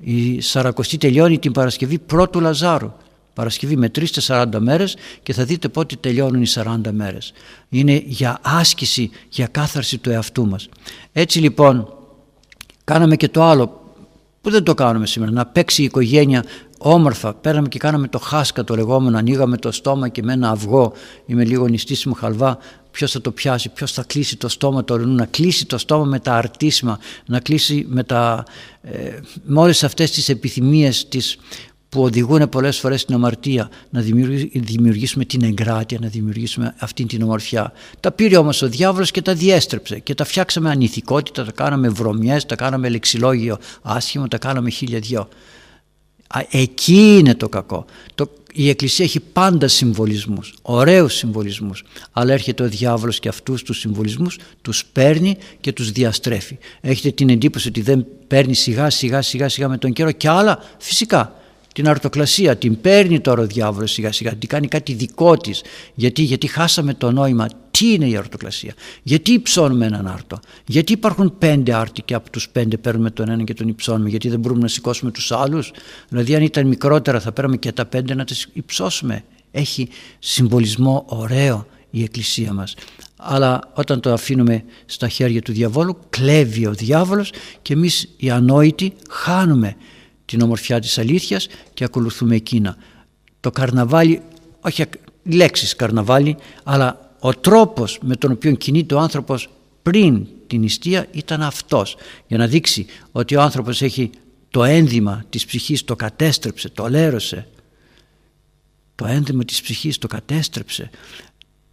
Η 0.00 0.40
Σαρακοστή 0.40 0.96
τελειώνει 0.96 1.38
την 1.38 1.52
Παρασκευή 1.52 1.98
πρώτου 1.98 2.40
Λαζάρου. 2.40 2.92
Παρασκευή 3.32 3.76
με 3.76 3.90
3-40 4.26 4.46
μέρες 4.58 4.96
και 5.22 5.32
θα 5.32 5.44
δείτε 5.44 5.68
πότε 5.68 5.96
τελειώνουν 6.00 6.42
οι 6.42 6.46
40 6.54 6.90
μέρες. 6.90 7.32
Είναι 7.68 8.02
για 8.06 8.38
άσκηση, 8.42 9.10
για 9.28 9.46
κάθαρση 9.46 9.98
του 9.98 10.10
εαυτού 10.10 10.46
μας. 10.46 10.68
Έτσι 11.12 11.38
λοιπόν 11.38 11.92
Κάναμε 12.88 13.16
και 13.16 13.28
το 13.28 13.42
άλλο 13.42 13.87
που 14.48 14.54
δεν 14.54 14.62
το 14.62 14.74
κάνουμε 14.74 15.06
σήμερα, 15.06 15.32
να 15.32 15.46
παίξει 15.46 15.82
η 15.82 15.84
οικογένεια 15.84 16.44
όμορφα. 16.78 17.34
Πέραμε 17.34 17.68
και 17.68 17.78
κάναμε 17.78 18.08
το 18.08 18.18
χάσκα 18.18 18.64
το 18.64 18.74
λεγόμενο, 18.74 19.18
ανοίγαμε 19.18 19.56
το 19.56 19.72
στόμα 19.72 20.08
και 20.08 20.22
με 20.22 20.32
ένα 20.32 20.50
αυγό 20.50 20.92
ή 21.26 21.34
με 21.34 21.44
λίγο 21.44 21.66
νηστίσιμο 21.66 22.14
χαλβά 22.14 22.58
ποιος 22.90 23.12
θα 23.12 23.20
το 23.20 23.30
πιάσει, 23.30 23.68
ποιος 23.68 23.92
θα 23.92 24.04
κλείσει 24.06 24.36
το 24.36 24.48
στόμα 24.48 24.84
του 24.84 24.94
ορεινού, 24.94 25.14
να 25.14 25.26
κλείσει 25.26 25.66
το 25.66 25.78
στόμα 25.78 26.04
με 26.04 26.18
τα 26.18 26.34
αρτίσμα, 26.34 26.98
να 27.26 27.40
κλείσει 27.40 27.86
με, 27.88 28.04
τα, 28.04 28.44
ε, 28.82 29.18
με 29.44 29.60
όλες 29.60 29.84
αυτές 29.84 30.10
τις 30.10 30.28
επιθυμίες 30.28 31.08
της 31.08 31.38
που 31.88 32.02
οδηγούν 32.02 32.48
πολλές 32.48 32.78
φορές 32.78 33.00
στην 33.00 33.14
αμαρτία 33.14 33.70
να 33.90 34.00
δημιουργήσουμε 34.52 35.24
την 35.24 35.42
εγκράτεια, 35.42 35.98
να 36.00 36.08
δημιουργήσουμε 36.08 36.74
αυτή 36.78 37.04
την 37.04 37.22
ομορφιά. 37.22 37.72
Τα 38.00 38.12
πήρε 38.12 38.36
όμως 38.36 38.62
ο 38.62 38.68
διάβολος 38.68 39.10
και 39.10 39.22
τα 39.22 39.34
διέστρεψε 39.34 39.98
και 39.98 40.14
τα 40.14 40.24
φτιάξαμε 40.24 40.70
ανηθικότητα, 40.70 41.44
τα 41.44 41.52
κάναμε 41.52 41.88
βρωμιές, 41.88 42.46
τα 42.46 42.56
κάναμε 42.56 42.88
λεξιλόγιο 42.88 43.58
άσχημο, 43.82 44.28
τα 44.28 44.38
κάναμε 44.38 44.70
χίλια 44.70 44.98
δυο. 44.98 45.28
Εκεί 46.50 47.16
είναι 47.18 47.34
το 47.34 47.48
κακό. 47.48 47.84
Το, 48.14 48.30
η 48.52 48.68
Εκκλησία 48.68 49.04
έχει 49.04 49.20
πάντα 49.20 49.68
συμβολισμούς, 49.68 50.54
ωραίους 50.62 51.14
συμβολισμούς, 51.14 51.84
αλλά 52.12 52.32
έρχεται 52.32 52.62
ο 52.62 52.68
διάβολος 52.68 53.20
και 53.20 53.28
αυτούς 53.28 53.62
τους 53.62 53.78
συμβολισμούς 53.78 54.38
τους 54.62 54.84
παίρνει 54.84 55.36
και 55.60 55.72
τους 55.72 55.92
διαστρέφει. 55.92 56.58
Έχετε 56.80 57.10
την 57.10 57.28
εντύπωση 57.28 57.68
ότι 57.68 57.80
δεν 57.80 58.06
παίρνει 58.26 58.54
σιγά 58.54 58.90
σιγά 58.90 59.22
σιγά 59.22 59.48
σιγά 59.48 59.68
με 59.68 59.78
τον 59.78 59.92
καιρό 59.92 60.12
και 60.12 60.28
άλλα 60.28 60.58
φυσικά 60.78 61.32
την 61.78 61.88
αρτοκλασία, 61.88 62.56
την 62.56 62.80
παίρνει 62.80 63.20
τώρα 63.20 63.42
ο 63.42 63.46
διάβολος 63.46 63.92
σιγά 63.92 64.12
σιγά, 64.12 64.34
την 64.34 64.48
κάνει 64.48 64.68
κάτι 64.68 64.92
δικό 64.92 65.36
της. 65.36 65.62
Γιατί, 65.94 66.22
γιατί 66.22 66.46
χάσαμε 66.46 66.94
το 66.94 67.10
νόημα 67.10 67.48
τι 67.70 67.92
είναι 67.92 68.08
η 68.08 68.16
αρτοκλασία, 68.16 68.74
γιατί 69.02 69.32
υψώνουμε 69.32 69.86
έναν 69.86 70.06
άρτο, 70.06 70.38
γιατί 70.66 70.92
υπάρχουν 70.92 71.38
πέντε 71.38 71.74
άρτοι 71.74 72.02
και 72.02 72.14
από 72.14 72.30
τους 72.30 72.48
πέντε 72.48 72.76
παίρνουμε 72.76 73.10
τον 73.10 73.28
ένα 73.28 73.42
και 73.42 73.54
τον 73.54 73.68
υψώνουμε, 73.68 74.08
γιατί 74.08 74.28
δεν 74.28 74.40
μπορούμε 74.40 74.60
να 74.60 74.68
σηκώσουμε 74.68 75.10
τους 75.10 75.32
άλλους; 75.32 75.72
Δηλαδή 76.08 76.34
αν 76.34 76.42
ήταν 76.42 76.66
μικρότερα 76.66 77.20
θα 77.20 77.32
παίρνουμε 77.32 77.56
και 77.56 77.72
τα 77.72 77.86
πέντε 77.86 78.14
να 78.14 78.24
τα 78.24 78.34
υψώσουμε. 78.52 79.24
Έχει 79.50 79.88
συμβολισμό 80.18 81.04
ωραίο 81.08 81.66
η 81.90 82.02
Εκκλησία 82.02 82.52
μας. 82.52 82.74
Αλλά 83.16 83.60
όταν 83.74 84.00
το 84.00 84.12
αφήνουμε 84.12 84.64
στα 84.86 85.08
χέρια 85.08 85.42
του 85.42 85.52
διαβόλου 85.52 85.98
κλέβει 86.10 86.66
ο 86.66 86.72
διάβολος 86.72 87.32
και 87.62 87.72
εμείς 87.72 88.08
οι 88.16 88.30
ανόητοι 88.30 88.92
χάνουμε 89.10 89.76
την 90.28 90.40
ομορφιά 90.40 90.80
της 90.80 90.98
αλήθειας 90.98 91.48
και 91.74 91.84
ακολουθούμε 91.84 92.34
εκείνα. 92.34 92.76
Το 93.40 93.50
καρναβάλι, 93.50 94.22
όχι 94.60 94.84
λέξεις 95.22 95.76
καρναβάλι, 95.76 96.36
αλλά 96.62 97.14
ο 97.20 97.32
τρόπος 97.32 97.98
με 98.02 98.16
τον 98.16 98.32
οποίο 98.32 98.52
κινείται 98.52 98.94
ο 98.94 98.98
άνθρωπος 98.98 99.48
πριν 99.82 100.26
την 100.46 100.60
νηστεία 100.60 101.06
ήταν 101.10 101.42
αυτός. 101.42 101.96
Για 102.26 102.38
να 102.38 102.46
δείξει 102.46 102.86
ότι 103.12 103.36
ο 103.36 103.40
άνθρωπος 103.40 103.82
έχει 103.82 104.10
το 104.50 104.64
ένδυμα 104.64 105.24
της 105.30 105.46
ψυχής 105.46 105.84
το 105.84 105.96
κατέστρεψε, 105.96 106.68
το 106.68 106.88
λέρωσε 106.88 107.46
το 108.94 109.06
ένδυμα 109.06 109.44
της 109.44 109.60
ψυχής 109.60 109.98
το 109.98 110.06
κατέστρεψε. 110.06 110.90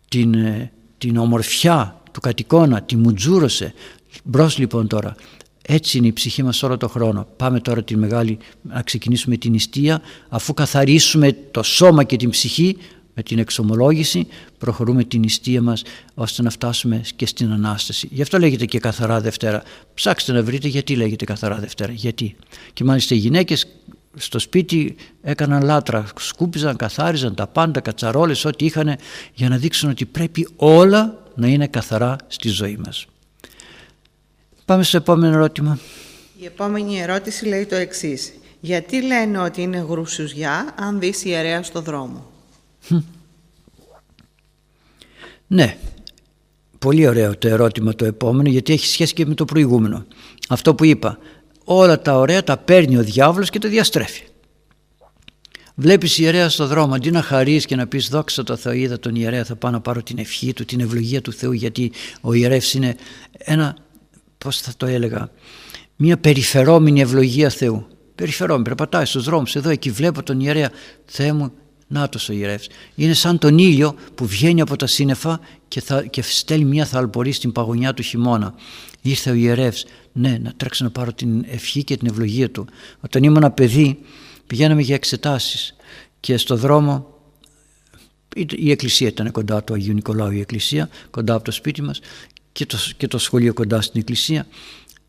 Την, 0.09 0.33
ε, 0.33 0.71
την 0.97 1.17
ομορφιά 1.17 2.01
του 2.11 2.19
κατοικώνα, 2.19 2.81
τη 2.81 2.95
μουτζούρωσε. 2.95 3.73
Μπρος 4.23 4.57
λοιπόν 4.57 4.87
τώρα 4.87 5.15
έτσι 5.67 5.97
είναι 5.97 6.07
η 6.07 6.13
ψυχή 6.13 6.43
μας 6.43 6.63
όλο 6.63 6.77
το 6.77 6.87
χρόνο. 6.87 7.27
Πάμε 7.37 7.59
τώρα 7.59 7.83
τη 7.83 7.97
μεγάλη, 7.97 8.37
να 8.61 8.81
ξεκινήσουμε 8.81 9.37
την 9.37 9.51
νηστεία. 9.51 10.01
Αφού 10.29 10.53
καθαρίσουμε 10.53 11.35
το 11.51 11.63
σώμα 11.63 12.03
και 12.03 12.15
την 12.15 12.29
ψυχή 12.29 12.77
με 13.13 13.23
την 13.23 13.39
εξομολόγηση, 13.39 14.27
προχωρούμε 14.57 15.03
την 15.03 15.19
νηστεία 15.19 15.61
μας 15.61 15.83
ώστε 16.13 16.41
να 16.41 16.49
φτάσουμε 16.49 17.01
και 17.15 17.25
στην 17.25 17.51
Ανάσταση. 17.51 18.07
Γι' 18.11 18.21
αυτό 18.21 18.39
λέγεται 18.39 18.65
και 18.65 18.79
καθαρά 18.79 19.21
Δευτέρα. 19.21 19.63
Ψάξτε 19.93 20.31
να 20.31 20.43
βρείτε 20.43 20.67
γιατί 20.67 20.95
λέγεται 20.95 21.25
καθαρά 21.25 21.55
Δευτέρα. 21.55 21.91
Γιατί; 21.91 22.35
Και 22.73 22.83
μάλιστα 22.83 23.15
οι 23.15 23.17
γυναίκες 23.17 23.67
στο 24.15 24.39
σπίτι 24.39 24.95
έκαναν 25.21 25.63
λάτρα, 25.63 26.05
σκούπιζαν, 26.19 26.75
καθάριζαν 26.75 27.35
τα 27.35 27.47
πάντα, 27.47 27.79
κατσαρόλες, 27.79 28.45
ό,τι 28.45 28.65
είχαν 28.65 28.95
για 29.33 29.49
να 29.49 29.57
δείξουν 29.57 29.89
ότι 29.89 30.05
πρέπει 30.05 30.47
όλα 30.55 31.23
να 31.35 31.47
είναι 31.47 31.67
καθαρά 31.67 32.15
στη 32.27 32.49
ζωή 32.49 32.77
μας. 32.85 33.05
Πάμε 34.65 34.83
στο 34.83 34.97
επόμενο 34.97 35.33
ερώτημα. 35.33 35.79
Η 36.39 36.45
επόμενη 36.45 36.99
ερώτηση 36.99 37.45
λέει 37.45 37.65
το 37.65 37.75
εξής. 37.75 38.33
Γιατί 38.59 39.01
λένε 39.01 39.39
ότι 39.39 39.61
είναι 39.61 39.85
γρουσουζιά 39.89 40.73
αν 40.79 40.99
δεις 40.99 41.25
ιερέα 41.25 41.63
στο 41.63 41.81
δρόμο; 41.81 42.31
Ναι, 45.47 45.77
πολύ 46.79 47.07
ωραίο 47.07 47.37
το 47.37 47.47
ερώτημα 47.47 47.95
το 47.95 48.05
επόμενο 48.05 48.49
γιατί 48.49 48.73
έχει 48.73 48.87
σχέση 48.87 49.13
και 49.13 49.25
με 49.25 49.33
το 49.33 49.45
προηγούμενο. 49.45 50.05
Αυτό 50.49 50.75
που 50.75 50.85
είπα, 50.85 51.17
όλα 51.63 52.01
τα 52.01 52.17
ωραία 52.17 52.43
τα 52.43 52.57
παίρνει 52.57 52.97
ο 52.97 53.03
διάβολος 53.03 53.49
και 53.49 53.59
τα 53.59 53.69
διαστρέφει. 53.69 54.23
Βλέπεις 55.75 56.17
ιερέα 56.17 56.49
στο 56.49 56.67
δρόμο, 56.67 56.93
αντί 56.93 57.11
να 57.11 57.21
χαρείς 57.21 57.65
και 57.65 57.75
να 57.75 57.87
πεις 57.87 58.07
δόξα 58.07 58.43
το 58.43 58.55
Θεό 58.55 58.71
είδα 58.73 58.99
τον 58.99 59.15
ιερέα 59.15 59.43
θα 59.43 59.55
πάω 59.55 59.71
να 59.71 59.81
πάρω 59.81 60.03
την 60.03 60.17
ευχή 60.17 60.53
του, 60.53 60.65
την 60.65 60.79
ευλογία 60.79 61.21
του 61.21 61.31
Θεού 61.33 61.51
γιατί 61.51 61.91
ο 62.21 62.33
ιερεύς 62.33 62.73
είναι 62.73 62.95
ένα 63.37 63.77
πώς 64.45 64.61
θα 64.61 64.71
το 64.77 64.85
έλεγα, 64.85 65.29
μια 65.95 66.17
περιφερόμενη 66.17 67.01
ευλογία 67.01 67.49
Θεού. 67.49 67.87
Περιφερόμενη, 68.15 68.63
περπατάει 68.63 69.05
στους 69.05 69.23
δρόμους, 69.23 69.55
εδώ 69.55 69.69
εκεί 69.69 69.91
βλέπω 69.91 70.23
τον 70.23 70.39
ιερέα, 70.39 70.71
Θεέ 71.05 71.33
μου, 71.33 71.51
νάτος 71.87 72.29
ο 72.29 72.33
ιερεύς. 72.33 72.67
Είναι 72.95 73.13
σαν 73.13 73.37
τον 73.37 73.57
ήλιο 73.57 73.95
που 74.15 74.25
βγαίνει 74.25 74.61
από 74.61 74.75
τα 74.75 74.87
σύννεφα 74.87 75.39
και, 75.67 75.81
θα, 75.81 76.01
και 76.01 76.21
στέλνει 76.21 76.65
μια 76.65 76.85
θαλπορή 76.85 77.31
στην 77.31 77.51
παγωνιά 77.51 77.93
του 77.93 78.01
χειμώνα. 78.01 78.53
Ήρθε 79.01 79.29
ο 79.29 79.33
ιερεύς, 79.33 79.85
ναι, 80.11 80.37
να 80.41 80.53
τρέξω 80.57 80.83
να 80.83 80.89
πάρω 80.89 81.13
την 81.13 81.45
ευχή 81.49 81.83
και 81.83 81.97
την 81.97 82.07
ευλογία 82.07 82.51
του. 82.51 82.67
Όταν 82.99 83.23
ήμουν 83.23 83.53
παιδί, 83.53 83.99
πηγαίναμε 84.47 84.81
για 84.81 84.95
εξετάσεις 84.95 85.75
και 86.19 86.37
στο 86.37 86.55
δρόμο 86.55 87.15
η 88.35 88.71
εκκλησία 88.71 89.07
ήταν 89.07 89.31
κοντά 89.31 89.63
του 89.63 89.73
Αγίου 89.73 89.93
Νικολάου 89.93 90.31
η 90.31 90.39
εκκλησία 90.39 90.89
κοντά 91.09 91.33
από 91.33 91.43
το 91.43 91.51
σπίτι 91.51 91.81
μας 91.81 91.99
και 92.55 92.65
το, 92.65 92.77
και 92.97 93.07
το 93.07 93.17
σχολείο 93.17 93.53
κοντά 93.53 93.81
στην 93.81 93.99
εκκλησία 93.99 94.47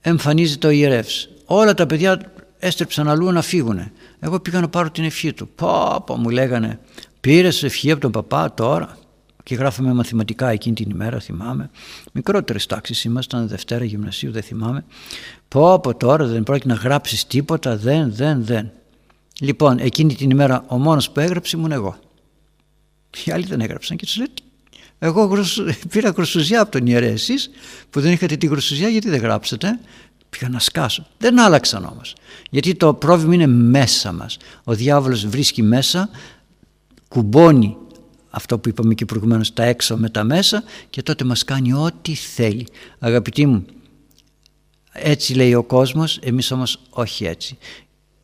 εμφανίζεται 0.00 0.66
ο 0.66 0.70
ιερεύς. 0.70 1.28
Όλα 1.44 1.74
τα 1.74 1.86
παιδιά 1.86 2.32
έστρεψαν 2.58 3.08
αλλού 3.08 3.32
να 3.32 3.42
φύγουν 3.42 3.90
εγώ 4.18 4.40
πήγα 4.40 4.60
να 4.60 4.68
πάρω 4.68 4.90
την 4.90 5.04
ευχή 5.04 5.32
του. 5.32 5.48
Πω, 5.48 6.02
πω 6.06 6.16
μου 6.16 6.28
λέγανε 6.28 6.80
πήρες 7.20 7.62
ευχή 7.62 7.90
από 7.90 8.00
τον 8.00 8.10
παπά 8.10 8.54
τώρα 8.54 8.98
και 9.42 9.54
γράφαμε 9.54 9.92
μαθηματικά 9.92 10.48
εκείνη 10.48 10.74
την 10.74 10.90
ημέρα 10.90 11.20
θυμάμαι. 11.20 11.70
Μικρότερες 12.12 12.66
τάξεις 12.66 13.04
ήμασταν 13.04 13.48
Δευτέρα 13.48 13.84
Γυμνασίου 13.84 14.32
δεν 14.32 14.42
θυμάμαι. 14.42 14.84
Πω 15.48 15.72
από 15.72 15.96
τώρα 15.96 16.26
δεν 16.26 16.42
πρόκειται 16.42 16.68
να 16.68 16.74
γράψεις 16.74 17.26
τίποτα 17.26 17.76
δεν 17.76 18.14
δεν 18.14 18.44
δεν 18.44 18.70
λοιπόν 19.40 19.78
εκείνη 19.78 20.14
την 20.14 20.30
ημέρα 20.30 20.64
ο 20.68 20.78
μόνος 20.78 21.10
που 21.10 21.20
έγραψε 21.20 21.56
ήμουν 21.56 21.72
εγώ. 21.72 21.96
Οι 23.24 23.32
άλλοι 23.32 23.46
δεν 23.46 23.60
έγραψαν 23.60 23.96
και 23.96 24.04
τους 24.04 24.16
λέει 24.16 24.26
εγώ 24.98 25.44
πήρα 25.92 26.10
γρουσουζιά 26.10 26.60
από 26.60 26.70
τον 26.70 26.86
ιερέα 26.86 27.10
εσείς 27.10 27.50
που 27.90 28.00
δεν 28.00 28.12
είχατε 28.12 28.36
τη 28.36 28.46
γρουσουζιά 28.46 28.88
γιατί 28.88 29.08
δεν 29.08 29.20
γράψετε 29.20 29.78
πήγα 30.28 30.48
να 30.48 30.58
σκάσω. 30.58 31.06
Δεν 31.18 31.40
άλλαξαν 31.40 31.84
όμως. 31.84 32.14
Γιατί 32.50 32.74
το 32.74 32.94
πρόβλημα 32.94 33.34
είναι 33.34 33.46
μέσα 33.46 34.12
μας. 34.12 34.36
Ο 34.64 34.74
διάβολος 34.74 35.26
βρίσκει 35.26 35.62
μέσα 35.62 36.10
κουμπώνει 37.08 37.76
αυτό 38.30 38.58
που 38.58 38.68
είπαμε 38.68 38.94
και 38.94 39.04
προηγουμένως 39.04 39.52
τα 39.52 39.62
έξω 39.62 39.96
με 39.96 40.10
τα 40.10 40.24
μέσα 40.24 40.62
και 40.90 41.02
τότε 41.02 41.24
μας 41.24 41.44
κάνει 41.44 41.72
ό,τι 41.72 42.14
θέλει. 42.14 42.66
Αγαπητοί 42.98 43.46
μου 43.46 43.64
έτσι 44.92 45.34
λέει 45.34 45.54
ο 45.54 45.62
κόσμος 45.62 46.18
εμείς 46.22 46.50
όμως 46.50 46.80
όχι 46.90 47.24
έτσι 47.24 47.58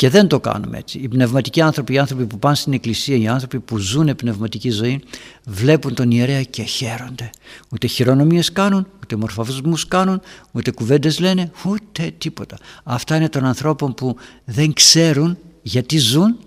και 0.02 0.08
δεν 0.08 0.26
το 0.26 0.40
κάνουμε 0.40 0.78
έτσι. 0.78 0.98
Οι 0.98 1.08
πνευματικοί 1.08 1.60
άνθρωποι, 1.60 1.92
οι 1.92 1.98
άνθρωποι 1.98 2.26
που 2.26 2.38
πάνε 2.38 2.54
στην 2.54 2.72
εκκλησία, 2.72 3.16
οι 3.16 3.28
άνθρωποι 3.28 3.60
που 3.60 3.78
ζουν 3.78 4.16
πνευματική 4.16 4.70
ζωή, 4.70 5.00
βλέπουν 5.44 5.94
τον 5.94 6.10
ιερέα 6.10 6.42
και 6.42 6.62
χαίρονται. 6.62 7.30
Ούτε 7.72 7.86
χειρονομίες 7.86 8.52
κάνουν, 8.52 8.86
ούτε 9.02 9.16
μορφασμούς 9.16 9.88
κάνουν, 9.88 10.20
ούτε 10.52 10.70
κουβέντες 10.70 11.20
λένε, 11.20 11.50
ούτε 11.64 12.12
τίποτα. 12.18 12.58
Αυτά 12.82 13.16
είναι 13.16 13.28
των 13.28 13.44
ανθρώπων 13.44 13.94
που 13.94 14.16
δεν 14.44 14.72
ξέρουν 14.72 15.38
γιατί 15.62 15.98
ζουν 15.98 16.38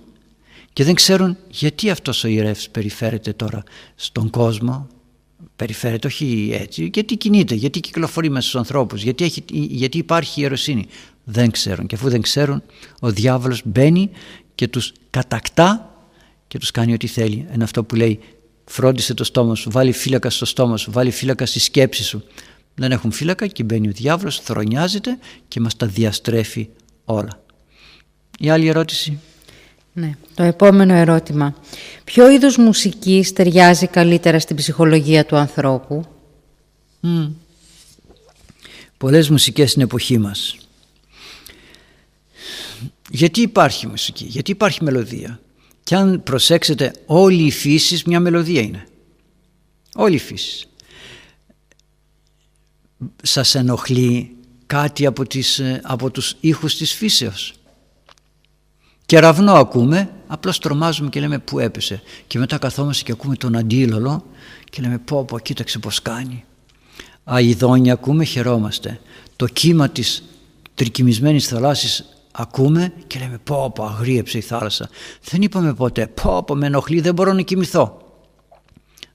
και 0.74 0.84
δεν 0.84 0.94
ξέρουν 0.94 1.38
γιατί 1.48 1.90
αυτός 1.90 2.24
ο 2.24 2.28
ιερεύς 2.28 2.70
περιφέρεται 2.70 3.34
τώρα 3.34 3.64
στον 3.96 4.30
κόσμο, 4.30 4.88
περιφέρεται 5.56 6.08
όχι 6.08 6.50
έτσι, 6.54 6.90
γιατί 6.94 7.18
κινείται, 7.18 7.56
γιατί 7.56 7.80
κυκλοφορεί 7.80 8.30
μέσα 8.30 8.48
στους 8.48 8.60
ανθρώπους, 8.60 9.04
γιατί, 9.04 9.24
έχει, 9.24 9.44
γιατί 9.52 9.98
υπάρχει 9.98 10.42
ιεροσύνη. 10.42 10.86
Δεν 11.28 11.52
ξέρουν 11.52 11.88
και 11.88 11.96
αφού 11.96 12.10
δεν 12.10 12.22
ξέρουν 12.22 12.64
ο 13.00 13.10
διάβολος 13.10 13.62
μπαίνει 13.66 14.10
και 14.56 14.68
τους 14.68 14.94
κατακτά 15.10 15.96
και 16.48 16.58
τους 16.58 16.72
κάνει 16.72 16.94
ό,τι 16.94 17.08
θέλει. 17.08 17.48
Είναι 17.54 17.64
αυτό 17.64 17.84
που 17.84 17.96
λέει 17.96 18.20
φρόντισε 18.66 19.14
το 19.14 19.24
στόμα 19.24 19.56
σου, 19.56 19.72
βάλει 19.72 19.92
φύλακα 19.92 20.30
στο 20.30 20.46
στόμα 20.46 20.78
σου, 20.78 20.92
βάλει 20.92 21.12
φύλακα 21.12 21.46
στη 21.46 21.60
σκέψη 21.60 22.04
σου. 22.04 22.24
Δεν 22.76 22.92
έχουν 22.92 23.12
φύλακα 23.12 23.48
και 23.48 23.64
μπαίνει 23.64 23.88
ο 23.88 23.92
διάβολος, 23.92 24.40
θρονιάζεται 24.40 25.18
και 25.48 25.60
μας 25.60 25.76
τα 25.76 25.88
διαστρέφει 25.88 26.70
όλα. 27.06 27.44
Η 28.40 28.50
άλλη 28.50 28.68
ερώτηση. 28.68 29.20
Ναι, 29.94 30.16
το 30.36 30.44
επόμενο 30.44 30.94
ερώτημα. 30.94 31.56
Ποιο 32.04 32.30
είδος 32.30 32.58
μουσικής 32.58 33.34
ταιριάζει 33.34 33.88
καλύτερα 33.88 34.40
στην 34.40 34.56
ψυχολογία 34.56 35.26
του 35.26 35.36
ανθρώπου; 35.36 36.06
Mm. 37.04 37.32
Πολλές 38.98 39.30
μουσικές 39.30 39.70
στην 39.70 39.82
εποχή 39.82 40.18
μας. 40.18 40.58
Γιατί 43.16 43.42
υπάρχει 43.42 43.88
μουσική, 43.88 44.26
γιατί 44.26 44.52
υπάρχει 44.52 44.84
μελωδία. 44.84 45.40
Και 45.84 45.96
αν 45.96 46.24
προσέξετε 46.24 46.94
όλη 47.06 47.44
η 47.44 47.52
φύσης 47.52 48.04
μια 48.04 48.20
μελωδία 48.20 48.62
είναι. 48.62 48.88
Όλη 49.96 50.16
η 50.16 50.20
φύσης. 50.20 50.66
Σας 53.24 53.56
ενοχλεί 53.56 54.36
κάτι 54.66 55.06
από, 55.06 55.28
τις, 55.28 55.60
ε, 55.60 55.82
από 55.84 56.12
τους 56.12 56.36
ήχους 56.40 56.76
της 56.76 56.94
φύσεως; 56.94 57.54
Κεραυνό 59.06 59.54
ακούμε, 59.54 60.10
απλώς 60.28 60.60
τρομάζουμε 60.60 61.10
και 61.10 61.20
λέμε 61.20 61.40
πού 61.40 61.60
έπεσε. 61.60 62.02
Και 62.28 62.40
μετά 62.40 62.58
καθόμαστε 62.58 63.04
και 63.04 63.12
ακούμε 63.12 63.36
τον 63.36 63.56
αντίλολο 63.56 64.26
και 64.70 64.82
λέμε 64.82 64.98
πω 64.98 65.24
πω 65.24 65.40
κοίταξε 65.40 65.80
πως 65.80 66.02
κάνει. 66.02 66.46
Αιδόνια 67.24 67.94
ακούμε, 67.94 68.24
χαιρόμαστε. 68.24 69.00
Το 69.36 69.48
κύμα 69.48 69.90
της 69.90 70.24
τρικυμισμένης 70.76 71.48
θαλάσσης 71.48 72.15
ακούμε 72.36 72.94
και 73.08 73.20
λέμε 73.20 73.38
πω 73.44 73.72
πω 73.76 73.84
αγρίεψε 73.84 74.38
η 74.38 74.42
θάλασσα. 74.42 74.90
Δεν 75.24 75.42
είπαμε 75.42 75.74
ποτέ 75.74 76.08
πω 76.08 76.44
πω 76.44 76.56
με 76.56 76.66
ενοχλεί 76.66 77.02
δεν 77.02 77.14
μπορώ 77.14 77.34
να 77.34 77.42
κοιμηθώ. 77.42 78.00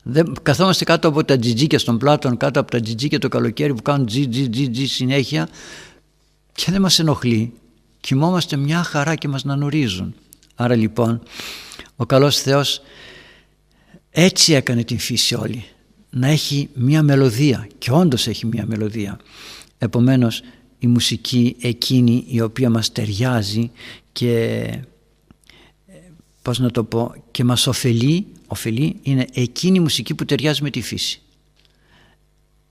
Δεν, 0.02 0.32
καθόμαστε 0.42 0.84
κάτω 0.84 1.08
από 1.08 1.24
τα 1.24 1.38
τζιτζίκια 1.38 1.78
στον 1.78 1.98
πλάτων, 1.98 2.36
κάτω 2.36 2.60
από 2.60 2.70
τα 2.70 2.80
τζιτζίκια 2.80 3.18
το 3.18 3.28
καλοκαίρι 3.28 3.74
που 3.74 3.82
κάνουν 3.82 4.06
τζι 4.06 4.28
τζι 4.28 4.48
τζι, 4.48 4.70
τζι 4.70 4.86
συνέχεια 4.86 5.48
και 6.52 6.70
δεν 6.70 6.80
μας 6.80 6.98
ενοχλεί 6.98 7.52
κοιμόμαστε 8.00 8.56
μια 8.56 8.82
χαρά 8.82 9.14
και 9.14 9.28
μας 9.28 9.44
νανουρίζουν. 9.44 10.14
Άρα 10.54 10.74
λοιπόν 10.74 11.22
ο 11.96 12.06
καλός 12.06 12.40
Θεός 12.40 12.80
έτσι 14.10 14.52
έκανε 14.52 14.84
την 14.84 14.98
φύση 14.98 15.34
όλη 15.34 15.64
να 16.10 16.26
έχει 16.26 16.68
μια 16.74 17.02
μελωδία 17.02 17.68
και 17.78 17.90
όντως 17.92 18.26
έχει 18.26 18.46
μια 18.46 18.64
μελωδία. 18.66 19.18
Επομένως 19.78 20.42
η 20.80 20.86
μουσική 20.86 21.56
εκείνη 21.60 22.24
η 22.28 22.40
οποία 22.40 22.70
μας 22.70 22.92
ταιριάζει 22.92 23.70
και 24.12 24.66
πώς 26.42 26.58
να 26.58 26.70
το 26.70 26.84
πω 26.84 27.14
και 27.30 27.44
μας 27.44 27.66
ωφελεί, 27.66 28.26
ωφελεί 28.46 28.96
είναι 29.02 29.26
εκείνη 29.32 29.76
η 29.76 29.80
μουσική 29.80 30.14
που 30.14 30.24
ταιριάζει 30.24 30.62
με 30.62 30.70
τη 30.70 30.80
φύση. 30.80 31.20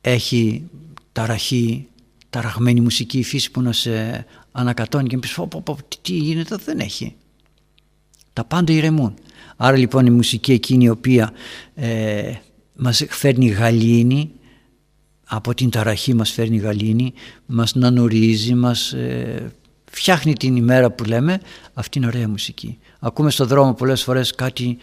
Έχει 0.01 0.63
ταραχή, 1.11 1.87
ταραγμένη 2.29 2.81
μουσική 2.81 3.17
η 3.17 3.23
φύση 3.23 3.51
που 3.51 3.61
να 3.61 3.71
σε 3.71 4.25
ανακατώνει 4.51 5.07
και 5.07 5.15
να 5.15 5.21
πεις 5.21 5.33
πω, 5.33 5.47
πω, 5.47 5.77
τι 6.01 6.13
γίνεται 6.13 6.55
δεν 6.55 6.79
έχει 6.79 7.15
τα 8.33 8.43
πάντα 8.43 8.73
ηρεμούν 8.73 9.13
άρα 9.57 9.77
λοιπόν 9.77 10.05
η 10.05 10.09
μουσική 10.09 10.51
εκείνη 10.51 10.83
η 10.83 10.89
οποία 10.89 11.31
ε, 11.75 12.33
μας 12.75 13.03
φέρνει 13.09 13.47
γαλήνη 13.47 14.31
από 15.31 15.53
την 15.53 15.69
ταραχή 15.69 16.13
μας 16.13 16.31
φέρνει 16.31 16.57
γαλήνη 16.57 17.13
μας 17.45 17.75
νανουρίζει 17.75 18.53
μας 18.53 18.93
ε, 18.93 19.51
φτιάχνει 19.91 20.33
την 20.33 20.55
ημέρα 20.55 20.91
που 20.91 21.03
λέμε 21.03 21.39
αυτή 21.73 21.97
είναι 21.97 22.07
ωραία 22.07 22.27
μουσική. 22.27 22.77
Ακούμε 22.99 23.31
στο 23.31 23.45
δρόμο 23.45 23.73
πολλές 23.73 24.03
φορές 24.03 24.35
κάτι 24.35 24.77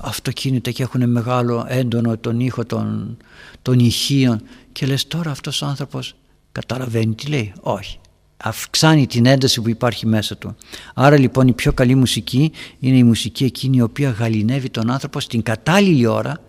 αυτοκίνητα 0.00 0.70
και 0.70 0.82
έχουν 0.82 1.10
μεγάλο 1.10 1.64
έντονο 1.68 2.18
τον 2.18 2.40
ήχο 2.40 2.64
των, 2.64 3.16
των 3.62 3.78
ηχείων 3.78 4.42
και 4.72 4.86
λες 4.86 5.06
τώρα 5.06 5.30
αυτός 5.30 5.62
ο 5.62 5.66
άνθρωπος 5.66 6.14
καταλαβαίνει 6.52 7.14
τι 7.14 7.26
λέει 7.26 7.52
όχι. 7.60 7.98
Αυξάνει 8.36 9.06
την 9.06 9.26
ένταση 9.26 9.60
που 9.60 9.68
υπάρχει 9.68 10.06
μέσα 10.06 10.36
του. 10.36 10.56
Άρα 10.94 11.18
λοιπόν 11.18 11.48
η 11.48 11.52
πιο 11.52 11.72
καλή 11.72 11.94
μουσική 11.94 12.52
είναι 12.78 12.96
η 12.96 13.04
μουσική 13.04 13.44
εκείνη 13.44 13.76
η 13.76 13.80
οποία 13.80 14.10
γαλινεύει 14.10 14.70
τον 14.70 14.90
άνθρωπο 14.90 15.20
στην 15.20 15.42
κατάλληλη 15.42 16.06
ώρα 16.06 16.40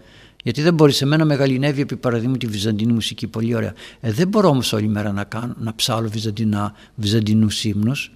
γιατί 0.46 0.62
δεν 0.62 0.74
μπορεί 0.74 0.92
σε 0.92 1.06
μένα 1.06 1.26
με 1.26 1.36
γαλινεύει 1.36 1.82
επί 1.82 1.96
παραδείγμα 1.96 2.38
τη 2.38 2.48
βυζαντινή 2.48 2.94
μουσική 2.94 3.28
πολύ 3.28 3.56
ωραία. 3.56 3.74
Ε, 4.00 4.12
δεν 4.12 4.28
μπορώ 4.28 4.50
όμως 4.50 4.74
όλη 4.74 4.88
μέρα 4.88 5.12
να, 5.12 5.24
κάνω, 5.24 5.56
να 5.60 5.76
ψάλω 5.76 6.10
βυζαντινά, 6.10 6.74
βυζαντινούς 6.96 7.64
ύμνους 7.64 8.12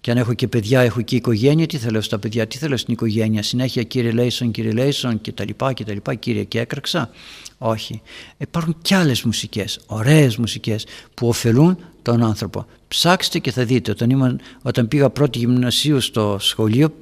και 0.00 0.10
αν 0.10 0.16
έχω 0.16 0.34
και 0.34 0.48
παιδιά, 0.48 0.80
έχω 0.80 1.00
και 1.00 1.16
οικογένεια, 1.16 1.66
τι 1.66 1.76
θέλω 1.76 2.00
στα 2.00 2.18
παιδιά, 2.18 2.46
τι 2.46 2.58
θέλω 2.58 2.76
στην 2.76 2.92
οικογένεια, 2.92 3.42
συνέχεια 3.42 3.82
κύριε 3.82 4.10
Λέισον, 4.10 4.50
κύριε 4.50 4.72
Λέισον 4.72 5.20
και 5.20 5.32
τα 5.32 5.44
λοιπά 5.44 5.72
και 5.72 5.84
τα 5.84 5.92
λοιπά, 5.92 6.14
κύριε 6.14 6.44
και 6.44 6.60
έκραξα. 6.60 7.10
Όχι. 7.58 8.02
Υπάρχουν 8.38 8.76
κι 8.82 8.94
άλλες 8.94 9.22
μουσικές, 9.22 9.80
ωραίες 9.86 10.36
μουσικές 10.36 10.86
που 11.14 11.28
ωφελούν 11.28 11.78
τον 12.02 12.22
άνθρωπο. 12.22 12.66
Ψάξτε 12.88 13.38
και 13.38 13.50
θα 13.50 13.64
δείτε. 13.64 13.90
Όταν, 13.90 14.40
όταν 14.62 14.88
πήγα 14.88 15.10
πρώτη 15.10 15.38
γυμνασίου 15.38 16.00
στο 16.00 16.36
σχολείο 16.40 16.92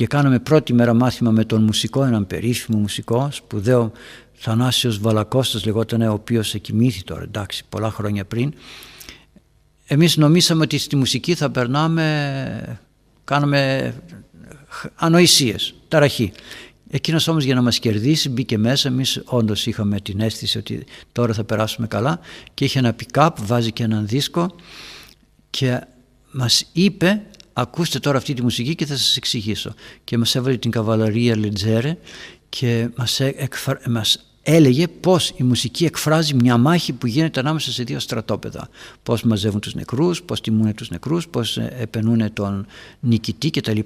και 0.00 0.06
κάναμε 0.06 0.38
πρώτη 0.38 0.72
μέρα 0.72 0.94
μάθημα 0.94 1.30
με 1.30 1.44
τον 1.44 1.62
μουσικό, 1.62 2.04
έναν 2.04 2.26
περίφημο 2.26 2.78
μουσικός, 2.78 3.36
σπουδαίο 3.36 3.92
Θανάσιος 4.32 4.98
Βαλακώστας 4.98 5.64
λεγόταν, 5.64 6.02
ο 6.02 6.12
οποίος 6.12 6.54
εκοιμήθη 6.54 7.04
τώρα, 7.04 7.22
εντάξει, 7.22 7.64
πολλά 7.68 7.90
χρόνια 7.90 8.24
πριν. 8.24 8.52
Εμείς 9.86 10.16
νομίσαμε 10.16 10.62
ότι 10.62 10.78
στη 10.78 10.96
μουσική 10.96 11.34
θα 11.34 11.50
περνάμε, 11.50 12.80
κάναμε 13.24 13.94
ανοησίες, 14.94 15.74
ταραχή. 15.88 16.32
Εκείνος 16.90 17.28
όμως 17.28 17.44
για 17.44 17.54
να 17.54 17.62
μας 17.62 17.78
κερδίσει 17.78 18.28
μπήκε 18.28 18.58
μέσα, 18.58 18.88
εμείς 18.88 19.22
όντως 19.24 19.66
είχαμε 19.66 20.00
την 20.00 20.20
αίσθηση 20.20 20.58
ότι 20.58 20.84
τώρα 21.12 21.32
θα 21.32 21.44
περάσουμε 21.44 21.86
καλά 21.86 22.20
και 22.54 22.64
είχε 22.64 22.78
ένα 22.78 22.94
pick-up, 23.00 23.30
βάζει 23.40 23.72
και 23.72 23.82
έναν 23.82 24.06
δίσκο 24.06 24.54
και 25.50 25.80
μας 26.30 26.66
είπε 26.72 27.22
ακούστε 27.52 27.98
τώρα 27.98 28.18
αυτή 28.18 28.34
τη 28.34 28.42
μουσική 28.42 28.74
και 28.74 28.86
θα 28.86 28.96
σας 28.96 29.16
εξηγήσω 29.16 29.74
και 30.04 30.18
μας 30.18 30.34
έβαλε 30.34 30.56
την 30.56 30.70
καβαλαρία 30.70 31.36
Λετζέρε 31.36 31.96
και 32.48 32.88
μας, 32.96 33.20
εκφρα... 33.20 33.80
μας 33.88 34.30
έλεγε 34.42 34.88
πως 34.88 35.32
η 35.36 35.42
μουσική 35.42 35.84
εκφράζει 35.84 36.34
μια 36.34 36.56
μάχη 36.56 36.92
που 36.92 37.06
γίνεται 37.06 37.40
ανάμεσα 37.40 37.72
σε 37.72 37.82
δύο 37.82 37.98
στρατόπεδα. 37.98 38.68
Πώς 39.02 39.22
μαζεύουν 39.22 39.60
τους 39.60 39.74
νεκρούς, 39.74 40.22
πώς 40.22 40.40
τιμούν 40.40 40.74
τους 40.74 40.90
νεκρούς, 40.90 41.28
πώς 41.28 41.56
ε, 41.56 41.76
επενούν 41.78 42.32
τον 42.32 42.66
νικητή 43.00 43.50
κτλ. 43.50 43.78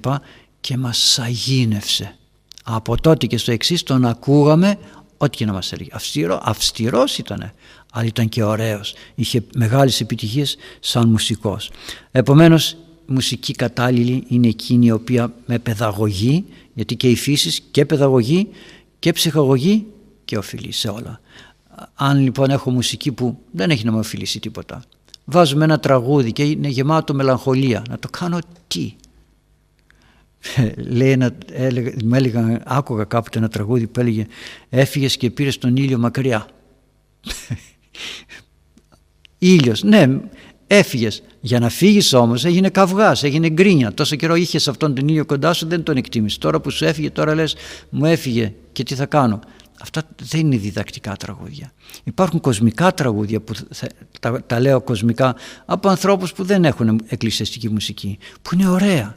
Και 0.61 0.77
μας 0.77 0.99
σαγίνευσε. 0.99 2.17
Από 2.65 3.01
τότε 3.01 3.27
και 3.27 3.39
στο 3.39 3.53
εξής 3.53 3.83
τον 3.83 4.05
ακούγαμε 4.05 4.79
ό,τι 5.17 5.37
και 5.37 5.45
να 5.45 5.53
μας 5.53 5.73
έλεγε. 5.73 5.91
Αυστηρό, 5.93 6.41
αυστηρός 6.43 7.19
ήτανε, 7.19 7.55
αλλά 7.93 8.07
ήταν 8.07 8.29
και 8.29 8.43
ωραίος. 8.43 8.95
Είχε 9.15 9.45
μεγάλες 9.55 10.01
επιτυχίες 10.01 10.57
σαν 10.81 11.09
μουσικός. 11.09 11.71
Επομένως 12.11 12.77
μουσική 13.07 13.53
κατάλληλη 13.53 14.25
είναι 14.29 14.49
εκείνη 14.49 14.87
η 14.87 14.91
οποία 14.91 15.35
με 15.47 15.59
παιδαγωγή, 15.59 16.45
γιατί 16.75 16.97
και 16.97 17.11
η 17.11 17.17
φύση 17.17 17.63
και 17.71 17.85
παιδαγωγή 17.85 18.49
και 18.99 19.13
ψυχαγωγή 19.13 19.87
και 20.25 20.39
οφειλεί 20.39 20.73
σε 20.73 20.89
όλα. 20.89 21.21
Αν 21.95 22.21
λοιπόν 22.21 22.51
έχω 22.51 22.71
μουσική 22.71 23.13
που 23.13 23.39
δεν 23.51 23.71
έχει 23.71 23.85
να 23.85 23.93
με 23.93 23.99
οφειλήσει 23.99 24.41
τίποτα, 24.41 24.83
βάζουμε 25.25 25.65
ένα 25.65 25.81
τραγούδι 25.81 26.33
και 26.33 26.45
είναι 26.45 26.69
γεμάτο 26.69 27.15
μελαγχολία, 27.15 27.83
να 27.89 27.99
το 27.99 28.09
κάνω 28.09 28.39
τι; 28.67 28.95
Λέει 30.97 31.11
ένα, 31.11 31.31
έλεγα, 31.53 31.93
μου 32.05 32.15
έλεγα, 32.15 32.63
άκουγα 32.65 33.05
κάποτε 33.05 33.39
ένα 33.39 33.49
τραγούδι 33.49 33.87
που 33.87 34.01
έλεγε 34.01 34.27
«Έφυγες 34.69 35.17
και 35.17 35.31
πήρες 35.31 35.59
τον 35.59 35.77
ήλιο 35.77 35.99
μακριά». 35.99 36.47
Ήλιος, 39.39 39.83
ναι, 39.83 40.21
Έφυγες. 40.67 41.23
Για 41.41 41.59
να 41.59 41.69
φύγεις 41.69 42.13
όμως 42.13 42.45
έγινε 42.45 42.69
καυγάς, 42.69 43.23
έγινε 43.23 43.49
γκρίνια. 43.49 43.95
Τόσο 43.95 44.17
καιρό 44.17 44.35
είχες 44.35 44.69
αυτόν 44.69 44.95
τον 44.95 45.09
ήλιο 45.09 45.25
κοντά 45.25 45.53
σου, 45.53 45.67
δεν 45.67 45.83
τον 45.83 45.97
εκτίμησες. 45.97 46.39
Τώρα 46.39 46.61
που 46.61 46.71
σου 46.71 46.85
έφυγε, 46.85 47.11
τώρα 47.11 47.35
λες, 47.35 47.57
μου 47.91 48.05
έφυγε 48.05 48.53
και 48.73 48.83
τι 48.83 48.95
θα 48.95 49.07
κάνω. 49.07 49.41
Αυτά 49.81 50.03
δεν 50.23 50.41
είναι 50.41 50.57
διδακτικά 50.57 51.17
τραγούδια. 51.17 51.73
Υπάρχουν 52.05 52.41
κοσμικά 52.41 52.95
τραγούδια 52.95 53.41
που 53.41 53.53
τα, 54.21 54.43
τα 54.47 54.61
λέω 54.61 54.81
κοσμικά 54.81 55.37
από 55.65 55.89
ανθρώπους 55.89 56.33
που 56.33 56.45
δεν 56.45 56.65
έχουν 56.65 57.01
εκκλησιαστική 57.07 57.69
μουσική 57.69 58.19
που 58.43 58.55
είναι 58.55 58.69
ωραία. 58.69 59.17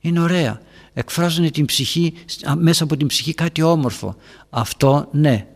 Είναι 0.00 0.20
ωραία. 0.20 0.60
Εκφράζουν 0.92 1.50
την 1.50 1.64
ψυχή, 1.64 2.12
μέσα 2.56 2.84
από 2.84 2.96
την 2.96 3.06
ψυχή 3.06 3.34
κάτι 3.34 3.62
όμορφο. 3.62 4.16
Αυτό 4.50 5.08
ναι, 5.12 5.46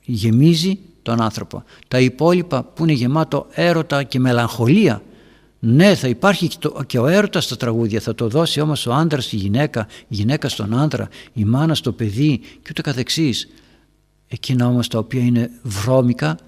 γεμίζει 0.00 0.78
τον 1.04 1.20
άνθρωπο. 1.20 1.62
Τα 1.88 2.00
υπόλοιπα 2.00 2.62
που 2.62 2.82
είναι 2.82 2.92
γεμάτο 2.92 3.46
έρωτα 3.50 4.02
και 4.02 4.18
μελαγχολία 4.18 5.02
ναι 5.58 5.94
θα 5.94 6.08
υπάρχει 6.08 6.48
και 6.86 6.98
ο 6.98 7.06
έρωτας 7.06 7.44
στα 7.44 7.56
τραγούδια 7.56 8.00
θα 8.00 8.14
το 8.14 8.28
δώσει 8.28 8.60
όμως 8.60 8.86
ο 8.86 8.92
άντρας 8.92 9.24
στη 9.24 9.36
γυναίκα 9.36 9.86
η 10.00 10.14
γυναίκα 10.14 10.48
στον 10.48 10.78
άντρα 10.78 11.08
η 11.32 11.44
μάνα 11.44 11.74
στο 11.74 11.92
παιδί 11.92 12.38
και 12.38 12.68
ούτε 12.70 12.80
καθεξής 12.80 13.48
εκείνα 14.28 14.66
όμως 14.66 14.88
τα 14.88 14.98
οποία 14.98 15.20
είναι 15.20 15.50
βρώμικα 15.62 16.38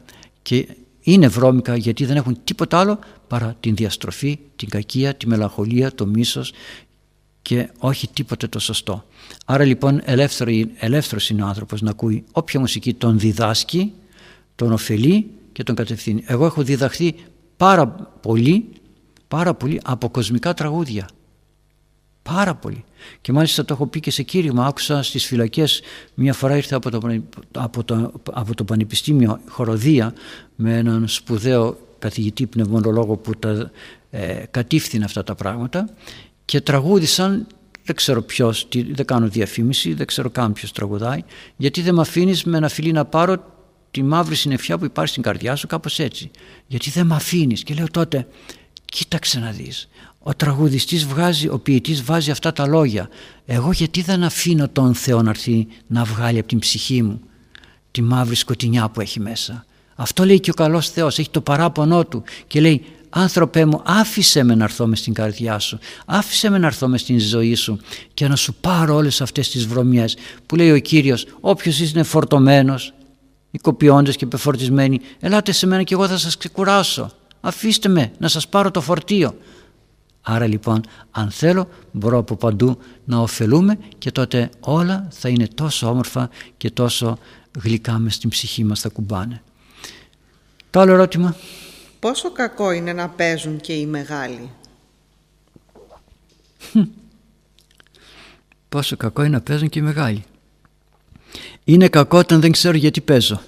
και 0.43 0.69
είναι 1.01 1.29
βρώμικα 1.29 1.77
γιατί 1.77 2.05
δεν 2.05 2.17
έχουν 2.17 2.39
τίποτα 2.45 2.79
άλλο 2.79 2.99
παρά 3.29 3.57
την 3.61 3.75
διαστροφή, 3.75 4.39
την 4.57 4.69
κακία, 4.69 5.15
τη 5.15 5.27
μελαγχολία, 5.27 5.95
το 5.95 6.07
μίσος 6.07 6.53
και 7.43 7.71
όχι 7.79 8.09
τίποτε 8.09 8.47
το 8.47 8.59
σωστό. 8.59 9.05
Άρα 9.45 9.65
λοιπόν 9.65 10.01
ελεύθερο, 10.05 10.51
ελεύθερος 10.79 11.31
είναι 11.31 11.43
ο 11.43 11.47
άνθρωπος 11.47 11.83
να 11.83 11.91
ακούει 11.91 12.25
όποια 12.33 12.61
μουσική 12.61 12.95
τον 12.95 13.19
διδάσκει 13.19 13.93
τον 14.57 14.73
ωφελεί 14.73 15.31
και 15.53 15.63
τον 15.63 15.75
κατευθύνει. 15.75 16.23
Εγώ 16.27 16.45
έχω 16.45 16.63
διδαχθεί 16.63 17.15
πάρα 17.57 17.89
πολύ, 18.21 18.69
πάρα 19.29 19.55
πολύ 19.55 19.81
από 19.85 20.09
κοσμικά 20.09 20.55
τραγούδια. 20.55 21.09
Πάρα 22.23 22.55
πολύ. 22.55 22.85
Και 23.21 23.33
μάλιστα 23.33 23.65
το 23.65 23.75
έχω 23.75 23.87
πει 23.87 24.01
και 24.01 24.11
σε 24.11 24.23
κήρυγμα. 24.23 24.67
Άκουσα 24.67 25.03
στις 25.03 25.27
φυλακές, 25.27 25.83
μια 26.15 26.33
φορά 26.33 26.57
ήρθε 26.57 26.75
από 26.75 26.91
το, 26.91 27.01
από 27.53 27.85
το, 27.85 28.13
από 28.33 28.55
το 28.55 28.65
Πανεπιστήμιο 28.65 29.41
Χοροδία 29.49 30.15
με 30.57 30.77
έναν 30.77 31.09
σπουδαίο 31.09 31.79
καθηγητή 31.99 32.47
πνευμονολόγο 32.47 33.17
που 33.17 33.35
τα 33.35 33.71
ε, 34.11 34.45
κατήφθηνε 34.51 35.05
αυτά 35.05 35.23
τα 35.25 35.35
πράγματα 35.35 35.89
και 36.45 36.61
τραγούδισαν 36.61 37.47
δεν 37.85 37.95
ξέρω 37.95 38.23
ποιος, 38.23 38.69
δεν 38.93 39.07
κάνω 39.07 39.29
διαφήμιση, 39.29 39.95
δεν 39.95 40.07
ξέρω 40.07 40.31
καν 40.31 40.53
ποιος 40.53 40.73
τραγουδάει, 40.73 41.23
γιατί 41.57 41.83
δεν 41.83 41.95
με 41.95 42.01
αφήνεις 42.01 42.45
με 42.45 42.57
ένα 42.57 42.69
φιλί 42.69 42.93
να 42.93 43.05
πάρω 43.05 43.56
τη 43.97 44.03
μαύρη 44.03 44.35
συννεφιά 44.35 44.79
που 44.79 44.85
υπάρχει 44.85 45.11
στην 45.11 45.23
καρδιά 45.23 45.57
σου 45.57 45.67
κάπως 45.67 45.99
έτσι. 45.99 46.31
Γιατί 46.67 46.91
δεν 46.91 47.07
με 47.07 47.15
αφήνεις. 47.15 47.63
Και 47.63 47.75
λέω 47.75 47.87
τότε, 47.91 48.27
κοίταξε 48.85 49.39
να 49.39 49.51
δεις. 49.51 49.89
Ο 50.19 50.35
τραγουδιστής 50.35 51.07
βγάζει, 51.07 51.49
ο 51.49 51.59
ποιητής 51.59 52.03
βάζει 52.03 52.31
αυτά 52.31 52.53
τα 52.53 52.67
λόγια. 52.67 53.09
Εγώ 53.47 53.73
γιατί 53.73 54.03
δεν 54.03 54.23
αφήνω 54.23 54.69
τον 54.69 54.95
Θεό 54.95 55.23
να 55.23 55.31
έρθει 55.31 55.67
να 55.87 56.05
βγάλει 56.05 56.39
από 56.39 56.49
την 56.49 56.59
ψυχή 56.59 57.03
μου 57.03 57.21
τη 57.91 58.03
μαύρη 58.03 58.35
σκοτεινιά 58.35 58.89
που 58.89 59.01
έχει 59.01 59.21
μέσα. 59.21 59.65
Αυτό 59.95 60.25
λέει 60.25 60.41
και 60.41 60.51
ο 60.51 60.55
καλός 60.55 60.91
Θεός, 60.91 61.19
έχει 61.19 61.31
το 61.31 61.41
παράπονό 61.41 62.05
του 62.05 62.23
και 62.47 62.61
λέει 62.61 62.85
άνθρωπέ 63.11 63.65
μου 63.65 63.81
άφησε 63.85 64.43
με 64.43 64.55
να 64.55 64.65
έρθω 64.65 64.87
μες 64.87 64.99
στην 64.99 65.15
καρδιά 65.15 65.59
σου, 65.59 65.79
άφησε 66.07 66.51
με 66.51 66.59
να 66.59 66.67
έρθω 66.67 66.89
μες 66.89 67.01
στην 67.01 67.21
ζωή 67.21 67.55
σου 67.55 67.79
και 68.15 68.29
να 68.29 68.37
σου 68.37 68.55
πάρω 68.61 68.95
όλες 68.95 69.21
αυτές 69.21 69.51
τις 69.51 69.67
βρωμιές 69.67 70.17
που 70.47 70.57
λέει 70.57 70.71
ο 70.71 70.79
Κύριος 70.79 71.27
όποιος 71.41 71.79
είναι 71.79 72.03
φορτωμένος 72.03 72.93
οικοποιώντες 73.57 74.17
και 74.17 74.27
πεφορτισμένοι 74.27 75.01
ελάτε 75.21 75.53
σε 75.53 75.67
μένα 75.67 75.83
και 75.83 75.95
εγώ 75.95 76.09
θα 76.09 76.19
σας 76.19 76.37
ξεκουράσω. 76.37 77.11
Αφήστε 77.41 77.89
με 77.89 78.13
να 78.19 78.29
σας 78.29 78.49
πάρω 78.49 78.71
το 78.71 78.81
φορτίο 78.81 79.35
άρα 80.29 80.47
λοιπόν 80.47 80.81
αν 81.11 81.31
θέλω 81.31 81.69
μπορώ 81.93 82.19
από 82.19 82.37
παντού 82.37 82.79
να 83.05 83.19
ωφελούμε 83.19 83.79
και 83.99 84.11
τότε 84.11 84.51
όλα 84.61 85.09
θα 85.11 85.29
είναι 85.29 85.47
τόσο 85.55 85.89
όμορφα 85.89 86.31
και 86.57 86.71
τόσο 86.71 87.19
γλυκά 87.63 87.99
μες 87.99 88.15
στην 88.15 88.31
ψυχή 88.31 88.65
μας 88.65 88.81
θα 88.81 88.89
κουμπάνε. 88.89 89.43
Το 90.71 90.81
άλλο 90.81 90.93
ερώτημα. 90.93 91.37
Πόσο 92.01 92.33
κακό 92.33 92.71
είναι 92.71 92.93
να 92.93 93.09
παίζουν 93.09 93.61
και 93.61 93.73
οι 93.73 93.87
μεγάλοι; 93.87 94.51
Πόσο 98.69 98.97
κακό 98.97 99.23
είναι 99.23 99.37
να 99.37 99.41
παίζουν 99.41 99.69
και 99.69 99.79
οι 99.79 99.83
μεγάλοι 99.83 100.25
είναι 101.69 101.89
κακό 101.89 102.19
όταν 102.19 102.41
δεν 102.41 102.53
ξέρω 102.53 102.77
γιατί 102.77 103.01
παίζω. 103.01 103.41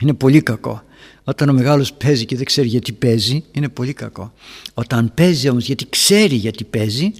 Είναι 0.00 0.14
πολύ 0.14 0.42
κακό. 0.42 0.82
Όταν 1.24 1.48
ο 1.48 1.52
μεγάλος 1.52 1.92
παίζει 1.92 2.24
και 2.24 2.36
δεν 2.36 2.44
ξέρει 2.44 2.68
γιατί 2.68 2.92
παίζει, 2.92 3.44
είναι 3.52 3.68
πολύ 3.68 3.92
κακό. 3.92 4.32
Όταν 4.74 5.12
παίζει 5.14 5.48
όμως 5.48 5.66
γιατί 5.66 5.86
ξέρει 5.88 6.34
γιατί 6.34 6.64
παίζει, 6.64 7.12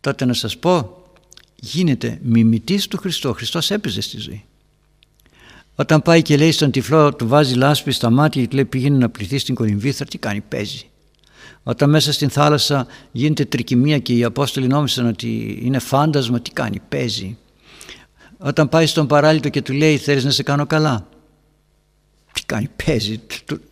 τότε 0.00 0.24
να 0.24 0.32
σας 0.32 0.58
πω, 0.58 1.02
γίνεται 1.54 2.18
μιμητής 2.22 2.88
του 2.88 2.96
Χριστού. 2.96 3.28
Ο 3.28 3.32
Χριστός 3.32 3.70
έπαιζε 3.70 4.00
στη 4.00 4.20
ζωή. 4.20 4.44
Όταν 5.74 6.02
πάει 6.02 6.22
και 6.22 6.36
λέει 6.36 6.52
στον 6.52 6.70
τυφλό, 6.70 7.14
του 7.14 7.28
βάζει 7.28 7.54
λάσπη 7.54 7.92
στα 7.92 8.10
μάτια 8.10 8.42
και 8.42 8.48
του 8.48 8.54
λέει 8.54 8.64
πήγαινε 8.64 8.98
να 8.98 9.08
πληθείς 9.10 9.42
στην 9.42 9.54
κολυμβήθρα, 9.54 10.04
τι 10.04 10.18
κάνει, 10.18 10.40
παίζει. 10.40 10.86
Όταν 11.62 11.90
μέσα 11.90 12.12
στην 12.12 12.30
θάλασσα 12.30 12.86
γίνεται 13.12 13.44
τρικυμία 13.44 13.98
και 13.98 14.12
οι 14.12 14.24
Απόστολοι 14.24 14.66
νόμισαν 14.66 15.06
ότι 15.06 15.58
είναι 15.62 15.78
φάντασμα, 15.78 16.40
τι 16.40 16.50
κάνει, 16.50 16.80
παίζει. 16.88 17.36
Όταν 18.38 18.68
πάει 18.68 18.86
στον 18.86 19.06
παράλυτο 19.06 19.48
και 19.48 19.62
του 19.62 19.72
λέει 19.72 19.96
θέλεις 19.96 20.24
να 20.24 20.30
σε 20.30 20.42
κάνω 20.42 20.66
καλά; 20.66 21.08
Τι 22.32 22.42
κάνει, 22.46 22.68
παίζει. 22.84 23.20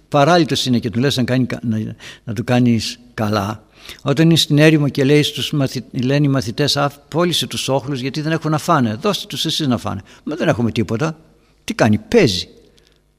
Παράλυτος 0.08 0.66
είναι 0.66 0.78
και 0.78 0.90
του 0.90 0.98
λες 0.98 1.16
να, 1.16 1.24
κάνει, 1.24 1.46
να, 1.62 1.94
να 2.24 2.32
του 2.32 2.44
κάνεις 2.44 2.98
καλά. 3.14 3.64
Όταν 4.02 4.26
είναι 4.26 4.36
στην 4.36 4.58
έρημο 4.58 4.88
και 4.88 5.04
λέει 5.04 5.22
στους 5.22 5.52
μαθη, 5.52 5.84
λένε 5.90 6.26
οι 6.26 6.28
μαθητές 6.28 6.78
πώλησε 7.08 7.46
τους 7.46 7.68
όχλους 7.68 8.00
γιατί 8.00 8.20
δεν 8.20 8.32
έχουν 8.32 8.50
να 8.50 8.58
φάνε. 8.58 8.94
Δώστε 8.94 9.26
τους 9.26 9.44
εσείς 9.44 9.66
να 9.66 9.78
φάνε. 9.78 10.00
Μα 10.24 10.36
δεν 10.36 10.48
έχουμε 10.48 10.72
τίποτα. 10.72 11.18
Τι 11.64 11.74
κάνει, 11.74 11.98
παίζει. 11.98 12.48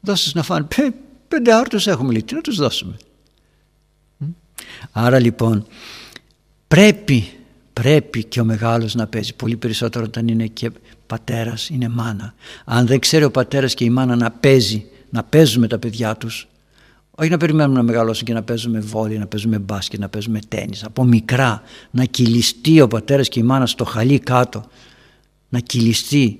Δώστε 0.01 0.31
να 0.33 0.43
φάνε. 0.43 0.65
Πέ, 0.75 0.93
πέντε 1.27 1.53
άρτους 1.53 1.87
έχουμε 1.87 2.11
λέει. 2.11 2.23
Τι 2.23 2.35
να 2.35 2.41
τους 2.41 2.55
δώσουμε; 2.55 2.97
Άρα 4.91 5.19
λοιπόν 5.19 5.67
πρέπει 6.67 7.35
πρέπει 7.81 8.23
και 8.23 8.41
ο 8.41 8.45
μεγάλος 8.45 8.95
να 8.95 9.07
παίζει 9.07 9.33
πολύ 9.33 9.57
περισσότερο 9.57 10.05
όταν 10.05 10.27
είναι 10.27 10.47
και 10.47 10.71
πατέρας, 11.07 11.69
είναι 11.69 11.89
μάνα. 11.89 12.33
Αν 12.65 12.87
δεν 12.87 12.99
ξέρει 12.99 13.23
ο 13.23 13.31
πατέρας 13.31 13.73
και 13.73 13.83
η 13.83 13.89
μάνα 13.89 14.15
να 14.15 14.31
παίζει, 14.31 14.85
να 15.09 15.23
παίζουν 15.23 15.61
με 15.61 15.67
τα 15.67 15.79
παιδιά 15.79 16.15
τους, 16.15 16.47
όχι 17.11 17.29
να 17.29 17.37
περιμένουμε 17.37 17.77
να 17.77 17.83
μεγαλώσουν 17.83 18.25
και 18.25 18.33
να 18.33 18.43
παίζουμε 18.43 18.79
βόλιο, 18.79 19.19
να 19.19 19.27
παίζουμε 19.27 19.59
μπάσκετ, 19.59 19.99
να 19.99 20.09
παίζουμε 20.09 20.39
τέννις. 20.47 20.83
Από 20.83 21.03
μικρά 21.03 21.61
να 21.91 22.03
κυλιστεί 22.05 22.81
ο 22.81 22.87
πατέρας 22.87 23.29
και 23.29 23.39
η 23.39 23.43
μάνα 23.43 23.65
στο 23.65 23.85
χαλί 23.85 24.19
κάτω, 24.19 24.65
να 25.49 25.59
κυλιστεί 25.59 26.39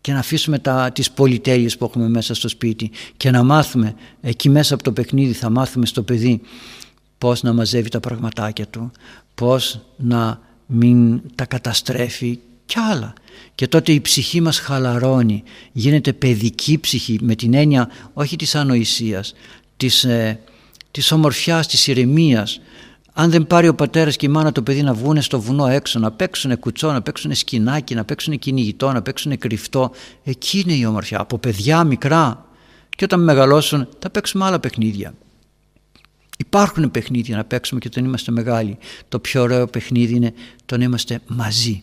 και 0.00 0.12
να 0.12 0.18
αφήσουμε 0.18 0.58
τα, 0.58 0.90
τις 0.92 1.10
πολυτέλειες 1.10 1.76
που 1.76 1.84
έχουμε 1.84 2.08
μέσα 2.08 2.34
στο 2.34 2.48
σπίτι 2.48 2.90
και 3.16 3.30
να 3.30 3.42
μάθουμε, 3.42 3.94
εκεί 4.20 4.48
μέσα 4.48 4.74
από 4.74 4.82
το 4.82 4.92
παιχνίδι 4.92 5.32
θα 5.32 5.50
μάθουμε 5.50 5.86
στο 5.86 6.02
παιδί 6.02 6.40
πώς 7.18 7.42
να 7.42 7.52
μαζεύει 7.52 7.88
τα 7.88 8.00
πραγματάκια 8.00 8.66
του, 8.66 8.90
πώς 9.34 9.80
να 9.96 10.40
μην 10.66 11.20
τα 11.34 11.46
καταστρέφει 11.46 12.38
κι 12.64 12.78
άλλα. 12.78 13.12
Και 13.62 13.68
τότε 13.68 13.92
η 13.92 14.00
ψυχή 14.00 14.40
μας 14.40 14.58
χαλαρώνει, 14.58 15.42
γίνεται 15.72 16.12
παιδική 16.12 16.78
ψυχή 16.78 17.18
με 17.22 17.34
την 17.34 17.54
έννοια 17.54 17.90
όχι 18.12 18.36
της 18.36 18.54
ανοησίας, 18.54 19.34
της, 19.76 20.04
ε, 20.04 20.40
της 20.90 21.12
ομορφιάς, 21.12 21.66
της 21.66 21.86
ηρεμίας. 21.86 22.60
αν 23.12 23.30
δεν 23.30 23.46
πάρει 23.46 23.68
ο 23.68 23.74
πατέρας 23.74 24.16
και 24.16 24.26
η 24.26 24.28
μάνα 24.28 24.52
το 24.52 24.62
παιδί 24.62 24.82
να 24.82 24.94
βγουν 24.94 25.22
στο 25.22 25.40
βουνό 25.40 25.66
έξω, 25.66 25.98
να 25.98 26.12
παίξουν 26.12 26.58
κουτσό, 26.58 26.92
να 26.92 27.02
παίξουν 27.02 27.34
σκηνάκι, 27.34 27.94
να 27.94 28.04
παίξουν 28.04 28.38
κυνηγητό, 28.38 28.92
να 28.92 29.02
παίξουν 29.02 29.38
κρυφτό, 29.38 29.90
εκεί 30.24 30.58
είναι 30.58 30.74
η 30.74 30.84
ομορφιά. 30.84 31.20
Από 31.20 31.38
παιδιά 31.38 31.84
μικρά 31.84 32.46
και 32.96 33.04
όταν 33.04 33.22
μεγαλώσουν 33.22 33.88
θα 33.98 34.10
παίξουμε 34.10 34.44
άλλα 34.44 34.60
παιχνίδια. 34.60 35.14
Υπάρχουν 36.38 36.90
παιχνίδια 36.90 37.36
να 37.36 37.44
παίξουμε 37.44 37.80
και 37.80 37.88
όταν 37.90 38.04
είμαστε 38.04 38.32
μεγάλοι. 38.32 38.78
Το 39.08 39.18
πιο 39.18 39.42
ωραίο 39.42 39.66
παιχνίδι 39.66 40.14
είναι 40.14 40.32
το 40.66 40.76
να 40.76 40.84
είμαστε 40.84 41.20
μαζί. 41.26 41.82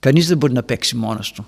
Κανείς 0.00 0.28
δεν 0.28 0.36
μπορεί 0.36 0.52
να 0.52 0.62
παίξει 0.62 0.96
μόνος 0.96 1.32
του. 1.32 1.46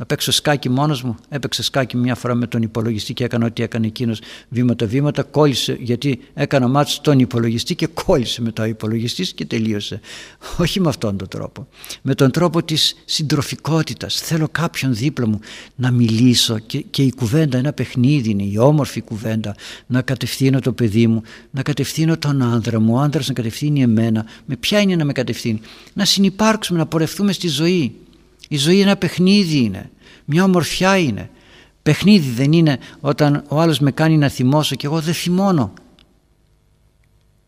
Να 0.00 0.06
παίξω 0.06 0.32
σκάκι 0.32 0.68
μόνος 0.68 1.02
μου. 1.02 1.16
Έπαιξε 1.28 1.62
σκάκι 1.62 1.96
μια 1.96 2.14
φορά 2.14 2.34
με 2.34 2.46
τον 2.46 2.62
υπολογιστή 2.62 3.12
και 3.12 3.24
έκανα 3.24 3.46
ό,τι 3.46 3.62
έκανε 3.62 3.86
εκείνος 3.86 4.20
βήματα-βήματα. 4.48 5.22
Κόλλησε 5.22 5.76
γιατί 5.80 6.20
έκανα 6.34 6.68
μάτσο 6.68 6.94
στον 6.94 7.18
υπολογιστή 7.18 7.74
και 7.74 7.86
κόλλησε 7.86 8.42
μετά 8.42 8.62
ο 8.62 8.66
υπολογιστή 8.66 9.34
και 9.34 9.46
τελείωσε. 9.46 10.00
Όχι 10.58 10.80
με 10.80 10.88
αυτόν 10.88 11.16
τον 11.16 11.28
τρόπο. 11.28 11.68
Με 12.02 12.14
τον 12.14 12.30
τρόπο 12.30 12.62
της 12.62 12.94
συντροφικότητας. 13.04 14.14
Θέλω 14.20 14.48
κάποιον 14.52 14.94
δίπλα 14.94 15.26
μου 15.26 15.40
να 15.76 15.90
μιλήσω 15.90 16.58
και, 16.58 16.80
και 16.80 17.02
η 17.02 17.12
κουβέντα, 17.12 17.58
ένα 17.58 17.72
παιχνίδι 17.72 18.30
είναι, 18.30 18.42
η 18.42 18.58
όμορφη 18.58 19.00
κουβέντα. 19.00 19.54
Να 19.86 20.02
κατευθύνω 20.02 20.60
το 20.60 20.72
παιδί 20.72 21.06
μου, 21.06 21.22
να 21.50 21.62
κατευθύνω 21.62 22.18
τον 22.18 22.42
άνδρα 22.42 22.80
μου, 22.80 22.94
ο 22.94 22.98
άνδρας 22.98 23.28
να 23.28 23.34
κατευθύνει 23.34 23.82
εμένα. 23.82 24.24
Με 24.44 24.56
ποια 24.56 24.80
είναι 24.80 24.96
να 24.96 25.04
με 25.04 25.12
κατευθύνει; 25.12 25.60
Να 25.92 26.04
συνεπάρξουμε, 26.04 26.78
να 26.78 26.86
πορευτούμε 26.86 27.32
στη 27.32 27.48
ζωή. 27.48 27.94
Η 28.52 28.56
ζωή 28.56 28.80
ένα 28.80 28.96
παιχνίδι 28.96 29.58
είναι, 29.58 29.90
μια 30.24 30.44
ομορφιά 30.44 30.96
είναι. 30.96 31.30
Παιχνίδι 31.82 32.30
δεν 32.30 32.52
είναι 32.52 32.78
όταν 33.00 33.44
ο 33.48 33.60
άλλος 33.60 33.78
με 33.78 33.90
κάνει 33.90 34.16
να 34.16 34.28
θυμώσω 34.28 34.74
και 34.74 34.86
εγώ 34.86 35.00
δεν 35.00 35.14
θυμώνω. 35.14 35.72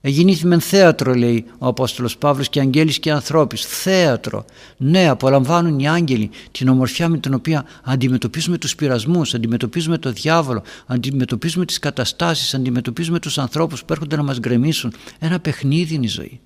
Εγινήθη 0.01 0.59
θέατρο 0.59 1.15
λέει 1.15 1.45
ο 1.59 1.67
Απόστολος 1.67 2.17
Παύλος 2.17 2.49
και 2.49 2.61
αγγέλης 2.61 2.99
και 2.99 3.11
ανθρώπης. 3.11 3.65
Θέατρο. 3.67 4.45
Ναι, 4.77 5.09
απολαμβάνουν 5.09 5.79
οι 5.79 5.89
άγγελοι 5.89 6.31
την 6.51 6.69
ομορφιά 6.69 7.09
με 7.09 7.19
την 7.19 7.35
οποία 7.35 7.65
αντιμετωπίζουμε 7.83 8.59
τους 8.59 8.75
πειρασμούς, 8.75 9.35
αντιμετωπίζουμε 9.35 9.99
το 9.99 10.13
διάβολο, 10.13 10.63
αντιμετωπίζουμε 10.87 11.65
τις 11.65 11.79
καταστάσεις, 11.79 12.55
αντιμετωπίζουμε 12.55 13.19
τους 13.19 13.39
ανθρώπους 13.39 13.85
που 13.85 13.93
έρχονται 13.93 14.17
να 14.17 14.23
μας 14.23 14.39
γκρεμίσουν. 14.39 14.93
Ένα 15.19 15.41
παιχνίδι 15.41 15.95
είναι 15.95 16.05
η 16.05 16.09
ζωή. 16.09 16.41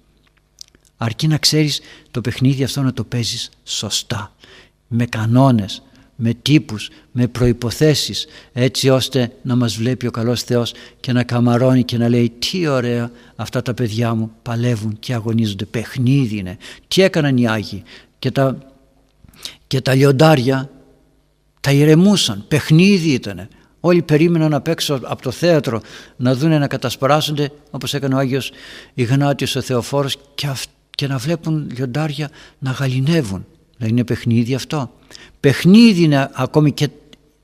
Αρκεί 0.97 1.26
να 1.26 1.38
ξέρεις 1.38 1.80
το 2.11 2.20
παιχνίδι 2.20 2.64
αυτό 2.64 2.82
να 2.82 2.92
το 2.92 3.05
παίζεις 3.05 3.51
σωστά. 3.64 4.34
Με 4.88 5.07
κανόνες, 5.07 5.82
με 6.16 6.34
τύπους, 6.34 6.90
με 7.12 7.26
προϋποθέσεις 7.26 8.26
έτσι 8.53 8.88
ώστε 8.88 9.32
να 9.42 9.57
μας 9.57 9.76
βλέπει 9.76 10.07
ο 10.07 10.11
καλός 10.11 10.42
Θεός 10.42 10.72
και 11.01 11.12
να 11.12 11.22
καμαρώνει 11.22 11.84
και 11.84 11.99
να 11.99 12.09
λέει 12.09 12.32
τι 12.38 12.66
ωραία 12.66 13.11
αυτά 13.36 13.62
τα 13.62 13.74
παιδιά 13.74 14.14
μου 14.14 14.30
παλεύουν 14.42 14.97
και 14.99 15.14
αγωνίζονται. 15.14 15.64
Παιχνίδι 15.64 16.36
είναι. 16.36 16.57
Τι 16.88 17.03
έκαναν 17.03 17.36
οι 17.36 17.49
Άγιοι 17.49 17.82
και 18.18 18.30
τα, 18.30 18.59
και 19.66 19.80
τα 19.80 19.94
λιοντάρια 19.94 20.70
τα 21.61 21.72
ηρεμούσαν. 21.72 22.44
Παιχνίδι 22.49 23.09
ήτανε. 23.11 23.49
Όλοι 23.80 24.03
περίμεναν 24.03 24.55
απ' 24.55 24.68
έξω 24.68 25.01
από 25.03 25.22
το 25.22 25.30
θέατρο 25.30 25.80
να 26.16 26.34
δούνε 26.34 26.59
να 26.59 26.66
κατασπράσονται 26.66 27.51
όπως 27.70 27.94
έκανε 27.94 28.14
ο 28.14 28.18
Άγιος 28.18 28.51
Ιγνάτιος 28.94 29.57
ο 29.57 29.61
Θεοφόρος 29.61 30.16
και, 30.34 30.49
και 30.97 31.07
να 31.07 31.18
βλέπουν 31.18 31.70
λιοντάρια 31.76 32.30
να 32.59 32.70
γαλινεύουν. 32.70 33.47
Να 33.78 33.86
είναι 33.86 34.05
παιχνίδι 34.05 34.55
αυτό. 34.55 34.92
Παιχνίδι 35.40 36.03
είναι 36.03 36.30
ακόμη 36.34 36.72
και 36.72 36.88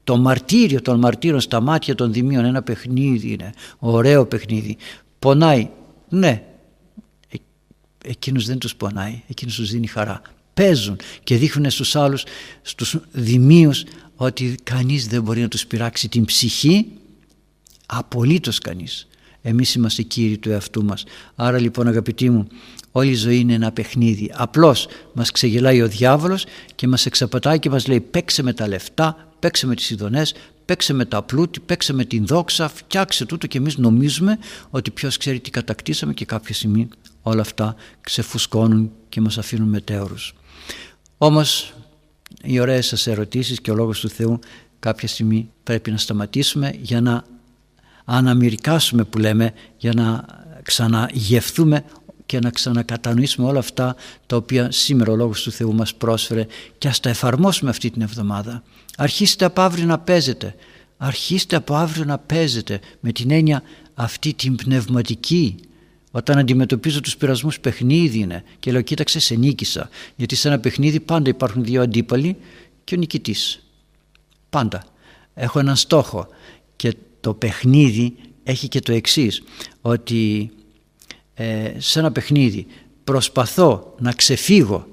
το 0.05 0.16
μαρτύριο 0.16 0.82
των 0.82 0.98
μαρτύρων 0.98 1.40
στα 1.40 1.61
μάτια 1.61 1.94
των 1.94 2.12
δημίων. 2.12 2.44
Ένα 2.44 2.62
παιχνίδι 2.62 3.32
είναι. 3.32 3.53
Ωραίο 3.78 4.26
παιχνίδι. 4.26 4.76
Πονάει. 5.18 5.68
Ναι. 6.09 6.42
Ε, 7.28 7.36
εκείνους 8.05 8.46
δεν 8.46 8.59
τους 8.59 8.76
πονάει. 8.76 9.22
Εκείνους 9.28 9.55
τους 9.55 9.70
δίνει 9.70 9.86
χαρά. 9.86 10.22
Παίζουν 10.55 10.96
και 11.22 11.36
δείχνουν 11.36 11.70
στους 11.70 11.96
άλλους, 11.96 12.24
στους 12.62 12.96
δημίους 13.12 13.84
ότι 14.16 14.55
κανείς 14.62 15.07
δεν 15.07 15.22
μπορεί 15.22 15.40
να 15.40 15.48
τους 15.48 15.66
πειράξει 15.66 16.09
την 16.09 16.24
ψυχή. 16.24 16.86
Απολύτως 17.86 18.59
κανείς. 18.59 19.07
Εμείς 19.42 19.74
είμαστε 19.74 20.03
κύριοι 20.03 20.38
του 20.38 20.50
εαυτού 20.50 20.84
μας. 20.84 21.05
Άρα 21.34 21.59
λοιπόν 21.59 21.88
αγαπητοί 21.88 22.30
μου 22.30 22.46
Όλη 22.93 23.11
η 23.11 23.14
ζωή 23.14 23.38
είναι 23.38 23.55
ένα 23.55 23.72
παιχνίδι. 23.72 24.30
Απλώς 24.34 24.88
μας 25.12 25.30
ξεγελάει 25.30 25.82
ο 25.82 25.88
διάβολος 25.88 26.45
και 26.74 26.88
μας 26.88 27.07
εξαπατάει 27.07 27.59
και 27.59 27.70
μας 27.70 27.86
λέει 27.86 28.01
παίξε 28.01 28.43
με 28.43 28.53
τα 28.53 28.68
λεφτά, 28.68 29.28
παίξε 29.38 29.66
με 29.66 29.74
τις 29.74 29.90
ειδονές, 29.90 30.34
παίξε 30.64 30.93
με 30.93 31.05
τα 31.05 31.22
πλούτη, 31.22 31.61
παίξε 31.61 31.93
με 31.93 32.05
την 32.05 32.26
δόξα, 32.26 32.68
φτιάξε 32.68 33.24
τούτο 33.24 33.47
και 33.47 33.59
εμείς 33.59 33.76
νομίζουμε 33.76 34.38
ότι 34.70 34.90
ποιος 34.90 35.16
ξέρει 35.16 35.40
τι 35.40 35.51
κατακτήσαμε 35.51 36.12
και 36.12 36.24
κάποια 36.24 36.55
στιγμή 36.55 36.88
όλα 37.22 37.40
αυτά 37.40 37.74
ξεφουσκώνουν 38.01 38.90
και 39.09 39.20
μας 39.20 39.38
αφήνουν 39.38 39.68
μετέωρους. 39.68 40.34
Όμως 41.18 41.74
οι 42.43 42.61
ωραίες 42.61 42.86
σας 42.86 43.07
ερωτήσεις 43.07 43.61
και 43.61 43.70
ο 43.70 43.74
Λόγος 43.74 44.01
του 44.01 44.09
Θεού 44.09 44.38
κάποια 44.78 45.09
στιγμή 45.09 45.51
πρέπει 45.62 45.90
να 45.90 45.97
σταματήσουμε 45.97 46.74
για 46.80 47.01
να 47.01 47.24
αναμυρικάσουμε 48.05 49.05
που 49.05 49.18
λέμε, 49.18 49.53
για 49.76 49.93
να 49.95 50.24
ξαναγευθούμε 50.62 51.84
και 52.33 52.39
να 52.39 52.51
ξανακατανοήσουμε 52.51 53.49
όλα 53.49 53.59
αυτά 53.59 53.97
τα 54.26 54.37
οποία 54.37 54.70
σήμερα 54.70 55.12
ο 55.12 55.16
Λόγος 55.16 55.43
του 55.43 55.51
Θεού 55.51 55.74
μας 55.74 55.95
πρόσφερε 55.95 56.47
και 56.78 56.89
ας 56.89 57.01
τα 57.01 57.09
εφαρμόσουμε 57.09 57.70
αυτή 57.70 57.91
την 57.91 58.03
εβδομάδα. 58.03 58.62
Αρχίστε 58.97 59.45
από 59.45 59.61
αύριο 59.61 59.85
να 59.85 59.99
παίζετε. 59.99 60.55
Αρχίστε 60.97 61.57
από 61.57 61.74
αύριο 61.74 62.05
να 62.05 62.18
παίζετε 62.18 62.80
με 63.01 63.12
την 63.12 63.30
έννοια 63.30 63.62
αυτή 63.95 64.35
την 64.35 64.57
πνευματική 64.57 65.55
όταν 66.11 66.39
αντιμετωπίζω 66.39 67.01
τους 67.01 67.16
πειρασμούς 67.16 67.61
παιχνίδι 67.61 68.18
είναι 68.18 68.45
και 68.59 68.72
λέω 68.72 68.83
κοίταξε 68.83 69.20
σε 69.20 69.35
νίκησα 69.35 69.89
γιατί 70.16 70.35
σε 70.35 70.49
ένα 70.49 70.59
παιχνίδι 70.59 71.01
πάντα 71.01 71.28
υπάρχουν 71.28 71.64
δύο 71.64 71.83
αντίπαλοι 71.83 72.37
και 72.85 72.95
ο 72.95 72.99
νικητής. 72.99 73.64
Πάντα. 74.51 74.85
Έχω 75.35 75.59
έναν 75.59 75.76
στόχο 75.76 76.28
και 76.76 76.95
το 77.20 77.35
παιχνίδι 77.35 78.14
έχει 78.43 78.68
και 78.68 78.80
το 78.80 78.93
εξής 78.93 79.43
ότι 79.80 80.51
ε, 81.35 81.70
σε 81.78 81.99
ένα 81.99 82.12
παιχνίδι 82.12 82.66
προσπαθώ 83.05 83.95
να 83.99 84.12
ξεφύγω 84.12 84.87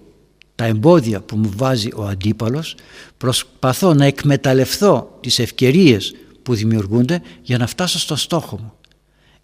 τα 0.56 0.66
εμπόδια 0.66 1.22
που 1.22 1.38
μου 1.38 1.52
βάζει 1.56 1.90
ο 1.96 2.04
αντίπαλος 2.04 2.76
προσπαθώ 3.18 3.94
να 3.94 4.06
εκμεταλλευθώ 4.06 5.18
τις 5.22 5.40
ευκαιρίες 5.40 6.16
που 6.44 6.54
δημιουργούνται 6.54 7.22
για 7.42 7.58
να 7.58 7.68
φτάσω 7.68 8.00
στο 8.00 8.16
στόχο 8.16 8.58
μου. 8.58 8.74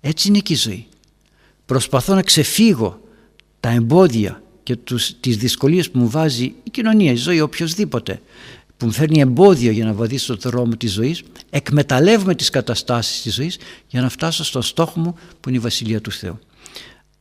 Έτσι 0.01 0.27
είναι 0.27 0.39
και 0.39 0.53
η 0.53 0.55
ζωή. 0.55 0.87
Προσπαθώ 1.65 2.13
να 2.13 2.21
ξεφύγω 2.21 3.01
τα 3.59 3.69
εμπόδια 3.69 4.41
και 4.63 4.75
τους, 4.75 5.19
τις 5.19 5.37
δυσκολίες 5.37 5.91
που 5.91 5.99
μου 5.99 6.09
βάζει 6.09 6.43
η 6.63 6.69
κοινωνία, 6.71 7.11
η 7.11 7.15
ζωή, 7.15 7.41
οποιοδήποτε 7.41 8.21
που 8.77 8.85
μου 8.85 8.91
φέρνει 8.91 9.19
εμπόδιο 9.19 9.71
για 9.71 9.85
να 9.85 9.93
βαδίσω 9.93 10.37
το 10.37 10.49
δρόμο 10.49 10.75
της 10.75 10.91
ζωής 10.91 11.23
εκμεταλλεύομαι 11.49 12.35
τις 12.35 12.49
καταστάσεις 12.49 13.21
της 13.21 13.33
ζωής 13.33 13.57
για 13.87 14.01
να 14.01 14.09
φτάσω 14.09 14.43
στο 14.43 14.61
στόχο 14.61 14.99
μου 14.99 15.15
που 15.41 15.49
είναι 15.49 15.57
η 15.57 15.61
Βασιλεία 15.61 16.01
του 16.01 16.11
Θεού 16.11 16.39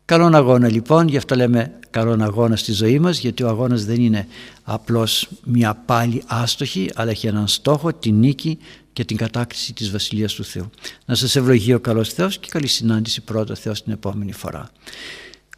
Καλόν 0.06 0.34
αγώνα 0.34 0.68
λοιπόν, 0.70 1.08
γι' 1.08 1.16
αυτό 1.16 1.34
λέμε 1.34 1.78
καλόν 1.90 2.22
αγώνα 2.22 2.56
στη 2.56 2.72
ζωή 2.72 2.98
μας 2.98 3.18
γιατί 3.18 3.42
ο 3.42 3.48
αγώνας 3.48 3.84
δεν 3.84 4.00
είναι 4.00 4.26
απλώς 4.62 5.28
μια 5.44 5.74
πάλι 5.74 6.22
άστοχη 6.26 6.90
αλλά 6.94 7.10
έχει 7.10 7.26
έναν 7.26 7.48
στόχο, 7.48 7.92
την 7.92 8.14
νίκη 8.14 8.58
και 8.92 9.04
την 9.04 9.16
κατάκτηση 9.16 9.72
της 9.72 9.90
Βασιλείας 9.90 10.34
του 10.34 10.44
Θεού. 10.44 10.70
Να 11.04 11.14
σας 11.14 11.36
ευλογεί 11.36 11.74
ο 11.74 11.80
καλός 11.80 12.12
Θεός 12.12 12.38
και 12.38 12.48
καλή 12.50 12.66
συνάντηση 12.66 13.20
πρώτα 13.20 13.54
Θεός 13.54 13.82
την 13.82 13.92
επόμενη 13.92 14.32
φορά. 14.32 14.70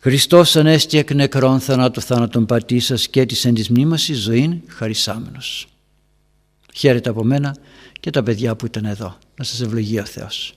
Χριστός 0.01 0.57
ανέστη 0.57 0.99
εκ 0.99 1.15
νεκρών 1.15 1.61
θανάτου 1.61 2.01
θάνατον 2.01 2.47
πατήσας 2.47 3.09
και 3.09 3.27
της 3.27 3.45
εν 3.45 3.55
της 3.55 3.69
μνήμασης 3.69 4.19
ζωήν 4.19 4.61
χαρισάμενος. 4.67 5.67
Χαίρετε 6.75 7.11
από 7.11 7.25
μένα 7.25 7.57
και 8.01 8.11
τα 8.11 8.23
παιδιά 8.23 8.57
που 8.57 8.67
ήταν 8.67 8.85
εδώ. 8.85 9.19
Να 9.37 9.45
σας 9.45 9.61
ευλογεί 9.61 9.99
ο 9.99 10.05
Θεός. 10.05 10.55